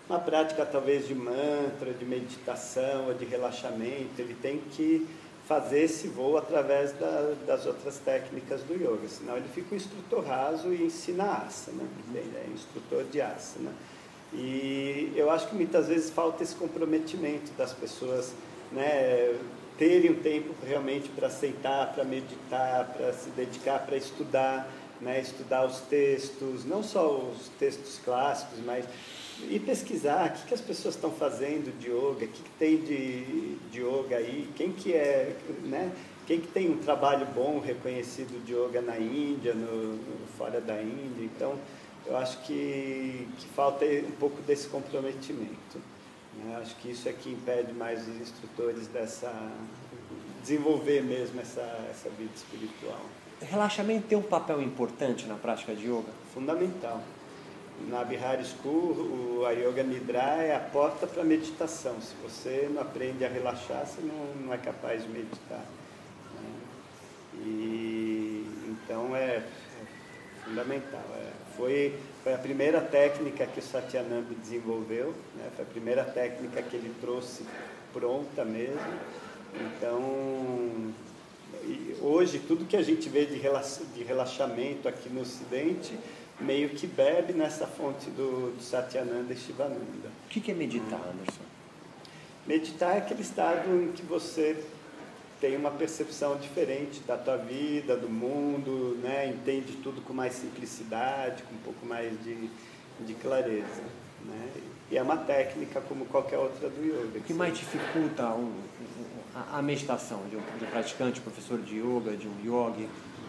uma 0.09 0.19
prática 0.19 0.65
talvez 0.65 1.05
de 1.05 1.13
mantra, 1.13 1.91
de 1.99 2.05
meditação 2.05 3.07
ou 3.07 3.13
de 3.13 3.25
relaxamento. 3.25 4.17
Ele 4.19 4.37
tem 4.41 4.61
que 4.71 5.05
fazer 5.47 5.83
esse 5.83 6.09
voo 6.09 6.37
através 6.37 6.91
da, 6.93 7.33
das 7.45 7.65
outras 7.65 7.97
técnicas 7.99 8.61
do 8.63 8.73
yoga, 8.73 9.07
senão 9.07 9.37
ele 9.37 9.47
fica 9.47 9.73
um 9.73 9.77
instrutor 9.77 10.25
raso 10.25 10.73
e 10.73 10.83
ensina 10.83 11.23
asana, 11.23 11.83
entende? 12.09 12.35
é 12.35 12.49
instrutor 12.53 13.05
de 13.05 13.21
asana. 13.21 13.71
E 14.33 15.13
eu 15.15 15.31
acho 15.31 15.47
que 15.47 15.55
muitas 15.55 15.87
vezes 15.87 16.09
falta 16.09 16.43
esse 16.43 16.53
comprometimento 16.53 17.51
das 17.57 17.71
pessoas, 17.71 18.33
né, 18.73 19.33
terem 19.77 20.11
um 20.11 20.21
tempo 20.21 20.53
realmente 20.65 21.07
para 21.09 21.27
aceitar, 21.27 21.93
para 21.93 22.03
meditar, 22.03 22.93
para 22.97 23.13
se 23.13 23.29
dedicar, 23.29 23.85
para 23.85 23.95
estudar, 23.95 24.69
né, 24.99 25.21
estudar 25.21 25.65
os 25.65 25.79
textos, 25.81 26.65
não 26.65 26.83
só 26.83 27.19
os 27.19 27.47
textos 27.57 28.01
clássicos, 28.03 28.59
mas 28.65 28.83
e 29.49 29.59
pesquisar 29.59 30.29
o 30.29 30.33
que, 30.33 30.47
que 30.47 30.53
as 30.53 30.61
pessoas 30.61 30.95
estão 30.95 31.11
fazendo 31.11 31.77
de 31.79 31.89
yoga, 31.89 32.25
o 32.25 32.27
que, 32.27 32.41
que 32.41 32.49
tem 32.57 32.77
de, 32.77 33.55
de 33.71 33.81
yoga 33.81 34.17
aí, 34.17 34.49
quem 34.55 34.71
que 34.71 34.93
é, 34.93 35.35
né, 35.63 35.91
quem 36.25 36.41
que 36.41 36.47
tem 36.47 36.69
um 36.69 36.77
trabalho 36.77 37.25
bom, 37.27 37.59
reconhecido 37.59 38.43
de 38.45 38.53
yoga 38.53 38.81
na 38.81 38.97
Índia, 38.97 39.53
no, 39.53 39.95
no 39.95 40.27
fora 40.37 40.59
da 40.59 40.81
Índia, 40.81 41.23
então 41.23 41.57
eu 42.05 42.17
acho 42.17 42.41
que, 42.43 43.27
que 43.37 43.47
falta 43.49 43.85
um 43.85 44.11
pouco 44.19 44.41
desse 44.41 44.67
comprometimento. 44.67 45.79
Né? 46.37 46.57
Acho 46.61 46.75
que 46.77 46.91
isso 46.91 47.07
é 47.07 47.13
que 47.13 47.29
impede 47.29 47.73
mais 47.73 48.07
os 48.07 48.15
instrutores 48.21 48.87
dessa 48.87 49.31
desenvolver 50.41 51.03
mesmo 51.03 51.41
essa, 51.41 51.61
essa 51.91 52.09
vida 52.09 52.31
espiritual. 52.33 53.01
Relaxamento 53.41 54.07
tem 54.07 54.17
um 54.17 54.21
papel 54.21 54.61
importante 54.61 55.25
na 55.27 55.35
prática 55.35 55.75
de 55.75 55.87
yoga? 55.87 56.11
Fundamental. 56.33 57.03
Na 57.85 58.03
Bihar 58.03 58.43
School, 58.43 59.39
o 59.39 59.45
a 59.45 59.51
Yoga 59.51 59.83
Nidra 59.83 60.43
é 60.43 60.55
a 60.55 60.59
porta 60.59 61.05
para 61.05 61.21
a 61.21 61.25
meditação. 61.25 62.01
Se 62.01 62.15
você 62.23 62.67
não 62.73 62.81
aprende 62.81 63.23
a 63.23 63.29
relaxar, 63.29 63.85
você 63.85 64.01
não, 64.01 64.45
não 64.45 64.53
é 64.53 64.57
capaz 64.57 65.03
de 65.03 65.09
meditar. 65.09 65.63
Né? 66.33 66.49
E, 67.35 68.45
então 68.67 69.15
é, 69.15 69.37
é 69.37 69.43
fundamental. 70.43 71.03
É, 71.15 71.31
foi, 71.55 71.95
foi 72.23 72.33
a 72.33 72.37
primeira 72.37 72.81
técnica 72.81 73.45
que 73.45 73.59
o 73.59 73.63
Satyananda 73.63 74.33
desenvolveu, 74.41 75.13
né? 75.35 75.49
foi 75.55 75.63
a 75.63 75.67
primeira 75.67 76.03
técnica 76.03 76.61
que 76.63 76.75
ele 76.75 76.93
trouxe 76.99 77.45
pronta 77.93 78.43
mesmo. 78.43 78.99
Então, 79.55 80.93
hoje, 82.01 82.39
tudo 82.39 82.65
que 82.65 82.75
a 82.75 82.83
gente 82.83 83.07
vê 83.07 83.25
de 83.25 84.03
relaxamento 84.03 84.87
aqui 84.87 85.09
no 85.09 85.21
Ocidente 85.21 85.97
meio 86.39 86.69
que 86.69 86.85
bebe 86.85 87.33
nessa 87.33 87.65
fonte 87.65 88.09
do, 88.11 88.55
do 88.55 88.61
Satyananda 88.61 89.33
e 89.33 89.37
Shivananda. 89.37 90.09
O 90.25 90.29
que 90.29 90.51
é 90.51 90.53
meditar, 90.53 90.99
Anderson? 90.99 91.41
Meditar 92.45 92.95
é 92.95 92.99
aquele 92.99 93.21
estado 93.21 93.69
em 93.69 93.91
que 93.91 94.03
você 94.03 94.63
tem 95.41 95.55
uma 95.55 95.71
percepção 95.71 96.37
diferente 96.37 97.01
da 97.01 97.17
tua 97.17 97.37
vida, 97.37 97.95
do 97.95 98.09
mundo, 98.09 98.97
né? 99.03 99.27
entende 99.27 99.73
tudo 99.83 100.01
com 100.01 100.13
mais 100.13 100.33
simplicidade, 100.33 101.43
com 101.43 101.55
um 101.55 101.59
pouco 101.59 101.85
mais 101.85 102.11
de, 102.23 102.49
de 103.01 103.13
clareza. 103.15 103.83
Né? 104.25 104.49
E 104.89 104.97
é 104.97 105.01
uma 105.01 105.17
técnica 105.17 105.81
como 105.81 106.05
qualquer 106.05 106.37
outra 106.37 106.69
do 106.69 106.83
yoga. 106.83 107.19
O 107.19 107.21
que 107.21 107.33
mais 107.33 107.57
dificulta 107.57 108.27
um, 108.29 108.53
a, 109.35 109.59
a, 109.59 109.61
meditação 109.61 110.21
de 110.29 110.37
um, 110.37 110.41
de 110.57 110.65
um, 110.65 110.67
praticante, 110.69 111.19
professor 111.19 111.59
de 111.59 111.77
yoga, 111.77 112.15
de 112.15 112.27
um 112.27 112.35
yogi? 112.43 112.87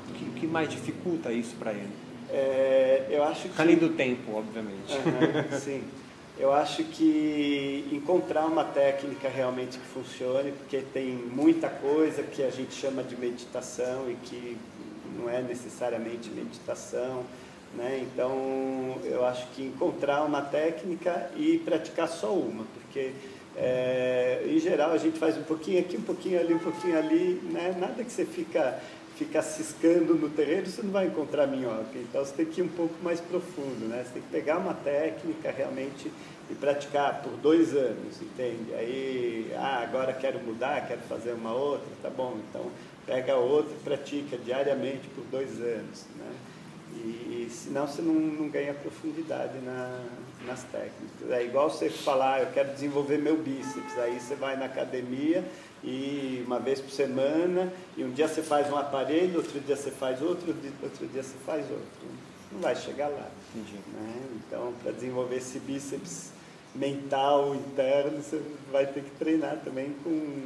O 0.08 0.12
que, 0.14 0.24
o 0.24 0.32
que 0.32 0.46
mais 0.46 0.70
dificulta 0.70 1.32
isso 1.32 1.56
para 1.56 1.72
ele? 1.72 1.92
É, 2.30 3.06
eu 3.10 3.22
acho 3.24 3.48
que... 3.48 3.60
Além 3.60 3.76
do 3.76 3.90
tempo, 3.90 4.36
obviamente. 4.36 4.92
Uhum, 4.92 5.58
sim. 5.58 5.82
Eu 6.38 6.52
acho 6.52 6.84
que 6.84 7.88
encontrar 7.90 8.46
uma 8.46 8.62
técnica 8.62 9.28
realmente 9.28 9.76
que 9.76 9.86
funcione, 9.86 10.52
porque 10.52 10.82
tem 10.92 11.08
muita 11.08 11.68
coisa 11.68 12.22
que 12.22 12.44
a 12.44 12.50
gente 12.50 12.72
chama 12.74 13.02
de 13.02 13.16
meditação 13.16 14.08
e 14.08 14.14
que 14.14 14.56
não 15.18 15.28
é 15.28 15.42
necessariamente 15.42 16.30
meditação. 16.30 17.24
Né? 17.74 18.02
Então, 18.02 18.98
eu 19.04 19.26
acho 19.26 19.48
que 19.48 19.62
encontrar 19.62 20.22
uma 20.22 20.40
técnica 20.40 21.28
e 21.36 21.58
praticar 21.58 22.08
só 22.08 22.32
uma, 22.32 22.64
porque 22.74 23.12
é, 23.56 24.44
em 24.46 24.58
geral 24.60 24.92
a 24.92 24.96
gente 24.96 25.18
faz 25.18 25.36
um 25.36 25.42
pouquinho 25.42 25.80
aqui, 25.80 25.96
um 25.96 26.02
pouquinho 26.02 26.38
ali, 26.38 26.54
um 26.54 26.58
pouquinho 26.60 26.96
ali, 26.96 27.40
né? 27.52 27.74
nada 27.76 28.04
que 28.04 28.12
você 28.12 28.24
fica 28.24 28.80
ficar 29.18 29.42
ciscando 29.42 30.14
no 30.14 30.30
terreno, 30.30 30.66
você 30.66 30.80
não 30.80 30.92
vai 30.92 31.08
encontrar 31.08 31.46
minhoca. 31.48 31.96
Então 31.96 32.24
você 32.24 32.32
tem 32.32 32.46
que 32.46 32.60
ir 32.60 32.64
um 32.64 32.68
pouco 32.68 32.94
mais 33.02 33.20
profundo, 33.20 33.88
né? 33.88 34.04
Você 34.04 34.12
tem 34.14 34.22
que 34.22 34.28
pegar 34.28 34.58
uma 34.58 34.74
técnica 34.74 35.50
realmente 35.50 36.10
e 36.48 36.54
praticar 36.54 37.20
por 37.22 37.32
dois 37.32 37.74
anos, 37.74 38.22
entende? 38.22 38.72
Aí, 38.74 39.52
ah, 39.56 39.82
agora 39.82 40.12
quero 40.12 40.38
mudar, 40.38 40.86
quero 40.86 41.00
fazer 41.02 41.32
uma 41.32 41.52
outra, 41.52 41.88
tá 42.00 42.08
bom, 42.08 42.38
então 42.48 42.70
pega 43.04 43.36
outra 43.36 43.74
e 43.74 43.82
pratica 43.82 44.38
diariamente 44.38 45.08
por 45.08 45.24
dois 45.24 45.60
anos, 45.60 46.06
né? 46.16 46.32
E, 46.94 47.46
e 47.46 47.50
senão 47.50 47.86
você 47.86 48.00
não, 48.00 48.14
não 48.14 48.48
ganha 48.48 48.72
profundidade 48.72 49.58
na, 49.58 50.00
nas 50.46 50.62
técnicas. 50.64 51.30
É 51.30 51.44
igual 51.44 51.68
você 51.68 51.90
falar, 51.90 52.40
eu 52.40 52.46
quero 52.52 52.72
desenvolver 52.72 53.18
meu 53.18 53.36
bíceps, 53.36 53.98
aí 53.98 54.18
você 54.18 54.34
vai 54.34 54.56
na 54.56 54.66
academia 54.66 55.44
e 55.82 56.42
uma 56.46 56.58
vez 56.58 56.80
por 56.80 56.90
semana, 56.90 57.72
e 57.96 58.04
um 58.04 58.10
dia 58.10 58.26
você 58.26 58.42
faz 58.42 58.70
um 58.70 58.76
aparelho, 58.76 59.36
outro 59.36 59.60
dia 59.60 59.76
você 59.76 59.90
faz 59.90 60.20
outro, 60.20 60.54
outro 60.82 61.06
dia 61.06 61.22
você 61.22 61.36
faz 61.44 61.64
outro. 61.70 62.08
Não 62.52 62.60
vai 62.60 62.74
chegar 62.74 63.08
lá. 63.08 63.28
Né? 63.54 64.22
Então, 64.36 64.72
para 64.82 64.92
desenvolver 64.92 65.36
esse 65.36 65.58
bíceps 65.60 66.32
mental 66.74 67.54
interno, 67.54 68.22
você 68.22 68.40
vai 68.70 68.86
ter 68.86 69.02
que 69.02 69.10
treinar 69.12 69.58
também 69.64 69.94
com, 70.02 70.36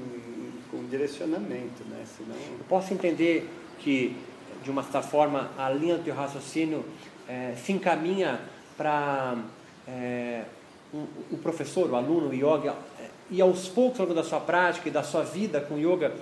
com 0.71 0.85
direcionamento, 0.89 1.85
né? 1.89 2.05
Senão... 2.17 2.37
Eu 2.37 2.65
posso 2.69 2.93
entender 2.93 3.49
que, 3.79 4.17
de 4.63 4.71
uma 4.71 4.83
certa 4.83 5.03
forma, 5.03 5.51
a 5.57 5.71
linha 5.71 5.97
do 5.97 6.05
teu 6.05 6.15
raciocínio 6.15 6.85
é, 7.29 7.55
se 7.57 7.73
encaminha 7.73 8.41
para 8.77 9.37
é, 9.87 10.45
um, 10.93 11.07
o 11.31 11.39
professor, 11.39 11.91
o 11.91 11.97
aluno, 11.97 12.29
o 12.29 12.35
yoga, 12.35 12.75
e 13.33 13.41
aos 13.41 13.67
poucos, 13.67 13.99
ao 13.99 14.07
longo 14.07 14.15
da 14.15 14.23
sua 14.23 14.39
prática 14.39 14.89
e 14.89 14.93
da 14.93 15.03
sua 15.03 15.23
vida 15.23 15.61
com 15.61 15.79
yoga, 15.79 16.13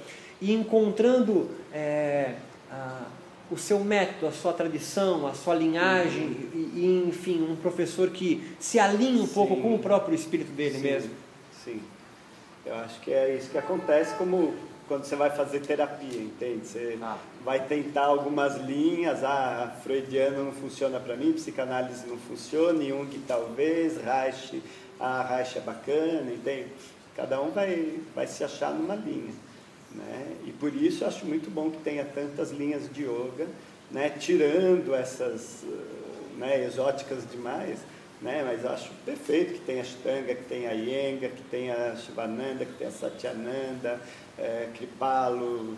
e 0.40 0.54
encontrando 0.54 1.50
é, 1.72 2.34
a, 2.70 3.02
o 3.50 3.58
seu 3.58 3.80
método, 3.80 4.28
a 4.28 4.32
sua 4.32 4.52
tradição, 4.52 5.26
a 5.26 5.34
sua 5.34 5.54
linhagem, 5.54 6.26
uhum. 6.26 6.50
e, 6.54 6.80
e, 6.80 7.08
enfim, 7.08 7.42
um 7.42 7.56
professor 7.56 8.11
que 8.11 8.54
se 8.61 8.78
alinha 8.78 9.22
um 9.22 9.26
Sim. 9.26 9.34
pouco 9.34 9.56
com 9.56 9.74
o 9.74 9.78
próprio 9.78 10.14
espírito 10.14 10.52
dele 10.52 10.76
Sim. 10.76 10.82
mesmo. 10.82 11.11
Sim, 11.64 11.82
eu 12.64 12.74
acho 12.76 13.00
que 13.00 13.12
é 13.12 13.36
isso 13.36 13.50
que 13.50 13.58
acontece 13.58 14.14
como 14.14 14.54
quando 14.90 15.04
você 15.04 15.14
vai 15.14 15.30
fazer 15.30 15.61
terapia, 15.61 16.20
entende? 16.20 16.66
Você 16.66 16.98
ah. 17.00 17.16
vai 17.44 17.61
tentar 17.61 18.06
algumas 18.06 18.56
linhas, 18.56 19.22
ah, 19.22 19.72
freudiano 19.84 20.46
não 20.46 20.52
funciona 20.52 20.98
para 20.98 21.14
mim, 21.14 21.32
psicanálise 21.32 22.08
não 22.08 22.16
funciona, 22.16 22.82
Jung 22.82 23.20
talvez, 23.26 23.98
Reich, 23.98 24.61
ah, 24.98 25.22
Reich 25.22 25.58
é 25.58 25.61
bacana, 25.61 26.32
entende? 26.32 26.66
Cada 27.16 27.40
um 27.40 27.50
vai, 27.50 28.00
vai 28.14 28.26
se 28.26 28.42
achar 28.44 28.72
numa 28.72 28.94
linha. 28.94 29.32
Né? 29.94 30.36
E 30.46 30.52
por 30.52 30.74
isso 30.74 31.04
eu 31.04 31.08
acho 31.08 31.26
muito 31.26 31.50
bom 31.50 31.70
que 31.70 31.78
tenha 31.78 32.04
tantas 32.04 32.50
linhas 32.50 32.90
de 32.92 33.04
yoga, 33.04 33.46
né? 33.90 34.11
tirando 34.11 34.94
essas 34.94 35.64
né, 36.36 36.64
exóticas 36.64 37.28
demais, 37.30 37.80
né? 38.22 38.42
mas 38.44 38.64
acho 38.64 38.90
perfeito 39.04 39.54
que 39.54 39.61
tenha 39.61 39.82
Ashtanga, 39.82 40.34
que 40.34 40.44
tenha 40.44 40.72
Iyengar, 40.72 41.30
que 41.30 41.42
tenha 41.50 41.96
Shivananda, 41.96 42.64
que 42.64 42.72
tenha 42.74 42.90
Satyananda, 42.90 44.00
é, 44.38 44.68
Kripalo, 44.74 45.76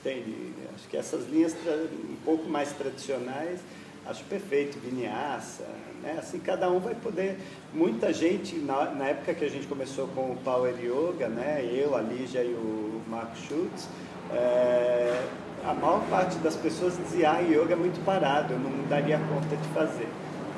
entende? 0.00 0.52
Acho 0.74 0.88
que 0.88 0.96
essas 0.96 1.28
linhas 1.28 1.54
um 1.64 2.16
pouco 2.24 2.48
mais 2.48 2.72
tradicionais, 2.72 3.60
acho 4.06 4.24
perfeito, 4.24 4.78
Vinyasa, 4.78 5.66
né? 6.02 6.16
assim 6.18 6.38
cada 6.38 6.70
um 6.70 6.78
vai 6.78 6.94
poder, 6.94 7.38
muita 7.72 8.12
gente, 8.12 8.56
na, 8.56 8.86
na, 8.90 9.08
época 9.08 9.34
que 9.34 9.44
a 9.44 9.50
gente 9.50 9.66
começou 9.66 10.08
com 10.08 10.32
o 10.32 10.36
Power 10.44 10.74
Yoga, 10.78 11.28
né? 11.28 11.64
eu, 11.64 11.96
a 11.96 12.00
Lígia 12.00 12.42
e 12.42 12.52
o 12.52 13.00
Marco 13.08 13.36
Schultz, 13.36 13.88
é, 14.32 15.26
a 15.64 15.72
maior 15.72 16.04
parte 16.08 16.36
das 16.38 16.56
pessoas 16.56 16.96
dizia, 16.96 17.32
ah, 17.32 17.40
yoga 17.40 17.74
é 17.74 17.76
muito 17.76 18.04
parado, 18.04 18.54
eu 18.54 18.58
não 18.58 18.88
daria 18.88 19.18
conta 19.18 19.56
de 19.56 19.68
fazer. 19.68 20.08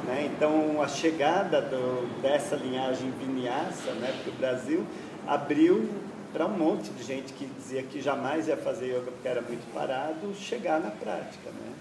Né? 0.06 0.30
Então, 0.34 0.80
a 0.82 0.88
chegada 0.88 1.60
do, 1.60 2.22
dessa 2.22 2.56
linhagem 2.56 3.10
vinyasa 3.10 3.92
né, 4.00 4.14
para 4.22 4.32
o 4.32 4.36
Brasil 4.36 4.86
abriu 5.26 5.88
para 6.32 6.46
um 6.46 6.56
monte 6.56 6.90
de 6.90 7.02
gente 7.04 7.32
que 7.32 7.46
dizia 7.46 7.82
que 7.82 8.00
jamais 8.00 8.48
ia 8.48 8.56
fazer 8.56 8.86
yoga 8.86 9.10
porque 9.12 9.28
era 9.28 9.40
muito 9.40 9.72
parado, 9.72 10.34
chegar 10.34 10.80
na 10.80 10.90
prática. 10.90 11.50
Né? 11.50 11.72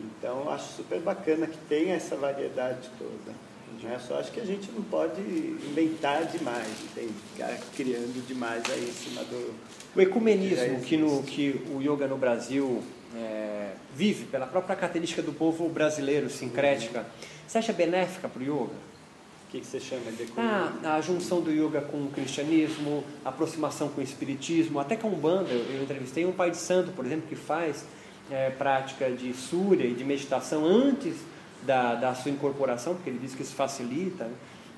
Então, 0.00 0.50
acho 0.50 0.76
super 0.76 1.00
bacana 1.00 1.46
que 1.46 1.58
tenha 1.68 1.94
essa 1.94 2.16
variedade 2.16 2.88
toda. 2.98 3.34
Né? 3.82 3.98
Só 4.06 4.18
acho 4.18 4.32
que 4.32 4.40
a 4.40 4.44
gente 4.44 4.70
não 4.72 4.82
pode 4.82 5.20
inventar 5.20 6.24
demais, 6.26 6.68
entende? 6.82 7.12
ficar 7.32 7.56
criando 7.76 8.26
demais 8.26 8.62
aí 8.70 8.88
em 8.88 8.92
cima 8.92 9.22
do. 9.24 9.54
O 9.94 10.00
ecumenismo 10.00 10.80
que, 10.80 10.96
no, 10.96 11.22
que 11.22 11.62
o 11.72 11.80
yoga 11.80 12.06
no 12.06 12.16
Brasil 12.16 12.82
é, 13.16 13.72
vive, 13.94 14.26
pela 14.26 14.46
própria 14.46 14.74
característica 14.76 15.22
do 15.22 15.32
povo 15.32 15.68
brasileiro, 15.68 16.28
sincrética, 16.28 17.00
uhum. 17.00 17.04
você 17.46 17.58
acha 17.58 17.72
benéfica 17.72 18.28
para 18.28 18.40
o 18.40 18.44
yoga? 18.44 18.74
O 18.74 19.50
que, 19.50 19.60
que 19.60 19.66
você 19.66 19.80
chama 19.80 20.12
de 20.12 20.26
ah, 20.36 20.96
A 20.96 21.00
junção 21.00 21.40
do 21.40 21.50
yoga 21.50 21.80
com 21.80 22.04
o 22.04 22.10
cristianismo, 22.10 23.02
a 23.24 23.30
aproximação 23.30 23.88
com 23.88 24.00
o 24.00 24.04
espiritismo, 24.04 24.78
até 24.78 24.94
com 24.94 25.08
a 25.08 25.10
Umbanda. 25.10 25.48
Eu, 25.48 25.76
eu 25.76 25.82
entrevistei 25.82 26.26
um 26.26 26.32
pai 26.32 26.50
de 26.50 26.58
santo, 26.58 26.92
por 26.92 27.06
exemplo, 27.06 27.26
que 27.28 27.36
faz 27.36 27.86
é, 28.30 28.50
prática 28.50 29.10
de 29.10 29.32
surya 29.32 29.84
e 29.84 29.94
de 29.94 30.04
meditação 30.04 30.64
antes 30.64 31.16
da, 31.62 31.94
da 31.94 32.14
sua 32.14 32.30
incorporação, 32.30 32.94
porque 32.94 33.10
ele 33.10 33.18
diz 33.18 33.34
que 33.34 33.42
isso 33.42 33.54
facilita. 33.54 34.28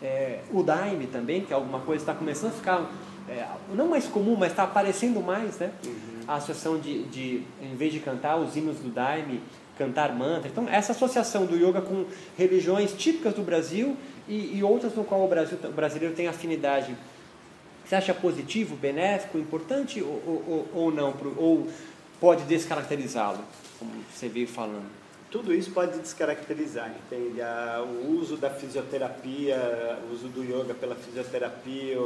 É, 0.03 0.41
o 0.51 0.63
Daime 0.63 1.07
também, 1.07 1.43
que 1.43 1.53
é 1.53 1.57
alguma 1.57 1.81
coisa 1.81 2.03
está 2.03 2.15
começando 2.15 2.53
a 2.53 2.55
ficar, 2.55 2.91
é, 3.29 3.47
não 3.75 3.89
mais 3.89 4.07
comum, 4.07 4.37
mas 4.39 4.51
está 4.51 4.65
aparecendo 4.65 5.21
mais, 5.21 5.59
né? 5.59 5.71
Uhum. 5.85 5.93
A 6.27 6.37
associação 6.37 6.79
de, 6.79 7.03
de, 7.05 7.43
em 7.61 7.75
vez 7.77 7.93
de 7.93 8.01
cantar 8.01 8.37
os 8.37 8.57
hinos 8.57 8.79
do 8.79 8.89
Daime, 8.89 9.41
cantar 9.77 10.15
mantra. 10.15 10.49
Então, 10.49 10.69
essa 10.69 10.93
associação 10.93 11.47
do 11.47 11.57
yoga 11.57 11.81
com 11.81 12.05
religiões 12.37 12.93
típicas 12.93 13.35
do 13.35 13.43
Brasil 13.43 13.97
e, 14.29 14.59
e 14.59 14.63
outras 14.63 14.95
no 14.95 15.05
qual 15.05 15.25
o, 15.25 15.29
Brasil, 15.29 15.59
o 15.65 15.73
brasileiro 15.73 16.15
tem 16.15 16.29
afinidade. 16.29 16.95
Você 17.85 17.97
acha 17.97 18.15
positivo, 18.15 18.77
benéfico, 18.77 19.37
importante 19.39 20.01
ou, 20.01 20.23
ou, 20.47 20.69
ou 20.75 20.93
não? 20.93 21.13
Ou 21.37 21.67
pode 22.21 22.45
descaracterizá-lo, 22.45 23.43
como 23.79 23.91
você 24.13 24.29
veio 24.29 24.47
falando? 24.47 25.01
Tudo 25.31 25.55
isso 25.55 25.71
pode 25.71 25.99
descaracterizar, 25.99 26.93
entende? 27.05 27.41
O 28.03 28.19
uso 28.19 28.37
da 28.37 28.51
fisioterapia, 28.51 29.57
o 30.09 30.13
uso 30.13 30.29
do 30.29 30.43
yoga 30.43 30.75
pela 30.75 30.97
fisioterapia, 30.97 31.97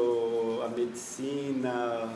a 0.62 0.68
medicina, 0.68 2.12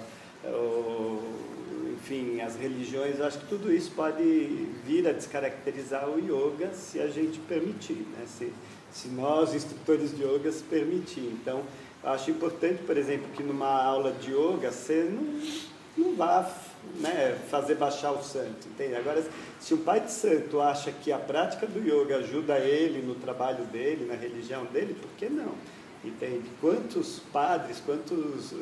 enfim, 1.94 2.40
as 2.40 2.56
religiões, 2.56 3.18
eu 3.18 3.26
acho 3.26 3.38
que 3.38 3.46
tudo 3.46 3.72
isso 3.72 3.90
pode 3.92 4.22
vir 4.84 5.08
a 5.08 5.12
descaracterizar 5.12 6.08
o 6.08 6.18
yoga 6.18 6.72
se 6.72 7.00
a 7.00 7.08
gente 7.08 7.38
permitir, 7.40 8.06
né? 8.16 8.24
se, 8.26 8.52
se 8.92 9.08
nós, 9.08 9.54
instrutores 9.54 10.16
de 10.16 10.22
yoga, 10.22 10.52
se 10.52 10.62
permitir. 10.62 11.20
Então, 11.20 11.62
acho 12.04 12.30
importante, 12.30 12.82
por 12.82 12.96
exemplo, 12.96 13.28
que 13.34 13.42
numa 13.42 13.82
aula 13.82 14.12
de 14.12 14.30
yoga 14.32 14.70
você 14.70 15.10
não, 15.10 16.04
não 16.04 16.16
vá 16.16 16.44
né, 17.00 17.38
fazer 17.50 17.74
baixar 17.74 18.12
o 18.12 18.22
santo, 18.22 18.68
entende? 18.68 18.94
Agora, 18.94 19.24
se 19.60 19.74
um 19.74 19.78
pai 19.78 20.00
de 20.00 20.10
santo 20.10 20.60
acha 20.60 20.90
que 20.90 21.12
a 21.12 21.18
prática 21.18 21.66
do 21.66 21.78
yoga 21.80 22.18
ajuda 22.18 22.58
ele 22.58 23.06
no 23.06 23.14
trabalho 23.14 23.64
dele, 23.66 24.06
na 24.06 24.14
religião 24.14 24.64
dele, 24.66 24.94
por 24.94 25.10
que 25.16 25.28
não? 25.28 25.54
Entende? 26.04 26.44
Quantos 26.60 27.20
padres, 27.32 27.82
quantos. 27.84 28.54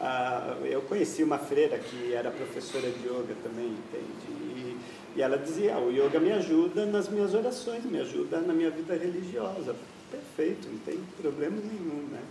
Ah, 0.00 0.56
eu 0.64 0.80
conheci 0.82 1.22
uma 1.22 1.38
freira 1.38 1.78
que 1.78 2.14
era 2.14 2.30
professora 2.30 2.88
de 2.88 3.06
yoga 3.06 3.34
também, 3.42 3.66
entende? 3.66 4.30
E, 4.30 4.76
e 5.16 5.22
ela 5.22 5.36
dizia: 5.36 5.74
ah, 5.74 5.80
o 5.80 5.90
yoga 5.90 6.18
me 6.18 6.32
ajuda 6.32 6.86
nas 6.86 7.08
minhas 7.08 7.34
orações, 7.34 7.84
me 7.84 8.00
ajuda 8.00 8.40
na 8.40 8.54
minha 8.54 8.70
vida 8.70 8.94
religiosa. 8.94 9.76
Perfeito, 10.10 10.66
não 10.68 10.78
tem 10.78 10.98
problema 11.20 11.56
nenhum, 11.56 12.08
né? 12.10 12.22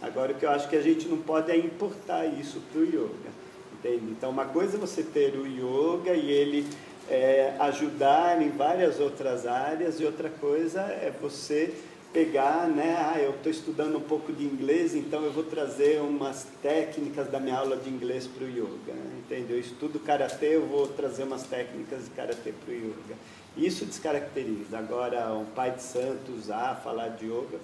Agora, 0.00 0.32
o 0.32 0.34
que 0.34 0.46
eu 0.46 0.50
acho 0.50 0.68
que 0.68 0.76
a 0.76 0.82
gente 0.82 1.06
não 1.08 1.18
pode 1.18 1.50
é 1.50 1.56
importar 1.56 2.24
isso 2.26 2.60
para 2.72 2.80
o 2.80 2.84
yoga. 2.84 3.45
Entende? 3.86 4.10
Então, 4.10 4.30
uma 4.30 4.46
coisa 4.46 4.76
é 4.76 4.80
você 4.80 5.02
ter 5.02 5.34
o 5.36 5.46
yoga 5.46 6.12
e 6.12 6.30
ele 6.30 6.66
é, 7.08 7.54
ajudar 7.60 8.42
em 8.42 8.50
várias 8.50 8.98
outras 8.98 9.46
áreas, 9.46 10.00
e 10.00 10.04
outra 10.04 10.28
coisa 10.28 10.80
é 10.80 11.12
você 11.20 11.72
pegar, 12.12 12.66
né? 12.66 12.96
Ah, 12.98 13.20
eu 13.20 13.30
estou 13.30 13.52
estudando 13.52 13.96
um 13.98 14.00
pouco 14.00 14.32
de 14.32 14.44
inglês, 14.44 14.94
então 14.94 15.22
eu 15.22 15.32
vou 15.32 15.44
trazer 15.44 16.00
umas 16.00 16.46
técnicas 16.62 17.28
da 17.30 17.38
minha 17.38 17.56
aula 17.56 17.76
de 17.76 17.90
inglês 17.90 18.26
para 18.26 18.44
o 18.44 18.48
yoga. 18.48 18.92
Né? 18.92 19.20
Entende? 19.20 19.52
Eu 19.52 19.60
estudo 19.60 20.00
karatê, 20.00 20.56
eu 20.56 20.66
vou 20.66 20.88
trazer 20.88 21.24
umas 21.24 21.42
técnicas 21.44 22.04
de 22.04 22.10
karatê 22.10 22.52
para 22.52 22.72
o 22.72 22.76
yoga. 22.76 23.14
Isso 23.56 23.84
descaracteriza. 23.84 24.78
Agora, 24.78 25.32
um 25.34 25.44
pai 25.44 25.72
de 25.72 25.82
santo 25.82 26.32
usar, 26.32 26.80
falar 26.82 27.08
de 27.08 27.26
yoga. 27.26 27.58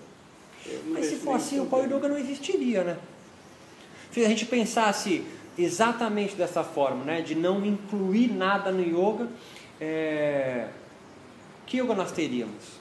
Mas 0.87 1.07
se 1.07 1.17
for 1.17 1.35
assim, 1.35 1.59
o 1.59 1.67
pai 1.67 1.87
yoga 1.87 2.09
não 2.09 2.19
existiria, 2.19 2.85
né? 2.85 2.99
Se 4.13 4.23
a 4.23 4.29
gente 4.29 4.45
pensasse 4.45 5.25
exatamente 5.59 6.35
dessa 6.35 6.63
forma, 6.65 7.05
né? 7.05 7.21
de 7.23 7.35
não 7.35 7.65
incluir 7.65 8.33
nada 8.33 8.71
no 8.71 8.83
yoga, 8.83 9.29
é... 9.81 10.69
que 11.67 11.79
yoga 11.79 11.95
nós 11.95 12.13
teríamos? 12.13 12.81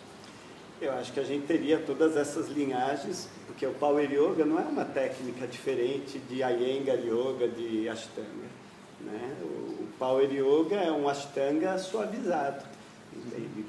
Eu 0.81 0.93
acho 0.93 1.13
que 1.13 1.19
a 1.19 1.23
gente 1.23 1.45
teria 1.45 1.77
todas 1.77 2.17
essas 2.17 2.47
linhagens, 2.49 3.29
porque 3.45 3.65
o 3.67 3.71
Power 3.73 4.11
Yoga 4.11 4.43
não 4.43 4.57
é 4.59 4.63
uma 4.63 4.83
técnica 4.83 5.45
diferente 5.45 6.17
de 6.27 6.37
Iyengar 6.37 6.97
Yoga, 6.97 7.47
de 7.47 7.87
Ashtanga. 7.87 8.49
Né? 8.99 9.35
O 9.43 9.85
Power 9.99 10.27
Yoga 10.33 10.77
é 10.77 10.91
um 10.91 11.07
Ashtanga 11.07 11.77
suavizado. 11.77 12.65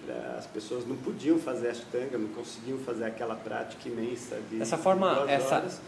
Pra- 0.06 0.36
As 0.38 0.46
pessoas 0.46 0.86
não 0.86 0.96
podiam 0.96 1.38
fazer 1.38 1.68
Ashtanga, 1.68 2.16
não 2.16 2.28
conseguiam 2.28 2.78
fazer 2.78 3.04
aquela 3.04 3.34
prática 3.34 3.86
imensa 3.90 4.38
de 4.50 4.56
Dessa 4.60 4.78
forma, 4.78 5.26
essa- 5.28 5.56
horas. 5.56 5.80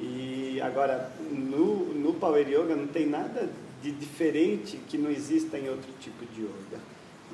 E 0.00 0.60
agora, 0.62 1.10
no, 1.30 1.92
no 1.94 2.14
Power 2.14 2.46
Yoga 2.48 2.74
não 2.74 2.86
tem 2.86 3.06
nada 3.06 3.48
de 3.82 3.90
diferente 3.90 4.78
que 4.88 4.98
não 4.98 5.10
exista 5.10 5.58
em 5.58 5.68
outro 5.68 5.90
tipo 6.00 6.24
de 6.32 6.42
yoga. 6.42 6.80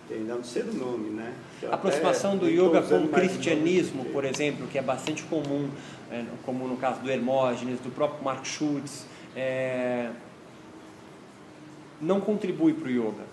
Entende? 0.05 0.31
A 0.31 0.35
não 0.37 0.45
ser 0.45 0.65
o 0.65 0.75
nome, 0.75 1.11
né? 1.11 1.33
Eu 1.63 1.73
A 1.73 1.75
aproximação 1.75 2.37
do 2.37 2.49
yoga 2.49 2.83
com 2.83 3.05
o 3.05 3.09
cristianismo, 3.09 4.05
por 4.07 4.25
exemplo, 4.25 4.67
que 4.69 4.79
é 4.79 4.83
bastante 4.83 5.23
comum, 5.25 5.69
é, 6.11 6.25
como 6.45 6.67
no 6.69 6.77
caso 6.77 7.01
do 7.01 7.11
Hermógenes, 7.11 7.81
do 7.81 7.91
próprio 7.91 8.25
Mark 8.25 8.45
Schultz, 8.45 9.07
é, 9.35 10.11
não 12.01 12.21
contribui 12.21 12.73
para 12.73 12.89
o 12.89 12.91
yoga. 12.91 13.25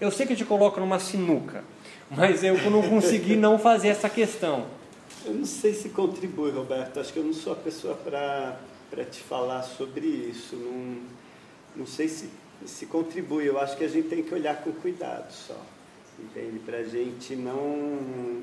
Eu 0.00 0.10
sei 0.10 0.26
que 0.26 0.34
te 0.34 0.44
coloca 0.44 0.80
numa 0.80 0.98
sinuca, 0.98 1.62
mas 2.10 2.42
eu 2.42 2.58
não 2.70 2.82
consegui 2.82 3.36
não 3.36 3.58
fazer 3.58 3.88
essa 3.88 4.08
questão. 4.08 4.66
Eu 5.24 5.32
não 5.32 5.46
sei 5.46 5.72
se 5.72 5.88
contribui, 5.88 6.50
Roberto. 6.50 7.00
Acho 7.00 7.12
que 7.12 7.18
eu 7.18 7.24
não 7.24 7.32
sou 7.32 7.54
a 7.54 7.56
pessoa 7.56 7.94
para 7.94 9.04
te 9.10 9.22
falar 9.22 9.62
sobre 9.62 10.06
isso. 10.06 10.54
Não, 10.54 11.02
não 11.76 11.86
sei 11.86 12.08
se, 12.08 12.28
se 12.66 12.84
contribui. 12.86 13.48
Eu 13.48 13.58
acho 13.58 13.76
que 13.76 13.84
a 13.84 13.88
gente 13.88 14.08
tem 14.08 14.22
que 14.22 14.34
olhar 14.34 14.62
com 14.62 14.70
cuidado 14.72 15.32
só. 15.32 15.58
Entende? 16.18 16.58
Para 16.58 16.78
a 16.78 16.84
gente 16.84 17.34
não, 17.36 18.42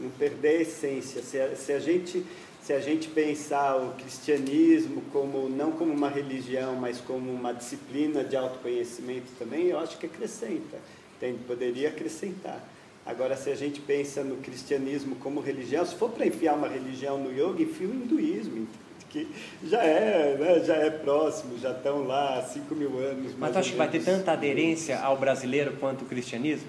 não 0.00 0.10
perder 0.16 0.58
a 0.58 0.62
essência. 0.62 1.22
Se 1.22 1.40
a, 1.40 1.56
se 1.56 1.72
a 1.72 1.80
gente 1.80 2.24
se 2.62 2.72
a 2.72 2.80
gente 2.80 3.06
pensar 3.06 3.76
o 3.76 3.94
cristianismo 3.94 5.00
como 5.12 5.48
não 5.48 5.70
como 5.70 5.92
uma 5.92 6.08
religião, 6.08 6.74
mas 6.74 7.00
como 7.00 7.30
uma 7.30 7.54
disciplina 7.54 8.24
de 8.24 8.36
autoconhecimento 8.36 9.30
também, 9.38 9.66
eu 9.66 9.78
acho 9.78 9.96
que 9.98 10.06
acrescenta, 10.06 10.76
entende? 11.16 11.44
Poderia 11.46 11.90
acrescentar. 11.90 12.60
Agora, 13.06 13.36
se 13.36 13.50
a 13.50 13.54
gente 13.54 13.80
pensa 13.80 14.24
no 14.24 14.36
cristianismo 14.38 15.14
como 15.16 15.40
religião, 15.40 15.86
se 15.86 15.94
for 15.94 16.10
para 16.10 16.26
enfiar 16.26 16.54
uma 16.54 16.66
religião 16.68 17.16
no 17.18 17.30
yoga, 17.30 17.62
enfia 17.62 17.86
o 17.86 17.94
hinduísmo, 17.94 18.66
que 19.08 19.28
já 19.64 19.82
é, 19.84 20.36
né, 20.36 20.64
já 20.64 20.74
é 20.74 20.90
próximo, 20.90 21.56
já 21.58 21.70
estão 21.70 22.04
lá 22.04 22.38
há 22.38 22.42
5 22.42 22.74
mil 22.74 22.98
anos. 22.98 23.32
Mas 23.38 23.52
tu 23.52 23.58
acha 23.58 23.70
que 23.70 23.76
vai 23.76 23.88
ter 23.88 24.02
tanta 24.02 24.32
aderência 24.32 24.98
ao 24.98 25.16
brasileiro 25.16 25.74
quanto 25.78 26.02
o 26.02 26.04
cristianismo? 26.06 26.68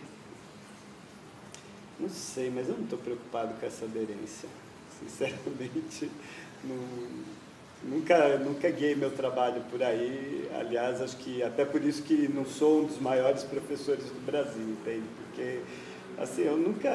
Não 2.00 2.10
sei, 2.10 2.52
mas 2.54 2.70
eu 2.70 2.76
não 2.76 2.84
estou 2.84 3.00
preocupado 3.00 3.56
com 3.60 3.66
essa 3.66 3.86
aderência. 3.86 4.48
Sinceramente, 5.00 6.12
não- 6.64 7.90
nunca, 7.98 8.38
nunca 8.38 8.70
guiei 8.70 8.94
meu 8.96 9.10
trabalho 9.10 9.62
por 9.72 9.82
aí. 9.82 10.48
Aliás, 10.60 11.02
acho 11.02 11.18
que 11.18 11.42
até 11.42 11.66
por 11.66 11.84
isso 11.84 12.04
que 12.04 12.28
não 12.28 12.46
sou 12.46 12.82
um 12.82 12.86
dos 12.86 13.00
maiores 13.00 13.42
professores 13.44 14.06
do 14.06 14.24
Brasil, 14.26 14.62
entende? 14.80 15.04
Porque 15.18 15.60
assim, 16.18 16.44
eu 16.44 16.58
nunca, 16.58 16.92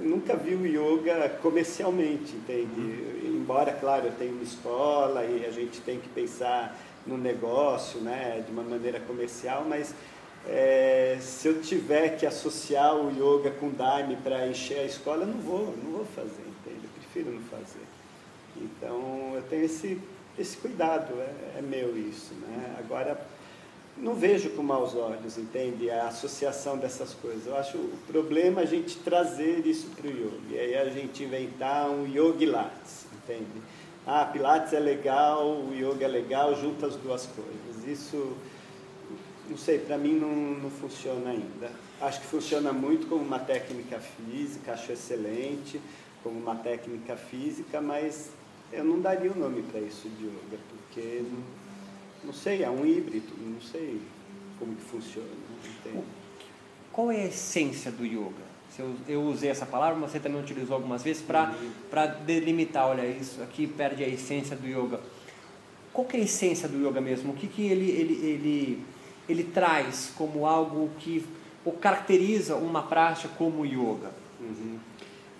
nunca 0.00 0.36
vi 0.36 0.54
o 0.54 0.66
yoga 0.66 1.28
comercialmente, 1.40 2.34
entende? 2.34 3.24
Embora, 3.24 3.72
claro, 3.72 4.06
eu 4.06 4.12
tenha 4.12 4.32
uma 4.32 4.42
escola 4.42 5.24
e 5.24 5.44
a 5.46 5.50
gente 5.50 5.80
tem 5.80 6.00
que 6.00 6.08
pensar 6.08 6.76
no 7.06 7.16
negócio, 7.16 8.00
né, 8.00 8.42
de 8.44 8.52
uma 8.52 8.64
maneira 8.64 8.98
comercial, 8.98 9.64
mas 9.68 9.94
é, 10.48 11.16
se 11.20 11.48
eu 11.48 11.60
tiver 11.60 12.16
que 12.16 12.26
associar 12.26 12.96
o 12.96 13.10
yoga 13.10 13.50
com 13.52 13.70
Daime 13.70 14.16
para 14.16 14.46
encher 14.48 14.80
a 14.80 14.84
escola, 14.84 15.22
eu 15.22 15.28
não 15.28 15.40
vou, 15.40 15.74
não 15.82 15.92
vou 15.92 16.04
fazer, 16.04 16.42
entende? 16.42 16.84
Eu 16.84 16.90
prefiro 17.00 17.30
não 17.30 17.42
fazer. 17.42 17.84
Então, 18.56 19.32
eu 19.34 19.42
tenho 19.42 19.64
esse, 19.64 20.00
esse 20.38 20.56
cuidado, 20.56 21.14
é, 21.20 21.58
é 21.58 21.62
meu 21.62 21.96
isso, 21.96 22.34
né? 22.34 22.76
Agora, 22.78 23.20
não 23.96 24.14
vejo 24.14 24.50
com 24.50 24.62
maus 24.62 24.94
olhos, 24.94 25.38
entende? 25.38 25.90
A 25.90 26.08
associação 26.08 26.76
dessas 26.76 27.14
coisas. 27.14 27.46
Eu 27.46 27.56
acho 27.56 27.78
o 27.78 27.98
problema 28.06 28.60
é 28.60 28.64
a 28.64 28.66
gente 28.66 28.96
trazer 28.98 29.66
isso 29.66 29.88
para 29.96 30.06
o 30.06 30.10
yoga. 30.10 30.40
E 30.50 30.58
aí 30.58 30.76
a 30.76 30.88
gente 30.90 31.24
inventar 31.24 31.88
um 31.90 32.06
yoga 32.06 32.50
lattes, 32.50 33.06
entende? 33.14 33.62
Ah, 34.06 34.24
Pilates 34.24 34.72
é 34.72 34.78
legal, 34.78 35.44
o 35.48 35.74
yoga 35.74 36.04
é 36.04 36.08
legal, 36.08 36.54
junta 36.54 36.86
as 36.86 36.94
duas 36.96 37.26
coisas. 37.26 37.88
Isso, 37.88 38.36
não 39.48 39.56
sei, 39.56 39.78
para 39.78 39.98
mim 39.98 40.14
não, 40.14 40.30
não 40.30 40.70
funciona 40.70 41.30
ainda. 41.30 41.70
Acho 42.00 42.20
que 42.20 42.26
funciona 42.26 42.72
muito 42.72 43.08
como 43.08 43.24
uma 43.24 43.38
técnica 43.38 43.98
física, 43.98 44.74
acho 44.74 44.92
excelente 44.92 45.80
como 46.22 46.38
uma 46.38 46.56
técnica 46.56 47.16
física, 47.16 47.80
mas 47.80 48.30
eu 48.72 48.84
não 48.84 49.00
daria 49.00 49.32
o 49.32 49.38
nome 49.38 49.62
para 49.62 49.80
isso 49.80 50.08
de 50.08 50.26
yoga, 50.26 50.58
porque 50.68 51.22
não, 51.22 51.38
não 52.26 52.32
sei, 52.32 52.64
é 52.64 52.70
um 52.70 52.84
híbrido, 52.84 53.32
não 53.38 53.60
sei 53.60 54.00
como 54.58 54.74
que 54.74 54.82
funciona. 54.82 55.28
Qual 56.92 57.12
é 57.12 57.22
a 57.22 57.26
essência 57.26 57.92
do 57.92 58.04
yoga? 58.04 58.46
Eu, 59.08 59.22
usei 59.22 59.48
essa 59.48 59.64
palavra, 59.64 59.96
mas 59.98 60.10
você 60.10 60.20
também 60.20 60.38
utilizou 60.40 60.74
algumas 60.74 61.02
vezes 61.02 61.22
para 61.22 62.06
delimitar, 62.26 62.88
olha, 62.88 63.06
isso 63.06 63.42
aqui 63.42 63.66
perde 63.66 64.04
a 64.04 64.08
essência 64.08 64.54
do 64.54 64.66
yoga. 64.66 65.00
Qual 65.92 66.06
é 66.12 66.16
a 66.16 66.20
essência 66.20 66.68
do 66.68 66.86
yoga 66.86 67.00
mesmo? 67.00 67.32
O 67.32 67.36
que, 67.36 67.46
que 67.46 67.62
ele, 67.66 67.90
ele, 67.90 68.14
ele, 68.26 68.84
ele 69.28 69.44
traz 69.44 70.12
como 70.16 70.44
algo 70.44 70.90
que 70.98 71.24
ou 71.64 71.72
caracteriza 71.72 72.56
uma 72.56 72.82
prática 72.82 73.32
como 73.38 73.64
yoga? 73.64 74.10
Uhum. 74.40 74.78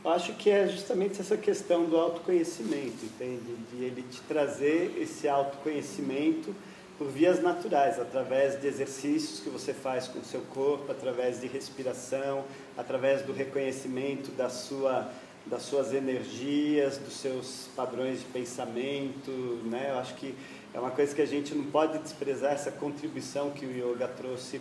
Eu 0.03 0.11
acho 0.12 0.32
que 0.34 0.49
é 0.49 0.66
justamente 0.66 1.20
essa 1.20 1.37
questão 1.37 1.84
do 1.84 1.97
autoconhecimento, 1.97 3.05
entende? 3.05 3.55
De 3.70 3.84
ele 3.84 4.03
te 4.11 4.20
trazer 4.22 4.97
esse 4.99 5.28
autoconhecimento 5.28 6.55
por 6.99 7.09
vias 7.09 7.42
naturais, 7.42 8.01
através 8.01 8.61
de 8.61 8.66
exercícios 8.66 9.40
que 9.40 9.51
você 9.51 9.74
faz 9.74 10.09
com 10.09 10.18
o 10.18 10.24
seu 10.24 10.40
corpo, 10.42 10.90
através 10.90 11.40
de 11.40 11.47
respiração, 11.47 12.44
através 12.76 13.22
do 13.22 13.32
reconhecimento 13.32 14.30
da 14.30 14.49
sua, 14.49 15.11
das 15.44 15.62
suas 15.62 15.92
energias, 15.92 16.97
dos 16.97 17.14
seus 17.14 17.68
padrões 17.76 18.20
de 18.20 18.24
pensamento, 18.26 19.30
né? 19.64 19.88
Eu 19.90 19.99
acho 19.99 20.14
que 20.14 20.34
é 20.72 20.80
uma 20.80 20.90
coisa 20.90 21.14
que 21.14 21.22
a 21.22 21.26
gente 21.26 21.55
não 21.55 21.64
pode 21.64 21.99
desprezar 21.99 22.53
essa 22.53 22.70
contribuição 22.70 23.51
que 23.51 23.64
o 23.64 23.70
yoga 23.70 24.09
trouxe 24.09 24.61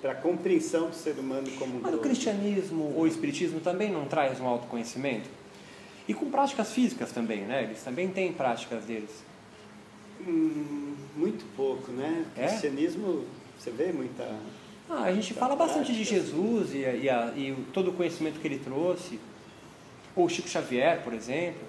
para 0.00 0.12
a 0.12 0.14
compreensão 0.14 0.88
do 0.88 0.94
ser 0.94 1.18
humano 1.18 1.50
como 1.58 1.78
um 1.78 1.80
Mas 1.80 1.94
o 1.94 1.98
cristianismo 1.98 2.94
ou 2.94 3.02
o 3.02 3.06
espiritismo 3.06 3.60
também 3.60 3.90
não 3.90 4.04
traz 4.06 4.40
um 4.40 4.46
autoconhecimento? 4.46 5.28
E 6.06 6.14
com 6.14 6.30
práticas 6.30 6.72
físicas 6.72 7.12
também, 7.12 7.42
né? 7.42 7.64
Eles 7.64 7.82
também 7.82 8.08
têm 8.08 8.32
práticas 8.32 8.84
deles. 8.84 9.10
Hum, 10.26 10.89
muito 11.16 11.44
pouco, 11.56 11.90
né? 11.92 12.24
O 12.36 12.40
É? 12.40 12.46
cristianismo, 12.46 13.24
você 13.58 13.70
vê 13.70 13.92
muita. 13.92 14.24
Ah, 14.88 15.04
a 15.04 15.12
gente 15.12 15.32
Tá 15.34 15.40
fala 15.40 15.54
bastante 15.56 15.92
de 15.92 16.04
práticas. 16.04 16.26
Jesus 16.30 16.74
e, 16.74 16.78
e, 17.04 17.08
a- 17.10 17.32
e 17.36 17.52
o- 17.52 17.64
todo 17.72 17.90
o 17.90 17.92
conhecimento 17.92 18.40
que 18.40 18.46
ele 18.48 18.58
trouxe. 18.58 19.20
Ou 20.16 20.28
Chico 20.28 20.48
Xavier, 20.48 21.00
por 21.02 21.12
exemplo. 21.14 21.60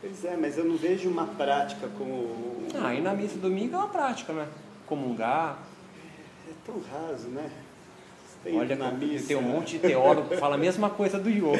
Pois 0.00 0.24
é, 0.24 0.36
mas 0.36 0.56
eu 0.58 0.64
não 0.64 0.76
vejo 0.76 1.08
uma 1.08 1.26
prática 1.26 1.88
como. 1.98 2.62
Ah, 2.74 2.94
e 2.94 3.00
na 3.00 3.12
missa 3.14 3.38
domingo 3.38 3.74
é 3.74 3.78
uma 3.78 3.88
prática, 3.88 4.32
né? 4.32 4.46
Comungar. 4.86 5.58
É 6.48 6.52
tão 6.64 6.80
raso, 6.80 7.28
né? 7.28 7.50
Tem 8.44 8.58
Olha, 8.58 8.74
na 8.74 8.90
missa. 8.90 9.28
tem 9.28 9.36
um 9.36 9.42
monte 9.42 9.78
de 9.78 9.86
teólogo 9.86 10.28
que 10.28 10.36
fala 10.36 10.56
a 10.56 10.58
mesma 10.58 10.90
coisa 10.90 11.18
do 11.18 11.28
yoga. 11.30 11.58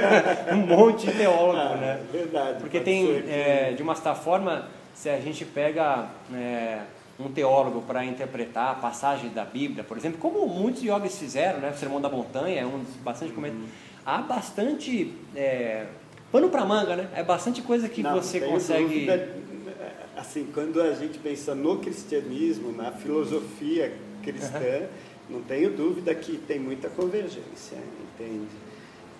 um 0.52 0.66
monte 0.66 1.06
de 1.06 1.12
teólogo, 1.12 1.58
Ah, 1.58 1.76
né? 1.76 2.04
Verdade. 2.10 2.60
Porque 2.60 2.80
tem, 2.80 3.06
é, 3.28 3.74
de 3.76 3.82
uma 3.82 3.94
certa 3.94 4.14
forma, 4.14 4.66
se 4.94 5.10
a 5.10 5.20
gente 5.20 5.44
pega 5.44 6.08
é, 6.32 6.82
um 7.18 7.30
teólogo 7.30 7.82
para 7.82 8.04
interpretar 8.04 8.70
a 8.70 8.74
passagem 8.74 9.30
da 9.30 9.44
Bíblia, 9.44 9.84
por 9.84 9.96
exemplo, 9.96 10.18
como 10.18 10.46
muitos 10.46 10.82
yogis 10.82 11.18
fizeram, 11.18 11.60
né? 11.60 11.70
O 11.70 11.76
Sermão 11.76 12.00
da 12.00 12.08
Montanha 12.08 12.60
é 12.60 12.66
um 12.66 12.78
dos 12.78 12.94
bastante 12.96 13.32
Uhum. 13.34 13.66
Há 14.06 14.18
bastante 14.18 15.14
é, 15.34 15.86
pano 16.30 16.50
para 16.50 16.64
manga, 16.64 16.94
né? 16.94 17.08
É 17.14 17.22
bastante 17.22 17.62
coisa 17.62 17.88
que 17.88 18.02
Não, 18.02 18.14
você 18.14 18.38
tenho 18.38 18.52
consegue. 18.52 18.82
dúvida, 18.84 19.34
assim, 20.16 20.46
quando 20.52 20.80
a 20.80 20.92
gente 20.94 21.18
pensa 21.18 21.54
no 21.54 21.78
cristianismo, 21.78 22.70
na 22.72 22.92
filosofia 22.92 23.94
cristã, 24.22 24.86
não 25.28 25.40
tenho 25.42 25.70
dúvida 25.70 26.14
que 26.14 26.36
tem 26.36 26.58
muita 26.58 26.88
convergência, 26.90 27.78
entende? 28.14 28.48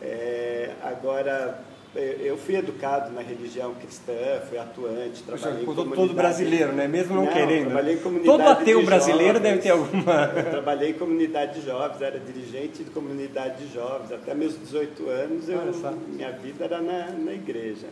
É, 0.03 0.73
agora, 0.83 1.63
eu 1.97 2.37
fui 2.37 2.57
educado 2.57 3.13
na 3.13 3.21
religião 3.21 3.75
cristã, 3.75 4.41
fui 4.49 4.59
atuante, 4.59 5.23
trabalhei 5.23 5.63
em 5.63 5.67
todo, 5.67 6.13
brasileiro, 6.13 6.73
né? 6.73 6.89
Mesmo 6.89 7.15
não, 7.15 7.25
Não, 7.25 7.33
querendo. 7.33 7.67
trabalhei 7.67 7.95
em 7.95 7.99
comunidade 7.99 8.39
Todo 8.39 8.49
ateu 8.49 8.81
de 8.81 8.87
brasileiro 8.87 9.35
jovens. 9.39 9.43
deve 9.43 9.63
ter 9.63 9.71
alguma. 9.71 10.25
Eu 10.37 10.51
trabalhei 10.51 10.91
em 10.91 10.95
comunidade 10.95 11.61
de 11.61 11.67
jovens, 11.67 12.03
era 12.03 12.19
dirigente 12.19 12.83
de 12.83 12.91
comunidade 12.91 13.65
de 13.65 13.73
jovens. 13.73 14.13
Até 14.13 14.35
meus 14.35 14.59
18 14.59 15.09
anos, 15.09 15.49
eu, 15.49 15.61
minha 16.09 16.33
vida 16.33 16.65
era 16.65 16.81
na, 16.81 17.11
na 17.11 17.33
igreja. 17.33 17.87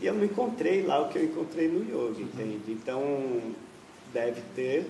E 0.00 0.06
eu 0.06 0.14
não 0.14 0.24
encontrei 0.24 0.82
lá 0.82 1.00
o 1.02 1.08
que 1.08 1.18
eu 1.18 1.24
encontrei 1.24 1.68
no 1.68 1.82
yoga, 1.82 2.20
entende? 2.20 2.72
Então, 2.72 3.40
deve 4.12 4.40
ter, 4.54 4.86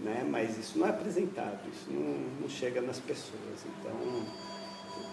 né? 0.00 0.26
mas 0.28 0.58
isso 0.58 0.78
não 0.78 0.86
é 0.86 0.90
apresentado, 0.90 1.58
isso 1.72 1.86
não, 1.90 2.16
não 2.40 2.48
chega 2.48 2.80
nas 2.80 2.98
pessoas. 2.98 3.66
Então, 3.80 3.92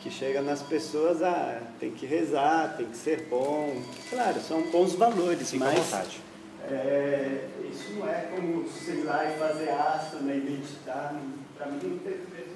que 0.06 0.12
chega 0.12 0.39
nas 0.39 0.62
pessoas, 0.62 1.24
ah, 1.24 1.60
tem 1.80 1.89
que 1.89 2.06
rezar, 2.06 2.78
tem 2.78 2.86
que 2.86 2.95
ser 2.95 3.26
bom. 3.28 3.82
Claro, 4.08 4.39
são 4.39 4.62
bons 4.70 4.93
valores, 4.93 5.49
Fica 5.49 5.66
à 5.66 5.68
mas 5.68 5.80
vontade. 5.80 6.22
É, 6.70 7.47
isso 7.72 7.93
não 7.93 8.08
é 8.08 8.30
como, 8.36 8.70
sei 8.70 9.03
lá, 9.03 9.26
e 9.26 9.39
fazer 9.39 9.70
asana 9.72 10.32
e 10.32 10.41
meditar. 10.41 11.16
Para 11.58 11.66
mim 11.72 11.80
não 11.82 11.97
teve 11.97 12.24
mesmo. 12.32 12.56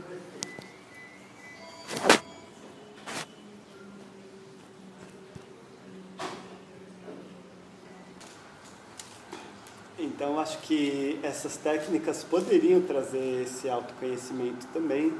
Então, 9.98 10.40
acho 10.40 10.60
que 10.60 11.20
essas 11.24 11.58
técnicas 11.58 12.24
poderiam 12.24 12.82
trazer 12.82 13.42
esse 13.44 13.68
autoconhecimento 13.68 14.68
também, 14.68 15.14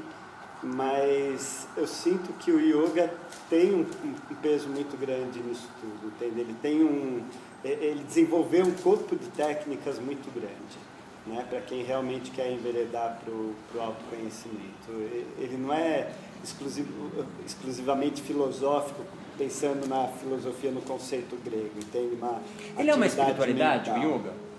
mas 0.62 1.66
eu 1.76 1.86
sinto 1.86 2.32
que 2.34 2.50
o 2.50 2.60
yoga 2.60 3.12
tem 3.48 3.74
um, 3.74 3.86
um 4.04 4.34
peso 4.36 4.68
muito 4.68 4.98
grande 4.98 5.40
nisso 5.40 5.68
tudo, 5.80 6.08
entende? 6.08 6.40
Ele 6.40 6.54
tem 6.60 6.82
um, 6.84 7.22
ele 7.64 8.04
desenvolveu 8.04 8.66
um 8.66 8.72
corpo 8.72 9.16
de 9.16 9.26
técnicas 9.28 9.98
muito 9.98 10.32
grande, 10.32 10.78
né? 11.26 11.46
Para 11.48 11.60
quem 11.60 11.82
realmente 11.82 12.30
quer 12.30 12.50
enveredar 12.52 13.20
para 13.24 13.32
o 13.32 13.54
autoconhecimento, 13.80 14.90
ele 15.38 15.56
não 15.56 15.72
é 15.72 16.10
exclusivo, 16.44 17.10
exclusivamente 17.46 18.20
filosófico, 18.22 19.02
pensando 19.38 19.86
na 19.88 20.08
filosofia 20.08 20.70
no 20.70 20.82
conceito 20.82 21.36
grego, 21.42 21.72
entende? 21.78 22.14
Uma 22.16 22.40
ele 22.78 22.90
é 22.90 22.94
uma 22.94 23.06
espiritualidade, 23.06 23.90
mental. 23.90 24.10
o 24.10 24.16
yoga? 24.16 24.49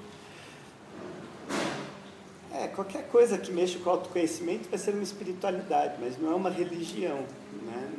É, 2.62 2.68
qualquer 2.68 3.08
coisa 3.08 3.40
que 3.40 3.52
mexa 3.52 3.80
com 3.80 3.90
o 3.90 3.94
autoconhecimento 3.94 4.70
vai 4.70 4.78
ser 4.78 4.92
uma 4.92 5.02
espiritualidade, 5.02 5.96
mas 6.00 6.20
não 6.22 6.32
é 6.32 6.36
uma 6.36 6.50
religião. 6.52 7.18
Né? 7.66 7.90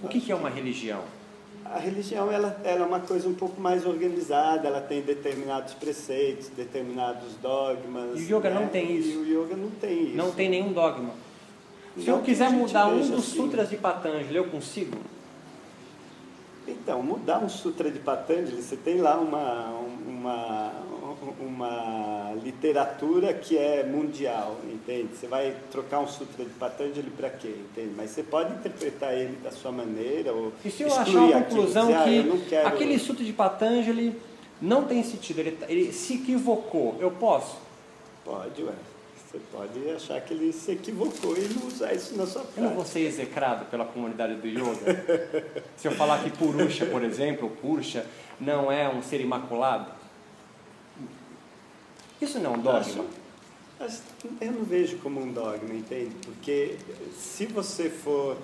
É- 0.00 0.06
O 0.06 0.08
que, 0.08 0.20
que 0.20 0.30
é 0.30 0.34
uma 0.34 0.48
religião? 0.48 1.02
A 1.64 1.80
religião 1.80 2.30
ela, 2.30 2.60
ela 2.62 2.84
é 2.84 2.86
uma 2.86 3.00
coisa 3.00 3.28
um 3.28 3.34
pouco 3.34 3.60
mais 3.60 3.84
organizada, 3.84 4.68
ela 4.68 4.80
tem 4.80 5.02
determinados 5.02 5.74
preceitos, 5.74 6.48
determinados 6.50 7.34
dogmas. 7.42 8.20
E 8.20 8.32
o 8.32 8.38
yoga 8.38 8.50
né? 8.50 8.60
não 8.60 8.68
tem 8.68 8.96
isso? 8.96 9.24
E 9.24 9.36
o 9.36 9.44
yoga 9.44 9.56
não 9.56 9.70
tem 9.70 10.02
isso. 10.04 10.16
Não 10.16 10.30
tem 10.30 10.48
nenhum 10.48 10.72
dogma. 10.72 11.10
Se 11.98 12.06
Não 12.08 12.18
eu 12.18 12.22
quiser 12.22 12.50
mudar 12.50 12.86
um 12.86 13.00
dos 13.00 13.10
assim. 13.10 13.36
sutras 13.36 13.68
de 13.68 13.76
Patanjali, 13.76 14.36
eu 14.36 14.44
consigo? 14.44 14.96
Então, 16.68 17.02
mudar 17.02 17.38
um 17.38 17.48
sutra 17.48 17.90
de 17.90 17.98
Patanjali, 17.98 18.62
você 18.62 18.76
tem 18.76 19.00
lá 19.00 19.18
uma, 19.18 19.70
uma, 20.06 20.72
uma 21.40 22.32
literatura 22.42 23.32
que 23.34 23.56
é 23.56 23.84
mundial, 23.84 24.56
entende? 24.64 25.08
Você 25.14 25.26
vai 25.26 25.54
trocar 25.70 26.00
um 26.00 26.06
sutra 26.08 26.44
de 26.44 26.50
Patanjali 26.50 27.10
para 27.10 27.30
quê, 27.30 27.54
entende? 27.70 27.92
Mas 27.96 28.10
você 28.10 28.22
pode 28.22 28.52
interpretar 28.54 29.14
ele 29.14 29.36
da 29.42 29.50
sua 29.50 29.72
maneira 29.72 30.32
ou 30.32 30.52
E 30.64 30.70
se 30.70 30.82
eu 30.82 30.88
achar 30.88 31.02
excluir 31.02 31.34
a 31.34 31.38
aquilo, 31.38 31.56
conclusão 31.56 31.86
dizer, 31.86 32.30
ah, 32.30 32.40
que 32.48 32.56
aquele 32.56 32.98
sutra 32.98 33.24
de 33.24 33.32
Patanjali 33.32 34.20
não 34.60 34.84
tem 34.84 35.02
sentido, 35.02 35.40
ele, 35.40 35.58
ele 35.68 35.92
se 35.92 36.14
equivocou, 36.14 36.96
eu 37.00 37.10
posso? 37.10 37.56
Pode, 38.24 38.62
ué. 38.62 38.72
Você 39.30 39.40
pode 39.52 39.90
achar 39.90 40.20
que 40.20 40.32
ele 40.32 40.52
se 40.52 40.72
equivocou 40.72 41.36
e 41.36 41.48
não 41.48 41.66
usar 41.66 41.92
isso 41.92 42.16
na 42.16 42.26
sua 42.26 42.42
Eu 42.42 42.46
não 42.46 42.52
prática. 42.54 42.74
vou 42.74 42.84
ser 42.84 43.00
execrado 43.00 43.66
pela 43.66 43.84
comunidade 43.84 44.36
do 44.36 44.46
yoga? 44.46 45.52
Se 45.76 45.88
eu 45.88 45.92
falar 45.92 46.22
que 46.22 46.30
Purusha, 46.30 46.86
por 46.86 47.02
exemplo, 47.02 47.50
Purusha, 47.60 48.06
não 48.40 48.70
é 48.70 48.88
um 48.88 49.02
ser 49.02 49.20
imaculado? 49.20 49.90
Isso 52.20 52.38
não 52.38 52.54
é 52.54 52.56
um 52.56 52.60
dogma? 52.60 52.80
Acho- 52.80 53.04
acho- 53.80 54.02
Eu 54.40 54.52
não 54.52 54.64
vejo 54.64 54.98
como 54.98 55.20
um 55.20 55.32
dogma, 55.32 55.74
entende? 55.74 56.12
Porque 56.24 56.76
se 57.18 57.46
você 57.46 57.90
for 57.90 58.36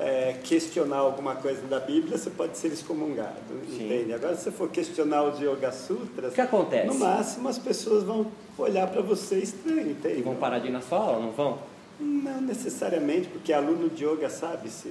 é, 0.00 0.36
questionar 0.44 0.98
alguma 0.98 1.34
coisa 1.34 1.60
da 1.62 1.80
Bíblia, 1.80 2.16
você 2.16 2.30
pode 2.30 2.56
ser 2.56 2.68
excomungado, 2.68 3.34
Sim. 3.68 3.84
entende? 3.86 4.12
Agora, 4.12 4.36
se 4.36 4.44
você 4.44 4.52
for 4.52 4.68
questionar 4.70 5.24
os 5.24 5.40
Yoga 5.40 5.72
Sutras, 5.72 6.30
O 6.30 6.34
que 6.36 6.40
acontece? 6.40 6.86
no 6.86 6.94
máximo 6.94 7.48
as 7.48 7.58
pessoas 7.58 8.04
vão 8.04 8.30
olhar 8.56 8.86
para 8.86 9.02
você 9.02 9.38
estranho, 9.40 9.90
entende? 9.90 10.20
E 10.20 10.22
vão 10.22 10.36
parar 10.36 10.60
de 10.60 10.68
ir 10.68 10.70
na 10.70 10.80
sua 10.80 10.98
aula, 10.98 11.18
não 11.26 11.32
vão? 11.32 11.58
Não 11.98 12.40
necessariamente, 12.40 13.26
porque 13.26 13.52
aluno 13.52 13.90
de 13.90 14.04
yoga 14.04 14.30
sabe 14.30 14.68
se. 14.70 14.88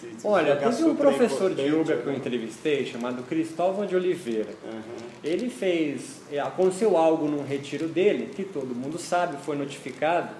Se 0.00 0.26
Olha, 0.26 0.56
teve 0.56 0.84
um 0.84 0.96
professor 0.96 1.54
de 1.54 1.62
yoga 1.62 1.96
que 1.96 2.06
eu 2.06 2.12
não. 2.12 2.14
entrevistei, 2.14 2.86
chamado 2.86 3.22
Cristóvão 3.24 3.86
de 3.86 3.94
Oliveira. 3.94 4.50
Aham. 4.66 4.82
Ele 5.22 5.50
fez, 5.50 6.22
é, 6.32 6.40
aconteceu 6.40 6.96
algo 6.96 7.28
num 7.28 7.44
retiro 7.44 7.86
dele, 7.86 8.30
que 8.34 8.44
todo 8.44 8.74
mundo 8.74 8.98
sabe, 8.98 9.36
foi 9.44 9.56
notificado. 9.56 10.30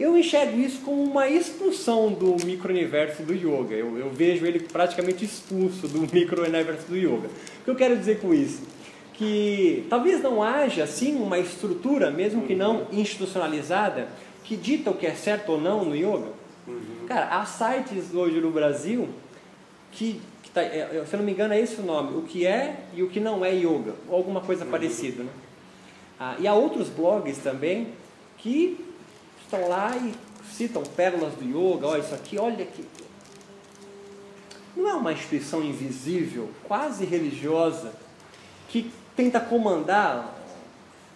Eu 0.00 0.16
enxergo 0.16 0.56
isso 0.58 0.80
como 0.82 1.02
uma 1.02 1.28
expulsão 1.28 2.12
do 2.12 2.36
micro-universo 2.46 3.22
do 3.24 3.34
yoga. 3.34 3.74
Eu, 3.74 3.98
eu 3.98 4.10
vejo 4.10 4.46
ele 4.46 4.60
praticamente 4.60 5.24
expulso 5.24 5.88
do 5.88 6.02
micro-universo 6.14 6.86
do 6.86 6.96
yoga. 6.96 7.28
O 7.60 7.64
que 7.64 7.70
eu 7.70 7.74
quero 7.74 7.96
dizer 7.96 8.20
com 8.20 8.32
isso? 8.32 8.62
Que 9.14 9.84
talvez 9.90 10.22
não 10.22 10.40
haja, 10.40 10.84
assim, 10.84 11.16
uma 11.16 11.38
estrutura, 11.38 12.10
mesmo 12.12 12.42
que 12.42 12.54
não 12.54 12.86
institucionalizada, 12.92 14.06
que 14.44 14.56
dita 14.56 14.90
o 14.90 14.94
que 14.94 15.06
é 15.06 15.14
certo 15.14 15.50
ou 15.50 15.60
não 15.60 15.84
no 15.84 15.96
yoga. 15.96 16.37
Cara, 17.08 17.26
há 17.28 17.46
sites 17.46 18.14
hoje 18.14 18.38
no 18.38 18.50
Brasil 18.50 19.08
que, 19.90 20.20
que 20.42 20.50
tá, 20.50 20.60
é, 20.60 21.02
se 21.06 21.14
eu 21.14 21.18
não 21.18 21.24
me 21.24 21.32
engano 21.32 21.54
é 21.54 21.58
esse 21.58 21.80
o 21.80 21.82
nome, 21.82 22.18
o 22.18 22.22
que 22.22 22.46
é 22.46 22.80
e 22.92 23.02
o 23.02 23.08
que 23.08 23.18
não 23.18 23.42
é 23.42 23.50
yoga, 23.54 23.94
ou 24.06 24.16
alguma 24.16 24.42
coisa 24.42 24.66
parecida. 24.66 25.22
Né? 25.22 25.30
Ah, 26.20 26.36
e 26.38 26.46
há 26.46 26.52
outros 26.52 26.90
blogs 26.90 27.38
também 27.38 27.94
que 28.36 28.84
estão 29.42 29.70
lá 29.70 29.96
e 29.96 30.12
citam 30.52 30.82
pérolas 30.82 31.32
do 31.32 31.44
yoga, 31.44 31.86
olha 31.86 32.00
isso 32.00 32.14
aqui, 32.14 32.36
olha 32.36 32.66
que. 32.66 32.84
Não 34.76 34.90
é 34.90 34.92
uma 34.92 35.10
instituição 35.10 35.62
invisível, 35.62 36.50
quase 36.64 37.06
religiosa, 37.06 37.90
que 38.68 38.92
tenta 39.16 39.40
comandar 39.40 40.37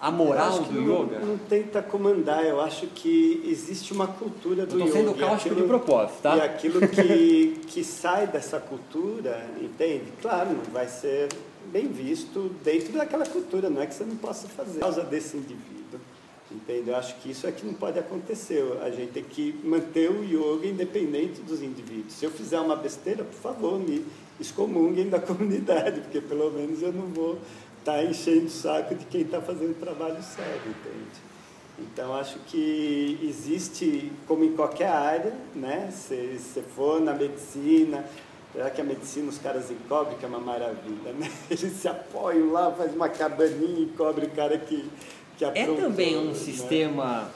a 0.02 0.10
moral 0.10 0.58
do 0.58 0.80
não, 0.80 1.04
yoga? 1.04 1.20
Não 1.20 1.38
tenta 1.38 1.80
comandar, 1.80 2.44
eu 2.44 2.60
acho 2.60 2.88
que 2.88 3.40
existe 3.46 3.92
uma 3.92 4.08
cultura 4.08 4.66
do 4.66 4.76
yoga. 4.80 4.90
sendo 4.90 5.12
e 5.12 5.14
cáustico 5.14 5.54
de 5.54 5.62
propósito, 5.62 6.22
tá? 6.22 6.36
E 6.38 6.40
aquilo 6.40 6.88
que, 6.88 7.60
que 7.68 7.84
sai 7.84 8.26
dessa 8.26 8.58
cultura, 8.58 9.46
entende? 9.60 10.06
Claro, 10.20 10.50
não 10.54 10.72
vai 10.72 10.88
ser 10.88 11.28
bem 11.66 11.86
visto 11.86 12.50
dentro 12.64 12.94
daquela 12.94 13.24
cultura, 13.24 13.70
não 13.70 13.80
é 13.80 13.86
que 13.86 13.94
você 13.94 14.02
não 14.02 14.16
possa 14.16 14.48
fazer 14.48 14.80
por 14.80 14.80
causa 14.80 15.04
desse 15.04 15.36
indivíduo. 15.36 16.00
Entende? 16.50 16.90
Eu 16.90 16.96
acho 16.96 17.14
que 17.20 17.30
isso 17.30 17.46
é 17.46 17.52
que 17.52 17.64
não 17.64 17.72
pode 17.72 17.98
acontecer. 17.98 18.62
A 18.82 18.90
gente 18.90 19.12
tem 19.12 19.24
que 19.24 19.58
manter 19.64 20.10
o 20.10 20.22
yoga 20.22 20.66
independente 20.66 21.40
dos 21.40 21.62
indivíduos. 21.62 22.12
Se 22.12 22.26
eu 22.26 22.30
fizer 22.30 22.60
uma 22.60 22.76
besteira, 22.76 23.24
por 23.24 23.38
favor, 23.38 23.78
me 23.78 24.04
excomunguem 24.38 25.08
da 25.08 25.18
comunidade, 25.20 26.00
porque 26.00 26.20
pelo 26.20 26.50
menos 26.50 26.82
eu 26.82 26.92
não 26.92 27.06
vou 27.06 27.38
estar 27.82 28.04
enchendo 28.04 28.46
o 28.46 28.50
saco 28.50 28.94
de 28.94 29.04
quem 29.06 29.22
está 29.22 29.40
fazendo 29.40 29.78
trabalho 29.78 30.22
sério, 30.22 30.60
entende? 30.66 31.20
Então, 31.78 32.14
acho 32.14 32.38
que 32.46 33.18
existe, 33.22 34.12
como 34.28 34.44
em 34.44 34.54
qualquer 34.54 34.88
área, 34.88 35.34
né? 35.54 35.90
Se 35.90 36.38
você 36.38 36.62
for 36.62 37.00
na 37.00 37.12
medicina, 37.12 38.04
já 38.54 38.70
que 38.70 38.80
a 38.80 38.84
medicina 38.84 39.28
os 39.28 39.38
caras 39.38 39.70
encobrem, 39.70 40.16
que 40.16 40.24
é 40.24 40.28
uma 40.28 40.38
maravilha, 40.38 41.12
né? 41.12 41.30
Eles 41.50 41.72
se 41.72 41.88
apoiam 41.88 42.52
lá, 42.52 42.70
faz 42.70 42.94
uma 42.94 43.08
cabaninha 43.08 43.80
e 43.80 43.86
cobre 43.96 44.26
o 44.26 44.30
cara 44.30 44.58
que, 44.58 44.88
que 45.36 45.44
É 45.44 45.48
aprontou, 45.48 45.76
também 45.76 46.16
um 46.16 46.26
né? 46.26 46.34
sistema 46.34 47.30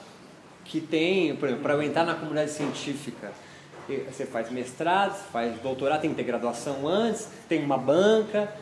que 0.64 0.80
tem, 0.80 1.34
por 1.36 1.46
exemplo, 1.48 1.62
para 1.62 1.74
eu 1.74 1.82
entrar 1.82 2.04
na 2.04 2.14
comunidade 2.14 2.50
científica, 2.50 3.32
você 3.88 4.26
faz 4.26 4.50
mestrado, 4.50 5.16
faz 5.30 5.58
doutorado, 5.60 6.00
tem 6.00 6.10
que 6.10 6.16
ter 6.16 6.24
graduação 6.24 6.88
antes, 6.88 7.28
tem 7.48 7.64
uma 7.64 7.78
banca, 7.78 8.52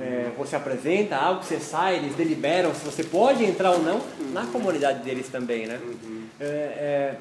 é, 0.00 0.30
você 0.36 0.56
apresenta 0.56 1.16
algo, 1.16 1.42
você 1.42 1.58
sai, 1.58 1.96
eles 1.96 2.14
deliberam 2.14 2.74
se 2.74 2.84
você 2.84 3.02
pode 3.02 3.44
entrar 3.44 3.72
ou 3.72 3.82
não 3.82 4.00
na 4.32 4.46
comunidade 4.46 5.02
deles 5.02 5.28
também, 5.28 5.66
né? 5.66 5.80
É, 6.40 6.44
é, 6.44 7.16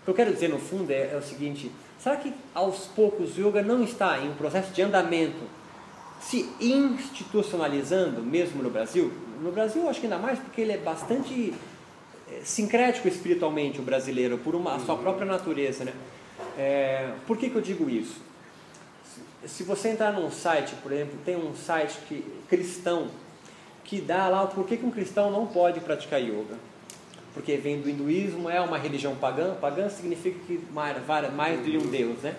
o 0.00 0.04
que 0.04 0.10
eu 0.10 0.14
quero 0.14 0.32
dizer 0.32 0.48
no 0.48 0.58
fundo 0.58 0.90
é, 0.90 1.12
é 1.12 1.16
o 1.16 1.22
seguinte: 1.22 1.70
será 1.98 2.16
que 2.16 2.32
aos 2.54 2.86
poucos 2.86 3.36
o 3.36 3.48
yoga 3.48 3.62
não 3.62 3.82
está 3.82 4.18
em 4.18 4.30
um 4.30 4.34
processo 4.34 4.72
de 4.72 4.82
andamento, 4.82 5.42
se 6.20 6.48
institucionalizando 6.60 8.22
mesmo 8.22 8.62
no 8.62 8.70
Brasil? 8.70 9.12
No 9.40 9.52
Brasil, 9.52 9.88
acho 9.88 10.00
que 10.00 10.06
ainda 10.06 10.18
mais 10.18 10.38
porque 10.38 10.62
ele 10.62 10.72
é 10.72 10.78
bastante 10.78 11.54
é, 12.32 12.40
sincrético 12.42 13.06
espiritualmente, 13.06 13.78
o 13.78 13.82
brasileiro, 13.82 14.38
por 14.38 14.54
uma 14.54 14.74
a 14.74 14.80
sua 14.80 14.96
própria 14.96 15.26
natureza, 15.26 15.84
né? 15.84 15.92
É, 16.58 17.12
por 17.26 17.36
que, 17.36 17.50
que 17.50 17.56
eu 17.56 17.62
digo 17.62 17.88
isso? 17.88 18.20
Se- 19.44 19.62
você 19.64 19.90
entrar 19.90 20.12
num 20.12 20.30
site, 20.30 20.74
por 20.82 20.92
exemplo, 20.92 21.18
tem 21.24 21.36
um 21.36 21.54
site 21.54 21.98
que, 22.08 22.24
cristão 22.48 23.08
que 23.84 24.00
dá 24.00 24.28
lá 24.28 24.42
o 24.42 24.48
porquê 24.48 24.76
que 24.76 24.84
um 24.84 24.90
cristão 24.90 25.30
não 25.30 25.46
pode 25.46 25.78
praticar 25.80 26.20
yoga. 26.20 26.56
Porque 27.32 27.56
vem 27.56 27.80
do 27.80 27.88
hinduísmo, 27.88 28.48
é 28.48 28.60
uma 28.60 28.78
religião 28.78 29.14
pagã. 29.14 29.54
Pagã 29.60 29.88
significa 29.88 30.38
que 30.46 30.58
mais, 30.72 31.04
de 31.64 31.76
um 31.76 31.86
deus, 31.86 32.18
né? 32.22 32.34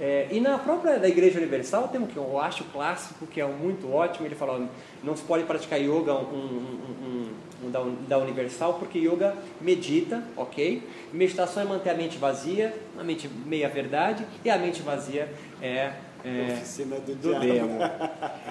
É, 0.00 0.26
e 0.32 0.40
na 0.40 0.58
própria 0.58 0.98
da 0.98 1.08
Igreja 1.08 1.38
Universal 1.38 1.86
tem 1.86 2.00
um 2.00 2.06
que 2.06 2.16
eu 2.16 2.38
acho 2.40 2.64
clássico, 2.64 3.26
que 3.28 3.40
é 3.40 3.46
muito 3.46 3.90
ótimo. 3.92 4.26
Ele 4.26 4.34
fala: 4.34 4.68
não 5.04 5.16
se 5.16 5.22
pode 5.22 5.44
praticar 5.44 5.80
yoga 5.80 6.12
um, 6.14 6.24
um- 6.34 7.30
um- 7.62 7.70
da, 7.70 7.80
da 8.08 8.18
Universal, 8.18 8.74
porque 8.74 8.98
yoga 8.98 9.34
medita, 9.60 10.22
ok? 10.36 10.82
Meditação 11.12 11.62
é 11.62 11.66
manter 11.66 11.90
a 11.90 11.94
mente 11.94 12.18
vazia, 12.18 12.74
a 12.98 13.04
mente 13.04 13.28
meia 13.46 13.68
verdade, 13.68 14.26
e 14.44 14.50
a 14.50 14.58
mente 14.58 14.82
vazia 14.82 15.32
é, 15.62 15.92
é 16.24 16.52
Oficina 16.54 16.96
do, 17.00 17.14
do 17.14 17.38
demo. 17.40 17.78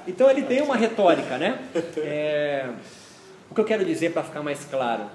Então 0.08 0.30
ele 0.30 0.44
tem 0.44 0.62
uma 0.62 0.76
retórica, 0.76 1.38
né? 1.38 1.60
É, 1.98 2.70
O 3.50 3.56
que 3.56 3.62
eu 3.62 3.66
quero 3.66 3.84
dizer 3.86 4.12
para 4.14 4.24
ficar 4.24 4.42
mais 4.44 4.64
claro, 4.66 5.06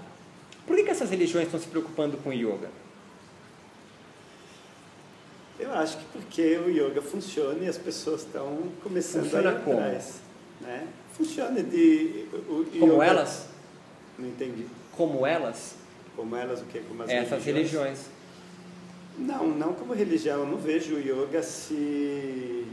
por 0.67 0.77
que, 0.77 0.83
que 0.85 0.91
essas 0.91 1.11
religiões 1.11 1.47
estão 1.47 1.61
se 1.61 1.67
preocupando 1.69 2.17
com 2.19 2.33
yoga? 2.33 2.69
Eu 5.59 5.73
acho 5.73 5.99
que 5.99 6.05
porque 6.13 6.57
o 6.59 6.71
yoga 6.71 7.03
funciona 7.03 7.65
e 7.65 7.69
as 7.69 7.77
pessoas 7.79 8.21
estão 8.21 8.69
começando 8.83 9.25
Funciona 9.25 9.51
a 9.51 9.53
ir 9.55 9.61
como? 9.65 9.79
atrás. 9.81 10.21
Né? 10.61 10.87
Funciona 11.15 11.63
de. 11.63 12.27
O, 12.49 12.61
o 12.61 12.65
Como 12.79 12.93
yoga- 12.95 13.05
elas? 13.07 13.47
Não 14.19 14.29
entendi. 14.29 14.67
Como 14.93 15.27
elas? 15.27 15.75
Como 16.15 16.37
elas, 16.37 16.61
o 16.61 16.65
quê? 16.67 16.83
Como 16.89 17.03
as 17.03 17.11
Essas 17.11 17.45
religiões. 17.45 17.99
Não, 19.19 19.47
não 19.49 19.73
como 19.75 19.93
religião. 19.95 20.41
Eu 20.41 20.47
não 20.47 20.59
vejo 20.59 20.95
o 20.95 20.99
yoga 21.01 21.43
se 21.43 22.65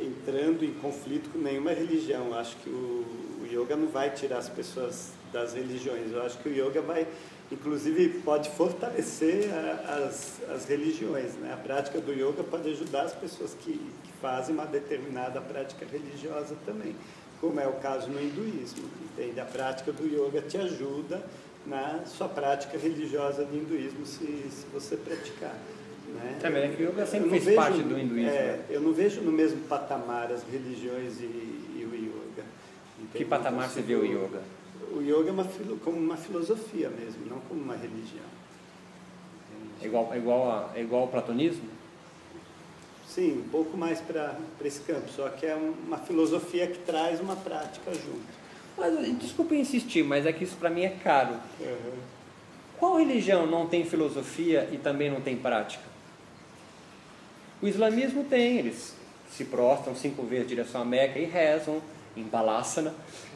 entrando 0.00 0.64
em 0.64 0.72
conflito 0.74 1.30
com 1.30 1.38
nenhuma 1.38 1.72
religião. 1.72 2.26
Eu 2.28 2.34
acho 2.34 2.56
que 2.56 2.68
o, 2.68 3.04
o 3.42 3.46
yoga 3.50 3.76
não 3.76 3.88
vai 3.88 4.10
tirar 4.10 4.38
as 4.38 4.48
pessoas 4.48 5.12
das 5.32 5.54
religiões. 5.54 6.12
Eu 6.12 6.22
acho 6.22 6.38
que 6.38 6.48
o 6.48 6.52
yoga 6.52 6.80
vai, 6.82 7.06
inclusive, 7.50 8.20
pode 8.20 8.50
fortalecer 8.50 9.48
a- 9.52 10.04
as, 10.06 10.40
as 10.50 10.66
religiões. 10.66 11.34
Né? 11.34 11.52
A 11.52 11.56
prática 11.56 12.00
do 12.00 12.12
yoga 12.12 12.44
pode 12.44 12.68
ajudar 12.70 13.02
as 13.02 13.14
pessoas 13.14 13.54
que, 13.54 13.72
que 13.72 14.12
fazem 14.20 14.54
uma 14.54 14.66
determinada 14.66 15.40
prática 15.40 15.86
religiosa 15.90 16.54
também, 16.66 16.94
como 17.40 17.58
é 17.60 17.66
o 17.66 17.74
caso 17.74 18.08
no 18.10 18.20
hinduísmo. 18.22 18.84
Entende? 19.12 19.40
A 19.40 19.44
prática 19.46 19.90
do 19.92 20.06
yoga 20.06 20.42
te 20.42 20.58
ajuda 20.58 21.24
na 21.66 22.04
sua 22.04 22.28
prática 22.28 22.76
religiosa 22.76 23.42
do 23.44 23.56
hinduísmo, 23.56 24.04
se, 24.04 24.18
se 24.50 24.66
você 24.72 24.96
praticar. 24.96 25.56
Né? 26.14 26.38
É, 26.42 26.48
mas 26.50 26.62
é 26.64 26.68
que 26.68 26.82
o 26.82 26.88
yoga 26.90 27.06
sempre 27.06 27.30
fez 27.40 27.54
parte 27.56 27.82
do 27.82 27.98
hinduísmo, 27.98 28.30
é, 28.30 28.52
né? 28.56 28.64
Eu 28.70 28.80
não 28.80 28.92
vejo 28.92 29.20
no 29.20 29.32
mesmo 29.32 29.60
patamar 29.68 30.30
as 30.30 30.42
religiões 30.44 31.20
e, 31.20 31.24
e 31.24 31.88
o 31.90 31.94
yoga. 31.94 32.44
Que 33.12 33.24
patamar 33.24 33.68
você 33.68 33.82
vê 33.82 33.94
o 33.96 34.04
yoga? 34.04 34.40
O 34.92 35.00
yoga 35.02 35.28
é 35.30 35.32
uma, 35.32 35.44
como 35.84 35.98
uma 35.98 36.16
filosofia 36.16 36.88
mesmo, 36.88 37.26
não 37.28 37.38
como 37.40 37.60
uma 37.60 37.74
religião. 37.74 38.24
É 39.82 39.86
igual, 39.86 40.10
é 40.14 40.16
igual, 40.18 40.50
a- 40.50 40.70
é 40.76 40.80
igual 40.82 41.02
ao 41.02 41.08
platonismo? 41.08 41.68
Sim, 43.08 43.42
um 43.44 43.48
pouco 43.48 43.76
mais 43.76 44.00
para 44.00 44.36
esse 44.64 44.80
campo, 44.80 45.08
só 45.10 45.28
que 45.28 45.46
é 45.46 45.54
um- 45.56 45.74
uma 45.86 45.98
filosofia 45.98 46.66
que 46.66 46.78
traz 46.78 47.20
uma 47.20 47.36
prática 47.36 47.92
junto. 47.92 48.44
Mas, 48.76 49.18
desculpa 49.18 49.54
insistir, 49.54 50.02
mas 50.04 50.26
é 50.26 50.32
que 50.32 50.42
isso 50.44 50.56
para 50.56 50.70
mim 50.70 50.82
é 50.82 50.88
caro. 50.90 51.34
Qual 52.78 52.96
religião 52.98 53.46
não 53.46 53.66
tem 53.66 53.84
filosofia 53.84 54.68
e 54.72 54.78
também 54.78 55.10
não 55.10 55.20
tem 55.20 55.36
prática? 55.36 55.93
O 57.64 57.66
islamismo 57.66 58.24
tem, 58.24 58.58
eles 58.58 58.94
se 59.30 59.42
prostram 59.46 59.94
cinco 59.96 60.22
vezes 60.22 60.44
em 60.44 60.48
direção 60.48 60.82
à 60.82 60.84
Meca 60.84 61.18
e 61.18 61.24
rezam 61.24 61.80
em 62.14 62.22
Balássana. 62.22 62.92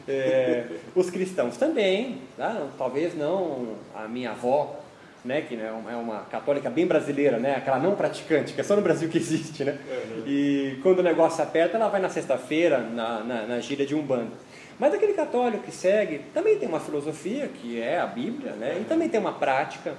É, 0.07 0.65
os 0.95 1.09
cristãos 1.09 1.57
também, 1.57 2.19
tá? 2.37 2.67
talvez 2.77 3.17
não 3.17 3.69
a 3.95 4.07
minha 4.07 4.29
avó, 4.29 4.79
né, 5.25 5.41
que 5.41 5.55
é 5.55 5.71
uma- 5.71 5.91
é 5.91 5.95
uma 5.95 6.19
católica 6.25 6.69
bem 6.69 6.85
brasileira, 6.85 7.39
né, 7.39 7.55
aquela 7.55 7.79
não 7.79 7.95
praticante, 7.95 8.53
que 8.53 8.61
é 8.61 8.63
só 8.63 8.75
no 8.75 8.83
Brasil 8.83 9.09
que 9.09 9.17
existe, 9.17 9.63
né? 9.63 9.79
E 10.27 10.77
quando 10.83 10.99
o 10.99 11.03
negócio 11.03 11.43
aperta, 11.43 11.75
ela 11.77 11.89
vai 11.89 11.99
na 11.99 12.09
sexta-feira 12.09 12.77
na, 12.81 13.23
na, 13.23 13.47
na 13.47 13.59
gíria 13.59 13.83
de 13.83 13.95
Umbanda. 13.95 14.33
Mas 14.79 14.93
aquele 14.93 15.13
católico 15.13 15.63
que 15.63 15.71
segue 15.71 16.19
também 16.35 16.59
tem 16.59 16.69
uma 16.69 16.79
filosofia, 16.79 17.47
que 17.47 17.81
é 17.81 17.99
a 17.99 18.05
Bíblia, 18.05 18.51
né? 18.51 18.77
e 18.79 18.83
também 18.83 19.09
tem 19.09 19.19
uma 19.19 19.33
prática. 19.33 19.95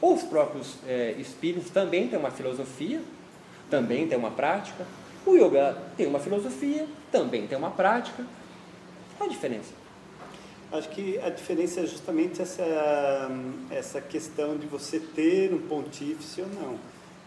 Ou 0.00 0.14
os 0.14 0.22
próprios 0.24 0.78
é, 0.84 1.14
espíritos 1.16 1.70
também 1.70 2.08
têm 2.08 2.18
uma 2.18 2.32
filosofia, 2.32 3.00
também 3.70 4.06
tem 4.06 4.18
uma 4.18 4.30
prática. 4.30 4.86
O 5.26 5.34
yoga 5.36 5.76
tem 5.96 6.06
uma 6.06 6.18
filosofia, 6.18 6.86
também 7.12 7.46
tem 7.46 7.56
uma 7.56 7.70
prática. 7.70 8.24
Qual 9.16 9.28
a 9.28 9.32
diferença? 9.32 9.72
Acho 10.70 10.88
que 10.90 11.18
a 11.18 11.30
diferença 11.30 11.80
é 11.80 11.86
justamente 11.86 12.42
essa, 12.42 13.30
essa 13.70 14.00
questão 14.00 14.56
de 14.56 14.66
você 14.66 15.00
ter 15.00 15.52
um 15.52 15.58
pontífice 15.58 16.42
ou 16.42 16.48
não. 16.48 16.78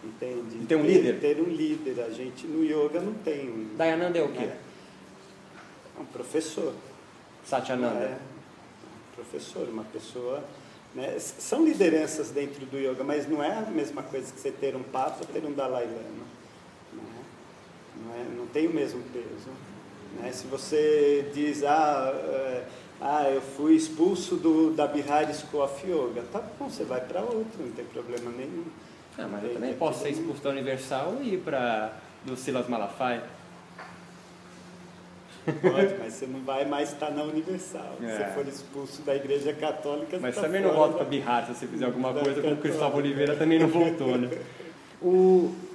Entende? 0.03 0.65
Ter 0.65 0.75
um 0.75 0.81
ter, 0.81 0.87
líder? 0.87 1.19
Ter 1.19 1.41
um 1.41 1.49
líder. 1.49 2.03
A 2.03 2.09
gente 2.09 2.47
no 2.47 2.63
yoga 2.63 2.99
não 2.99 3.13
tem 3.13 3.49
um. 3.49 3.75
Dayananda 3.75 4.17
é 4.17 4.23
o 4.23 4.31
quê? 4.31 4.49
É 5.97 6.01
um 6.01 6.05
professor. 6.05 6.73
Satyananda. 7.43 7.99
É, 7.99 8.17
um 9.11 9.15
professor, 9.15 9.67
uma 9.67 9.83
pessoa. 9.85 10.43
Né? 10.93 11.17
São 11.19 11.65
lideranças 11.65 12.31
dentro 12.31 12.65
do 12.65 12.77
yoga, 12.77 13.03
mas 13.03 13.27
não 13.27 13.43
é 13.43 13.57
a 13.57 13.71
mesma 13.71 14.03
coisa 14.03 14.31
que 14.31 14.39
você 14.39 14.51
ter 14.51 14.75
um 14.75 14.83
papa 14.83 15.17
ou 15.21 15.25
ter 15.25 15.45
um 15.45 15.53
Dalai 15.53 15.85
Lama. 15.85 16.30
Não, 18.11 18.21
é? 18.21 18.37
Não, 18.37 18.47
tem 18.47 18.67
o 18.67 18.73
mesmo 18.73 19.01
peso. 19.13 19.49
Né? 20.19 20.31
Se 20.31 20.47
você 20.47 21.29
diz, 21.33 21.63
ah, 21.63 22.11
é, 22.13 22.63
ah, 22.99 23.29
eu 23.29 23.41
fui 23.41 23.73
expulso 23.75 24.35
do, 24.35 24.71
da 24.71 24.85
Bihar 24.87 25.33
School 25.33 25.63
of 25.63 25.87
Yoga, 25.89 26.23
tá 26.31 26.41
bom, 26.59 26.69
você 26.69 26.83
vai 26.83 27.01
para 27.01 27.21
outro, 27.21 27.59
não 27.59 27.71
tem 27.71 27.85
problema 27.85 28.29
nenhum. 28.31 28.65
Ah, 29.17 29.27
mas 29.29 29.43
eu 29.43 29.53
também 29.53 29.73
posso 29.73 30.03
ser 30.03 30.09
expulso 30.09 30.41
da 30.41 30.49
Universal 30.51 31.17
e 31.21 31.33
ir 31.35 31.37
para 31.39 31.93
do 32.25 32.35
Silas 32.35 32.67
Malafaia. 32.67 33.23
Pode, 35.43 35.95
mas 35.97 36.13
você 36.13 36.27
não 36.27 36.39
vai 36.41 36.65
mais 36.65 36.91
estar 36.93 37.09
na 37.09 37.23
Universal. 37.23 37.95
Se 37.99 38.05
É. 38.05 38.15
você 38.17 38.25
for 38.33 38.47
expulso 38.47 39.01
da 39.01 39.15
Igreja 39.15 39.51
Católica, 39.53 40.19
Mas 40.21 40.35
tá 40.35 40.41
também 40.41 40.61
não 40.61 40.71
volto 40.71 40.91
da- 40.91 40.97
para 40.99 41.05
Bihar 41.05 41.47
se 41.47 41.55
você 41.55 41.65
fizer 41.67 41.85
alguma 41.85 42.13
coisa, 42.13 42.41
como 42.41 42.53
o. 42.53 42.57
Cristóvão 42.57 42.99
Oliveira 42.99 43.35
também 43.35 43.57
não 43.57 43.67
voltou, 43.67 44.17
né? 44.19 44.29
O... 45.01 45.53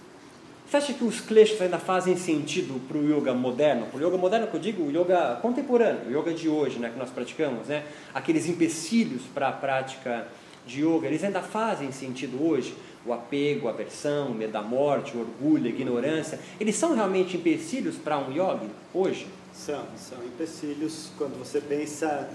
Você 0.69 0.79
acha 0.79 0.93
que 0.95 1.05
os 1.05 1.21
kleshas 1.21 1.61
ainda 1.61 1.79
fazem 1.79 2.17
sentido 2.17 2.81
para 2.89 2.99
o 2.99 3.05
yoga 3.05 3.33
moderno? 3.33 3.87
Para 3.87 4.01
o 4.01 4.07
yoga 4.07 4.17
moderno 4.19 4.49
que 4.49 4.55
eu 4.55 4.61
digo, 4.61 4.83
o 4.83 4.91
yoga 4.91 5.39
contemporâneo, 5.41 6.09
o 6.09 6.21
yoga 6.21 6.35
de 6.35 6.49
hoje, 6.49 6.81
né, 6.81 6.91
que 6.91 6.99
nós 6.99 7.09
praticamos, 7.09 7.69
né? 7.69 7.85
Aqueles 8.13 8.49
empecilhos 8.49 9.23
para 9.33 9.49
a 9.49 9.53
prática 9.53 10.27
de 10.67 10.85
yoga, 10.85 11.07
eles 11.07 11.23
ainda 11.23 11.41
fazem 11.41 11.93
sentido 11.93 12.45
hoje? 12.45 12.75
O 13.05 13.13
apego, 13.13 13.69
a 13.69 13.71
aversão, 13.71 14.33
o 14.33 14.35
medo 14.35 14.53
da 14.53 14.63
morte, 14.63 15.17
o 15.17 15.21
orgulho, 15.21 15.67
a 15.67 15.69
ignorância, 15.69 16.41
eles 16.59 16.75
são 16.75 16.97
realmente 16.97 17.37
empecilhos 17.37 17.95
para 17.95 18.19
um 18.19 18.33
yogi 18.33 18.69
hoje? 18.93 19.29
São, 19.53 19.85
são 19.97 20.19
empecilhos. 20.25 21.11
Quando 21.17 21.39
você 21.39 21.61
pensa 21.61 22.29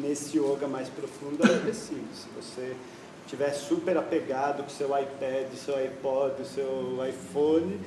nesse 0.00 0.38
yoga 0.38 0.66
mais 0.66 0.88
profundo, 0.88 1.38
é. 1.44 1.72
Se 1.72 1.94
você 2.34 2.74
estiver 3.24 3.52
super 3.52 3.96
apegado 3.96 4.62
com 4.62 4.68
o 4.68 4.70
seu 4.70 4.86
iPad, 4.88 5.52
seu 5.54 5.76
iPod, 5.76 6.44
seu 6.46 6.98
iPhone, 7.08 7.80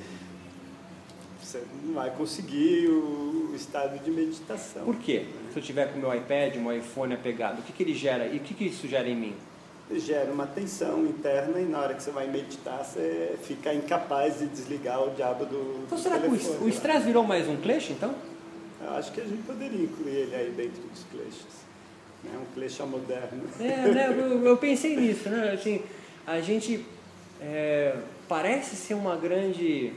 você 1.42 1.62
não 1.84 1.94
vai 1.94 2.10
conseguir 2.10 2.88
o, 2.88 3.52
estado 3.54 3.98
de 4.02 4.10
meditação. 4.10 4.84
Por 4.84 4.96
quê? 4.96 5.26
Se 5.52 5.58
eu 5.58 5.62
tiver 5.62 5.90
com 5.92 5.98
o 5.98 6.02
meu 6.02 6.14
iPad, 6.14 6.56
o 6.56 6.60
meu 6.60 6.76
iPhone 6.76 7.14
apegado, 7.14 7.60
o 7.60 7.62
que, 7.62 7.72
que 7.72 7.82
ele 7.82 7.94
gera 7.94 8.26
e 8.26 8.36
o 8.36 8.40
que, 8.40 8.54
que 8.54 8.64
isso 8.64 8.86
gera 8.86 9.08
em 9.08 9.16
mim? 9.16 9.34
Gera 9.90 10.30
uma 10.30 10.46
tensão 10.46 11.06
interna 11.06 11.58
e 11.58 11.64
na 11.64 11.78
hora 11.80 11.94
que 11.94 12.02
você 12.02 12.10
vai 12.10 12.26
meditar, 12.26 12.84
você 12.84 13.38
fica 13.42 13.72
incapaz 13.72 14.38
de 14.40 14.46
desligar 14.46 15.02
o 15.02 15.10
diabo 15.14 15.46
do, 15.46 15.82
Então 15.86 15.96
do 15.96 16.02
será 16.02 16.18
que 16.18 16.26
o 16.26 16.30
telefone. 16.30 16.54
est- 16.56 16.62
o 16.62 16.68
estresse 16.68 17.06
virou 17.06 17.24
mais 17.24 17.48
um 17.48 17.56
klesha, 17.56 17.92
então? 17.94 18.14
Eu 18.82 18.90
acho 18.92 19.10
que 19.12 19.20
a 19.20 19.24
gente 19.24 19.42
poderia 19.44 19.82
incluir 19.84 20.14
ele 20.14 20.34
aí 20.36 20.50
dentro 20.50 20.82
dos 20.82 21.04
kleshas. 21.10 21.67
Né? 22.24 22.30
Um 22.40 22.54
klesha 22.54 22.84
moderno. 22.84 23.42
É, 23.60 23.64
né, 23.64 24.14
eu, 24.16 24.44
eu 24.44 24.56
pensei 24.56 24.96
nisso, 24.96 25.28
né? 25.28 25.52
Assim, 25.52 25.82
a 26.26 26.40
gente 26.40 26.84
é, 27.40 27.94
parece 28.28 28.74
ser 28.76 28.94
uma 28.94 29.16
grande, 29.16 29.92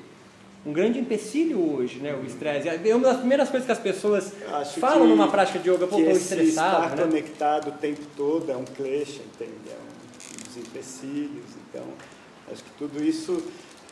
um 0.65 0.72
grande 0.72 0.99
empecilho 0.99 1.59
hoje, 1.59 1.99
né? 1.99 2.13
O 2.13 2.26
estresse. 2.26 2.69
É 2.69 2.95
uma 2.95 3.07
das 3.07 3.17
primeiras 3.17 3.49
coisas 3.49 3.65
que 3.65 3.72
as 3.72 3.80
pessoas 3.80 4.32
acho 4.53 4.80
falam 4.80 5.01
que- 5.01 5.07
numa 5.07 5.28
prática 5.30 5.59
de 5.59 5.69
yoga, 5.69 5.88
pô, 5.88 5.99
esse 5.99 6.11
estressado, 6.34 6.84
estar 6.86 6.95
né? 6.95 7.03
conectado 7.03 7.69
o 7.69 7.72
tempo 7.74 8.01
todo 8.15 8.51
é 8.51 8.55
um 8.55 8.65
klesha, 8.65 9.22
entende? 9.24 9.51
É 9.69 9.76
um 9.76 10.43
dos 10.47 10.57
empecilhos. 10.57 11.45
Então, 11.69 11.84
acho 12.51 12.63
que 12.63 12.69
tudo 12.78 13.03
isso... 13.03 13.43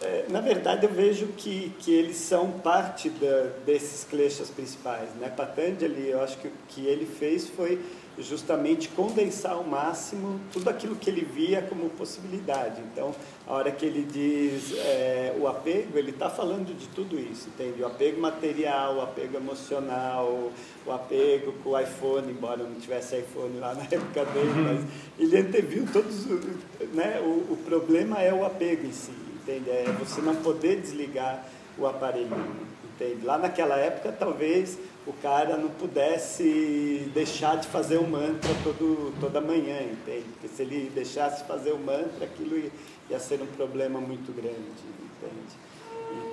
é, 0.02 0.26
na 0.30 0.40
verdade, 0.40 0.86
eu 0.86 0.92
vejo 0.94 1.28
que, 1.36 1.74
que 1.80 1.92
eles 1.92 2.18
são 2.18 2.52
parte 2.52 3.10
da, 3.10 3.48
desses 3.66 4.04
kleshas 4.04 4.50
principais. 4.50 5.10
Né? 5.20 5.30
Patanjali, 5.36 6.10
eu 6.10 6.22
acho 6.22 6.38
que 6.38 6.48
o 6.48 6.52
que 6.68 6.86
ele 6.86 7.06
fez 7.08 7.48
foi 7.50 7.80
justamente 8.20 8.90
condensar 8.90 9.54
ao 9.54 9.64
máximo 9.64 10.40
tudo 10.52 10.70
aquilo 10.70 10.96
que 10.96 11.10
ele 11.10 11.24
via 11.24 11.62
como 11.62 11.90
possibilidade. 11.90 12.82
Então, 12.92 13.14
a 13.48 13.54
hora 13.54 13.72
que 13.72 13.86
ele 13.86 14.04
diz 14.04 14.74
é, 14.78 15.36
o 15.40 15.48
apego, 15.48 15.98
ele 15.98 16.12
está 16.12 16.30
falando 16.30 16.76
de 16.78 16.88
tudo 16.90 17.20
isso, 17.20 17.50
entende? 17.50 17.82
O 17.82 17.88
apego 17.88 18.20
material, 18.20 18.98
o 18.98 19.02
apego 19.02 19.38
emocional, 19.38 20.52
o 20.86 20.92
apego 20.92 21.54
com 21.64 21.72
o 21.72 21.80
iPhone, 21.80 22.32
embora 22.32 22.64
não 22.64 22.76
tivesse 22.76 23.18
iPhone 23.18 23.58
lá 23.60 23.74
na 23.74 23.84
época 23.90 24.26
dele, 24.26 24.54
mas 24.56 24.82
ele 25.18 25.38
anteviu 25.38 25.86
todos 25.92 26.26
os... 26.26 26.46
Né? 26.94 27.20
O, 27.22 27.54
o 27.54 27.58
problema 27.66 28.22
é 28.22 28.34
o 28.34 28.46
apego 28.46 28.86
em 28.86 28.92
si, 28.92 29.12
entende? 29.42 29.70
É 29.70 29.86
você 30.00 30.22
não 30.22 30.36
poder 30.36 30.82
desligar 30.82 31.46
o 31.78 31.88
aparelhinho, 31.88 32.69
entende? 33.00 33.26
Lá 33.26 33.38
naquela 33.38 33.78
época, 33.78 34.12
talvez 34.12 34.78
o 35.08 35.14
cara 35.14 35.56
não 35.56 35.70
pudesse 35.70 37.10
deixar 37.14 37.58
de 37.58 37.68
fazer 37.68 37.98
o 37.98 38.08
mantra 38.08 38.52
todo, 38.64 39.14
toda 39.20 39.40
manhã, 39.40 39.82
entende? 39.82 40.26
Porque 40.34 40.48
se 40.50 40.62
ele 40.62 40.92
deixasse 40.94 41.42
de 41.42 41.48
fazer 41.48 41.72
o 41.72 41.80
mantra, 41.80 42.26
aquilo 42.26 42.58
ia, 42.58 42.72
ia 43.10 43.20
ser 43.20 43.42
um 43.42 43.48
problema 43.48 44.00
muito 44.00 44.34
grande, 44.34 44.58
entende? 44.58 45.70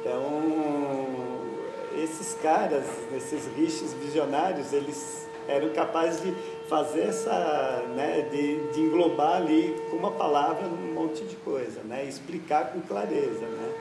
Então, 0.01 2.03
esses 2.03 2.35
caras, 2.43 2.85
esses 3.17 3.47
rishis 3.57 3.95
visionários, 3.95 4.73
eles 4.73 5.27
eram 5.49 5.71
capazes 5.71 6.21
de 6.21 6.35
fazer 6.69 7.03
essa, 7.03 7.85
né, 7.95 8.29
de, 8.31 8.73
de 8.73 8.81
englobar 8.81 9.37
ali 9.37 9.77
com 9.91 9.97
uma 9.97 10.11
palavra 10.11 10.67
um 10.67 10.93
monte 10.93 11.25
de 11.25 11.37
coisa, 11.37 11.83
né, 11.85 12.05
explicar 12.05 12.73
com 12.73 12.81
clareza, 12.81 13.47
né. 13.47 13.73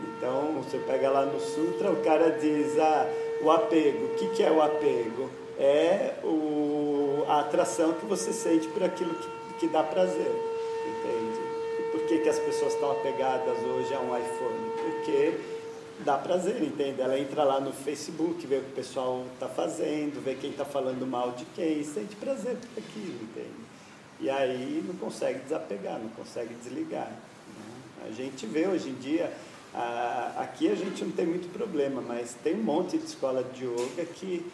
Então, 0.00 0.62
você 0.62 0.78
pega 0.78 1.10
lá 1.10 1.24
no 1.24 1.40
Sutra, 1.40 1.90
o 1.90 2.02
cara 2.02 2.30
diz, 2.30 2.78
ah, 2.78 3.08
o 3.42 3.50
apego, 3.50 4.06
o 4.06 4.14
que, 4.16 4.28
que 4.28 4.42
é 4.42 4.50
o 4.50 4.62
apego? 4.62 5.30
É 5.58 6.14
o, 6.22 7.24
a 7.28 7.40
atração 7.40 7.92
que 7.94 8.06
você 8.06 8.32
sente 8.32 8.68
por 8.68 8.82
aquilo 8.82 9.14
que, 9.14 9.28
que 9.60 9.68
dá 9.68 9.82
prazer, 9.82 10.30
entende? 10.86 11.40
E 11.80 11.82
por 11.90 12.00
que, 12.06 12.18
que 12.18 12.28
as 12.28 12.38
pessoas 12.38 12.74
estão 12.74 12.92
apegadas 12.92 13.58
hoje 13.58 13.92
a 13.92 14.00
um 14.00 14.16
iPhone? 14.16 14.70
Porque 14.76 15.34
dá 16.04 16.16
prazer, 16.16 16.62
entende? 16.62 17.00
Ela 17.00 17.18
entra 17.18 17.42
lá 17.42 17.60
no 17.60 17.72
Facebook, 17.72 18.46
vê 18.46 18.56
o 18.56 18.60
que 18.62 18.70
o 18.70 18.74
pessoal 18.74 19.24
está 19.34 19.48
fazendo, 19.48 20.22
vê 20.22 20.34
quem 20.34 20.50
está 20.50 20.64
falando 20.64 21.04
mal 21.06 21.32
de 21.32 21.44
quem, 21.46 21.82
sente 21.82 22.14
prazer 22.16 22.56
por 22.56 22.82
aquilo, 22.82 23.18
entende? 23.22 23.68
E 24.20 24.30
aí 24.30 24.84
não 24.86 24.94
consegue 24.96 25.40
desapegar, 25.40 25.98
não 25.98 26.08
consegue 26.10 26.54
desligar. 26.54 27.08
Né? 27.08 28.08
A 28.08 28.12
gente 28.12 28.46
vê 28.46 28.66
hoje 28.66 28.88
em 28.90 28.94
dia, 28.94 29.32
aqui 30.36 30.68
a 30.70 30.74
gente 30.74 31.04
não 31.04 31.12
tem 31.12 31.26
muito 31.26 31.52
problema, 31.52 32.00
mas 32.00 32.34
tem 32.42 32.54
um 32.54 32.62
monte 32.62 32.98
de 32.98 33.04
escola 33.04 33.44
de 33.44 33.64
yoga 33.64 34.04
que 34.14 34.44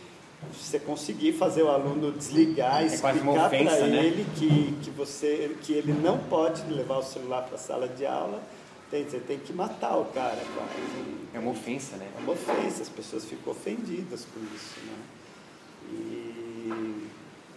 você 0.53 0.79
conseguir 0.79 1.33
fazer 1.33 1.63
o 1.63 1.69
aluno 1.69 2.13
desligar, 2.13 2.83
é 2.83 2.87
explicar 2.87 3.49
para 3.49 3.87
né? 3.87 4.07
ele 4.07 4.27
que, 4.37 4.77
que, 4.83 4.91
você, 4.91 5.57
que 5.63 5.73
ele 5.73 5.93
não 5.93 6.19
pode 6.19 6.63
levar 6.71 6.99
o 6.99 7.03
celular 7.03 7.43
para 7.43 7.55
a 7.55 7.59
sala 7.59 7.89
de 7.89 8.05
aula, 8.05 8.43
tem, 8.91 9.05
você 9.05 9.19
tem 9.19 9.39
que 9.39 9.53
matar 9.53 9.97
o 9.97 10.05
cara 10.07 10.43
quase. 10.55 11.25
É 11.33 11.39
uma 11.39 11.51
ofensa, 11.51 11.97
né? 11.97 12.09
É 12.17 12.21
uma 12.21 12.33
ofensa, 12.33 12.83
as 12.83 12.89
pessoas 12.89 13.25
ficam 13.25 13.53
ofendidas 13.53 14.27
com 14.33 14.41
isso, 14.55 14.75
né? 14.87 14.97
E, 15.93 17.04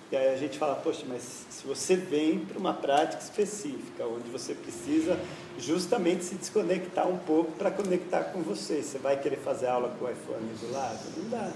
e 0.09 0.15
aí 0.15 0.33
a 0.33 0.37
gente 0.37 0.57
fala, 0.57 0.75
poxa, 0.75 1.03
mas 1.05 1.45
se 1.49 1.67
você 1.67 1.95
vem 1.97 2.39
para 2.39 2.57
uma 2.57 2.73
prática 2.73 3.21
específica, 3.21 4.05
onde 4.05 4.29
você 4.29 4.53
precisa 4.53 5.19
justamente 5.59 6.23
se 6.23 6.35
desconectar 6.35 7.07
um 7.07 7.17
pouco 7.17 7.51
para 7.53 7.69
conectar 7.69 8.23
com 8.25 8.41
você, 8.41 8.81
você 8.81 8.97
vai 8.97 9.19
querer 9.19 9.37
fazer 9.37 9.67
aula 9.67 9.93
com 9.99 10.05
o 10.05 10.09
iPhone 10.09 10.47
do 10.61 10.71
lado? 10.71 10.99
Não 11.17 11.29
dá, 11.29 11.51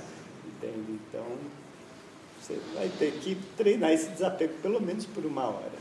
entende? 0.46 1.00
Então, 1.08 1.26
você 2.42 2.60
vai 2.76 2.90
ter 2.90 3.14
que 3.20 3.36
treinar 3.56 3.92
esse 3.92 4.10
desapego 4.10 4.54
pelo 4.62 4.82
menos 4.82 5.06
por 5.06 5.26
uma 5.26 5.46
hora. 5.46 5.80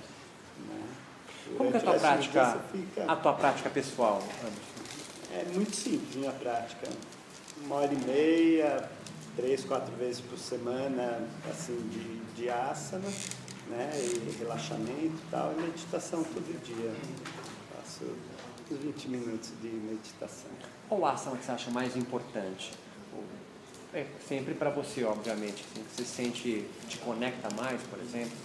Né? 0.69 0.83
Como 1.57 1.75
é 1.75 1.77
a 1.77 1.81
tua 1.81 1.95
prática, 1.95 2.61
fica... 2.71 3.05
a 3.11 3.17
tua 3.17 3.33
prática 3.33 3.71
pessoal, 3.71 4.23
Anderson? 4.41 4.81
É 5.33 5.45
muito 5.55 5.75
simples 5.75 6.15
minha 6.15 6.33
prática. 6.33 6.89
Uma 7.65 7.77
hora 7.77 7.93
e 7.93 8.05
meia, 8.05 8.89
três, 9.37 9.65
quatro 9.65 9.93
vezes 9.97 10.21
por 10.21 10.39
semana, 10.39 11.27
assim, 11.51 11.77
de, 11.89 12.20
de 12.41 12.49
asana, 12.49 13.09
né? 13.69 13.91
E 13.95 14.39
relaxamento 14.39 15.15
e 15.17 15.31
tal, 15.31 15.53
e 15.53 15.63
meditação 15.63 16.25
todo 16.25 16.65
dia. 16.65 16.93
Faço 17.77 18.05
uns 18.71 18.79
20 18.79 19.09
minutos 19.09 19.51
de 19.61 19.69
meditação. 19.69 20.51
Qual 20.89 21.05
asana 21.07 21.37
que 21.37 21.45
você 21.45 21.53
acha 21.53 21.71
mais 21.71 21.97
importante? 21.97 22.73
É 23.93 24.07
sempre 24.27 24.55
para 24.55 24.71
você, 24.71 25.05
obviamente. 25.05 25.65
Assim, 25.65 25.85
que 25.85 25.97
você 25.97 26.05
sente, 26.05 26.65
te 26.89 26.99
conecta 26.99 27.49
mais, 27.55 27.81
por 27.83 27.99
exemplo? 27.99 28.37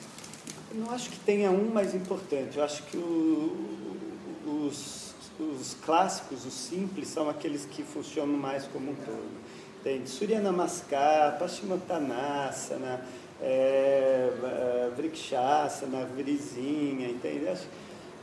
Eu 0.71 0.77
não 0.77 0.91
acho 0.91 1.09
que 1.09 1.19
tenha 1.19 1.51
um 1.51 1.71
mais 1.71 1.93
importante. 1.93 2.57
Eu 2.57 2.63
acho 2.63 2.83
que 2.83 2.97
o, 2.97 3.97
os 4.45 5.05
os 5.39 5.75
clássicos, 5.85 6.45
os 6.45 6.53
simples, 6.53 7.09
são 7.09 7.29
aqueles 7.29 7.65
que 7.65 7.83
funcionam 7.83 8.37
mais 8.37 8.65
como 8.67 8.91
um 8.91 8.95
todo. 8.95 9.45
Tem 9.83 10.05
Surya 10.05 10.39
Namaskar, 10.39 11.37
Paschimottanasana, 11.37 13.05
é, 13.41 14.29
é, 14.43 14.91
Vrikshasana, 14.95 16.05
Virizinha, 16.15 17.09
entende? 17.09 17.45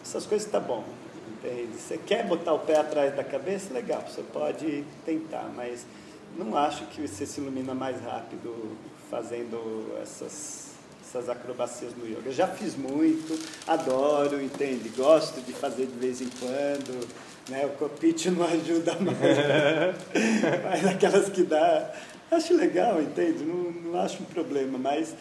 Essas 0.02 0.26
coisas 0.26 0.50
tá 0.50 0.60
bom, 0.60 0.84
entende? 1.28 1.78
Você 1.78 1.98
quer 1.98 2.26
botar 2.26 2.52
o 2.54 2.60
pé 2.60 2.76
atrás 2.76 3.14
da 3.14 3.24
cabeça? 3.24 3.72
Legal, 3.72 4.02
você 4.08 4.22
pode 4.22 4.84
tentar, 5.04 5.50
mas 5.54 5.86
não 6.36 6.56
acho 6.56 6.86
que 6.86 7.06
você 7.06 7.26
se 7.26 7.40
ilumina 7.40 7.74
mais 7.74 8.00
rápido 8.02 8.76
fazendo 9.10 9.96
essas 10.00 10.72
essas 11.12 11.28
acrobacias 11.28 11.92
no 11.94 12.06
yoga. 12.06 12.22
Eu 12.26 12.32
já 12.32 12.48
fiz 12.48 12.74
muito, 12.74 13.38
adoro, 13.66 14.42
entende? 14.42 14.88
Gosto 14.90 15.42
de 15.42 15.52
fazer 15.52 15.84
de 15.86 15.98
vez 15.98 16.22
em 16.22 16.28
quando. 16.40 17.06
Né? 17.50 17.66
O 17.66 17.70
copite 17.70 18.30
não 18.30 18.44
ajuda 18.48 18.96
mais, 19.00 19.18
mas 20.64 20.86
aquelas 20.86 21.28
que 21.28 21.42
dá, 21.42 21.92
acho 22.36 22.54
legal, 22.54 23.00
entende? 23.00 23.44
Não, 23.44 23.70
não 23.70 24.00
acho 24.00 24.22
um 24.22 24.26
problema, 24.26 24.78
mas 24.78 25.14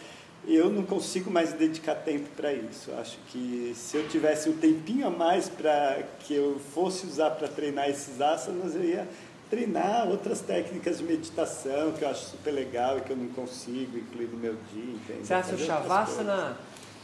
eu 0.46 0.68
não 0.70 0.82
consigo 0.84 1.30
mais 1.30 1.52
dedicar 1.52 1.94
tempo 1.94 2.28
para 2.36 2.52
isso. 2.52 2.90
Acho 2.92 3.16
que 3.28 3.72
se 3.76 3.96
eu 3.96 4.08
tivesse 4.08 4.48
um 4.48 4.56
tempinho 4.56 5.06
a 5.06 5.10
mais 5.10 5.48
para 5.48 6.02
que 6.20 6.34
eu 6.34 6.60
fosse 6.74 7.06
usar 7.06 7.30
para 7.30 7.48
treinar 7.48 7.88
esses 7.88 8.20
asanas, 8.20 8.74
eu 8.74 8.84
ia 8.84 9.08
treinar 9.48 10.08
outras 10.08 10.40
técnicas 10.40 10.98
de 10.98 11.04
meditação 11.04 11.92
que 11.92 12.02
eu 12.02 12.08
acho 12.08 12.30
super 12.30 12.50
legal 12.50 12.98
e 12.98 13.02
que 13.02 13.10
eu 13.10 13.16
não 13.16 13.28
consigo 13.28 13.98
incluir 13.98 14.26
no 14.26 14.38
meu 14.38 14.56
dia. 14.72 14.94
Entende? 14.94 15.26
Você 15.26 15.34
acha 15.34 15.54
o 15.54 15.58
Shavasana 15.58 16.56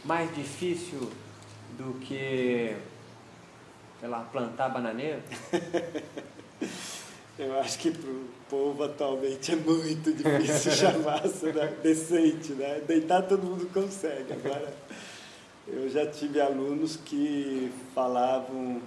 mais 0.03 0.33
difícil 0.35 1.09
do 1.77 1.93
que, 1.99 2.75
sei 3.99 4.09
lá, 4.09 4.27
plantar 4.31 4.69
bananeira? 4.69 5.21
eu 7.37 7.57
acho 7.59 7.77
que 7.77 7.91
para 7.91 8.09
o 8.09 8.38
povo 8.49 8.83
atualmente 8.83 9.51
é 9.51 9.55
muito 9.55 10.11
difícil 10.11 10.71
Shavasana 10.73 11.67
decente, 11.83 12.53
né? 12.53 12.81
Deitar 12.85 13.21
todo 13.21 13.43
mundo 13.43 13.69
consegue. 13.71 14.33
Agora, 14.33 14.73
eu 15.67 15.89
já 15.89 16.05
tive 16.07 16.41
alunos 16.41 16.97
que 16.97 17.71
falavam, 17.93 18.81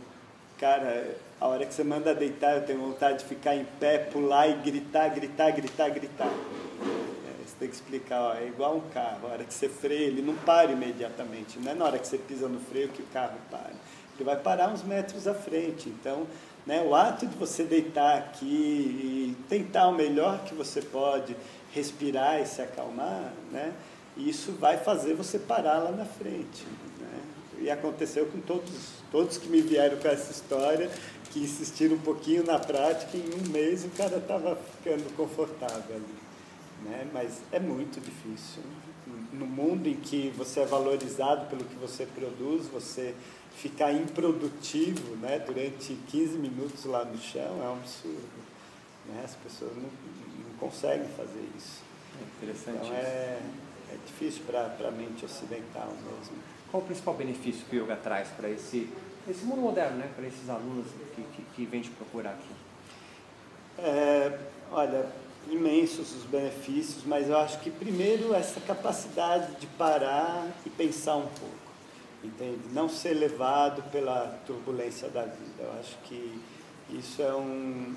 cara, 0.58 1.16
a 1.40 1.46
hora 1.46 1.64
que 1.64 1.72
você 1.72 1.84
manda 1.84 2.14
deitar, 2.14 2.56
eu 2.56 2.62
tenho 2.62 2.80
vontade 2.80 3.20
de 3.20 3.24
ficar 3.24 3.54
em 3.54 3.64
pé, 3.78 3.98
pular 3.98 4.48
e 4.48 4.54
gritar, 4.54 5.08
gritar, 5.08 5.50
gritar, 5.52 5.90
gritar. 5.90 6.26
É, 6.26 7.46
você 7.46 7.54
tem 7.58 7.68
que 7.68 7.74
explicar, 7.74 8.20
ó, 8.20 8.34
é 8.34 8.46
igual 8.46 8.76
um 8.76 8.90
carro. 8.90 9.28
A 9.28 9.32
hora 9.32 9.44
que 9.44 9.54
você 9.54 9.68
freia, 9.68 10.06
ele 10.06 10.22
não 10.22 10.34
para 10.34 10.72
imediatamente. 10.72 11.58
Não 11.58 11.70
é 11.70 11.74
na 11.74 11.84
hora 11.84 11.98
que 11.98 12.06
você 12.06 12.18
pisa 12.18 12.48
no 12.48 12.60
freio 12.60 12.88
que 12.88 13.02
o 13.02 13.06
carro 13.12 13.38
para. 13.50 13.72
Ele 14.16 14.24
vai 14.24 14.36
parar 14.36 14.68
uns 14.68 14.82
metros 14.82 15.26
à 15.26 15.34
frente. 15.34 15.88
Então, 15.88 16.26
né, 16.66 16.82
o 16.82 16.94
ato 16.94 17.26
de 17.26 17.36
você 17.36 17.64
deitar 17.64 18.18
aqui 18.18 18.46
e 18.46 19.36
tentar 19.48 19.88
o 19.88 19.92
melhor 19.92 20.44
que 20.44 20.54
você 20.54 20.80
pode, 20.80 21.36
respirar 21.72 22.40
e 22.40 22.46
se 22.46 22.62
acalmar, 22.62 23.32
né, 23.50 23.72
isso 24.16 24.52
vai 24.52 24.76
fazer 24.76 25.14
você 25.14 25.38
parar 25.38 25.78
lá 25.78 25.92
na 25.92 26.04
frente. 26.04 26.64
Né? 27.00 27.20
E 27.60 27.70
aconteceu 27.70 28.26
com 28.26 28.40
todos, 28.40 28.70
todos 29.10 29.38
que 29.38 29.48
me 29.48 29.60
vieram 29.60 29.96
com 29.98 30.08
essa 30.08 30.30
história 30.30 30.90
que 31.30 31.40
insistiram 31.40 31.96
um 31.96 32.00
pouquinho 32.00 32.44
na 32.44 32.58
prática, 32.58 33.16
em 33.16 33.34
um 33.34 33.50
mês 33.50 33.84
o 33.84 33.88
cara 33.90 34.18
estava 34.18 34.56
ficando 34.56 35.10
confortável 35.16 35.96
ali. 35.96 36.22
Né? 36.84 37.06
Mas 37.12 37.40
é 37.50 37.58
muito 37.58 38.00
difícil. 38.00 38.62
No 39.32 39.46
mundo 39.46 39.88
em 39.88 39.94
que 39.94 40.32
você 40.36 40.60
é 40.60 40.66
valorizado 40.66 41.46
pelo 41.46 41.64
que 41.64 41.74
você 41.76 42.06
produz, 42.06 42.66
você 42.66 43.14
ficar 43.56 43.92
improdutivo 43.92 45.16
né? 45.16 45.38
durante 45.38 45.94
15 46.08 46.38
minutos 46.38 46.84
lá 46.84 47.04
no 47.04 47.18
chão 47.18 47.62
é 47.62 47.68
um 47.68 47.74
absurdo. 47.74 48.42
Né? 49.06 49.22
As 49.24 49.34
pessoas 49.34 49.72
não, 49.76 49.82
não 49.82 50.58
conseguem 50.58 51.08
fazer 51.16 51.48
isso. 51.56 51.82
É 52.20 52.44
interessante 52.44 52.86
então 52.86 52.96
é, 52.96 53.40
é 53.90 53.96
difícil 54.06 54.42
para 54.46 54.88
a 54.88 54.90
mente 54.90 55.24
ocidental 55.24 55.88
mesmo. 55.88 56.36
Qual 56.70 56.82
o 56.82 56.86
principal 56.86 57.14
benefício 57.14 57.64
que 57.68 57.76
o 57.76 57.84
yoga 57.84 57.96
traz 57.96 58.28
para 58.28 58.48
esse 58.48 58.88
esse 59.28 59.44
mundo 59.44 59.60
moderno, 59.60 59.98
né, 59.98 60.10
para 60.16 60.26
esses 60.26 60.48
alunos 60.50 60.86
que, 61.14 61.22
que, 61.22 61.42
que 61.54 61.64
vêm 61.64 61.80
te 61.80 61.90
procurar 61.90 62.30
aqui? 62.30 62.54
É, 63.78 64.38
olha, 64.70 65.06
imensos 65.48 66.14
os 66.14 66.24
benefícios, 66.24 67.04
mas 67.04 67.28
eu 67.28 67.38
acho 67.38 67.60
que 67.60 67.70
primeiro 67.70 68.34
essa 68.34 68.60
capacidade 68.60 69.54
de 69.56 69.66
parar 69.66 70.46
e 70.66 70.70
pensar 70.70 71.16
um 71.16 71.26
pouco, 71.26 71.54
entende? 72.22 72.60
Não 72.72 72.88
ser 72.88 73.14
levado 73.14 73.82
pela 73.90 74.38
turbulência 74.46 75.08
da 75.08 75.22
vida. 75.22 75.62
Eu 75.62 75.72
acho 75.80 75.96
que 76.04 76.40
isso 76.90 77.22
é 77.22 77.34
um, 77.34 77.94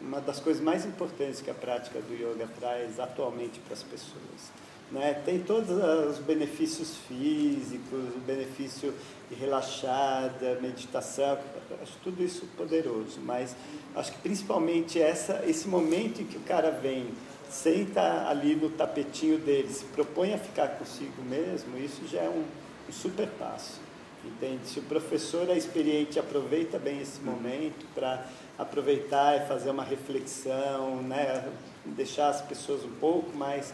uma 0.00 0.20
das 0.20 0.40
coisas 0.40 0.62
mais 0.62 0.84
importantes 0.84 1.40
que 1.40 1.50
a 1.50 1.54
prática 1.54 2.00
do 2.00 2.14
yoga 2.14 2.48
traz 2.58 2.98
atualmente 2.98 3.60
para 3.60 3.74
as 3.74 3.82
pessoas. 3.82 4.60
Né? 4.90 5.14
Tem 5.24 5.38
todos 5.40 5.70
os 5.70 6.18
benefícios 6.18 6.96
físicos, 7.06 8.16
o 8.16 8.20
benefício 8.26 8.92
de 9.28 9.36
relaxada, 9.36 10.58
meditação, 10.60 11.38
acho 11.80 11.92
tudo 12.02 12.22
isso 12.22 12.44
poderoso, 12.56 13.20
mas 13.20 13.54
acho 13.94 14.12
que 14.12 14.18
principalmente 14.18 15.00
essa, 15.00 15.44
esse 15.46 15.68
momento 15.68 16.20
em 16.20 16.24
que 16.24 16.36
o 16.36 16.40
cara 16.40 16.72
vem, 16.72 17.06
senta 17.48 18.28
ali 18.28 18.56
no 18.56 18.70
tapetinho 18.70 19.38
dele, 19.38 19.68
se 19.72 19.84
propõe 19.84 20.34
a 20.34 20.38
ficar 20.38 20.70
consigo 20.70 21.22
mesmo, 21.22 21.78
isso 21.78 22.08
já 22.08 22.22
é 22.22 22.28
um, 22.28 22.44
um 22.90 22.92
super 22.92 23.28
passo. 23.38 23.80
Entende? 24.22 24.68
Se 24.68 24.80
o 24.80 24.82
professor 24.82 25.48
é 25.48 25.56
experiente, 25.56 26.18
aproveita 26.18 26.78
bem 26.78 27.00
esse 27.00 27.20
momento 27.22 27.86
para 27.94 28.26
aproveitar 28.58 29.38
e 29.38 29.48
fazer 29.48 29.70
uma 29.70 29.84
reflexão, 29.84 30.96
né? 31.02 31.48
deixar 31.86 32.28
as 32.28 32.42
pessoas 32.42 32.84
um 32.84 32.92
pouco 32.96 33.34
mais 33.34 33.72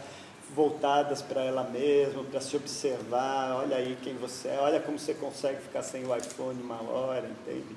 voltadas 0.55 1.21
para 1.21 1.43
ela 1.43 1.63
mesma, 1.63 2.23
para 2.23 2.39
se 2.39 2.55
observar, 2.55 3.57
olha 3.57 3.75
aí 3.75 3.97
quem 4.01 4.15
você 4.15 4.47
é, 4.47 4.57
olha 4.61 4.79
como 4.79 4.97
você 4.97 5.13
consegue 5.13 5.61
ficar 5.61 5.83
sem 5.83 6.05
o 6.05 6.15
iPhone 6.15 6.61
uma 6.61 6.81
hora, 6.81 7.27
entende? 7.27 7.75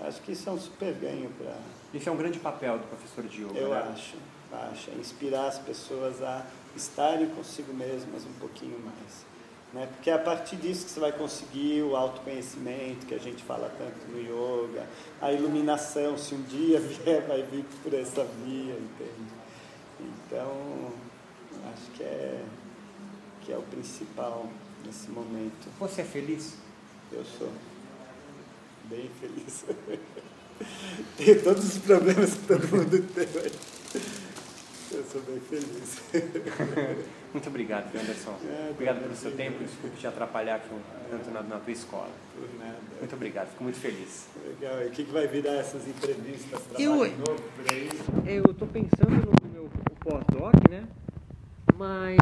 Acho 0.00 0.20
que 0.22 0.30
isso 0.30 0.48
é 0.48 0.52
um 0.52 0.58
super 0.58 0.92
ganho 0.94 1.30
para. 1.30 1.56
Isso 1.92 2.08
é 2.08 2.12
um 2.12 2.16
grande 2.16 2.38
papel 2.38 2.78
do 2.78 2.86
professor 2.86 3.24
de 3.24 3.42
yoga. 3.42 3.58
Eu 3.58 3.70
né? 3.70 3.90
acho, 3.92 4.16
acho. 4.52 4.90
É 4.90 4.94
inspirar 4.94 5.46
as 5.48 5.58
pessoas 5.58 6.22
a 6.22 6.44
estarem 6.76 7.28
consigo 7.30 7.72
mesmas 7.74 8.24
um 8.24 8.32
pouquinho 8.40 8.78
mais. 8.80 9.31
Né? 9.72 9.88
Porque 9.90 10.10
é 10.10 10.14
a 10.14 10.18
partir 10.18 10.56
disso 10.56 10.84
que 10.84 10.90
você 10.90 11.00
vai 11.00 11.12
conseguir 11.12 11.82
o 11.82 11.96
autoconhecimento, 11.96 13.06
que 13.06 13.14
a 13.14 13.18
gente 13.18 13.42
fala 13.42 13.72
tanto 13.78 14.06
no 14.10 14.20
yoga, 14.20 14.86
a 15.20 15.32
iluminação, 15.32 16.18
se 16.18 16.34
um 16.34 16.42
dia 16.42 16.78
vier, 16.80 17.26
vai 17.26 17.42
vir 17.42 17.64
por 17.82 17.94
essa 17.94 18.24
via, 18.24 18.74
entende? 18.74 19.32
Então, 19.98 20.92
acho 21.72 21.90
que 21.92 22.02
é, 22.02 22.44
que 23.40 23.52
é 23.52 23.56
o 23.56 23.62
principal 23.62 24.46
nesse 24.84 25.10
momento. 25.10 25.68
Você 25.78 26.02
é 26.02 26.04
feliz? 26.04 26.54
Eu 27.10 27.24
sou 27.24 27.50
bem 28.84 29.08
feliz. 29.20 29.64
Tenho 31.16 31.42
todos 31.42 31.64
os 31.64 31.78
problemas 31.78 32.34
que 32.34 32.46
todo 32.46 32.68
mundo 32.68 33.02
tem, 33.14 33.26
mas 33.34 33.52
eu 34.92 35.04
sou 35.04 35.20
bem 35.22 35.40
feliz. 35.40 37.06
Muito 37.32 37.48
obrigado, 37.48 37.86
Anderson. 37.94 38.34
É, 38.44 38.70
obrigado 38.70 39.00
pelo 39.00 39.14
seu 39.16 39.30
bem. 39.32 39.50
tempo, 39.50 39.64
desculpe 39.64 39.96
te 39.96 40.06
atrapalhar 40.06 40.56
aqui 40.56 40.68
tanto 41.10 41.30
na, 41.30 41.42
na 41.42 41.58
tua 41.58 41.72
escola. 41.72 42.10
Por 42.34 42.58
nada. 42.58 42.76
Muito 42.98 43.14
obrigado, 43.14 43.48
fico 43.50 43.62
muito 43.64 43.78
feliz. 43.78 44.26
Legal. 44.46 44.82
E 44.82 44.86
o 44.86 44.90
que, 44.90 45.04
que 45.04 45.12
vai 45.12 45.26
virar 45.26 45.54
essas 45.54 45.86
entrevistas? 45.88 46.60
Eu- 46.78 46.96
novo 46.96 47.42
por 47.56 47.72
aí? 47.72 47.88
Eu 48.26 48.44
estou 48.50 48.68
pensando 48.68 49.10
no 49.10 49.50
meu 49.50 49.70
pós-doc, 50.00 50.54
né? 50.70 50.84
Mas 51.76 52.18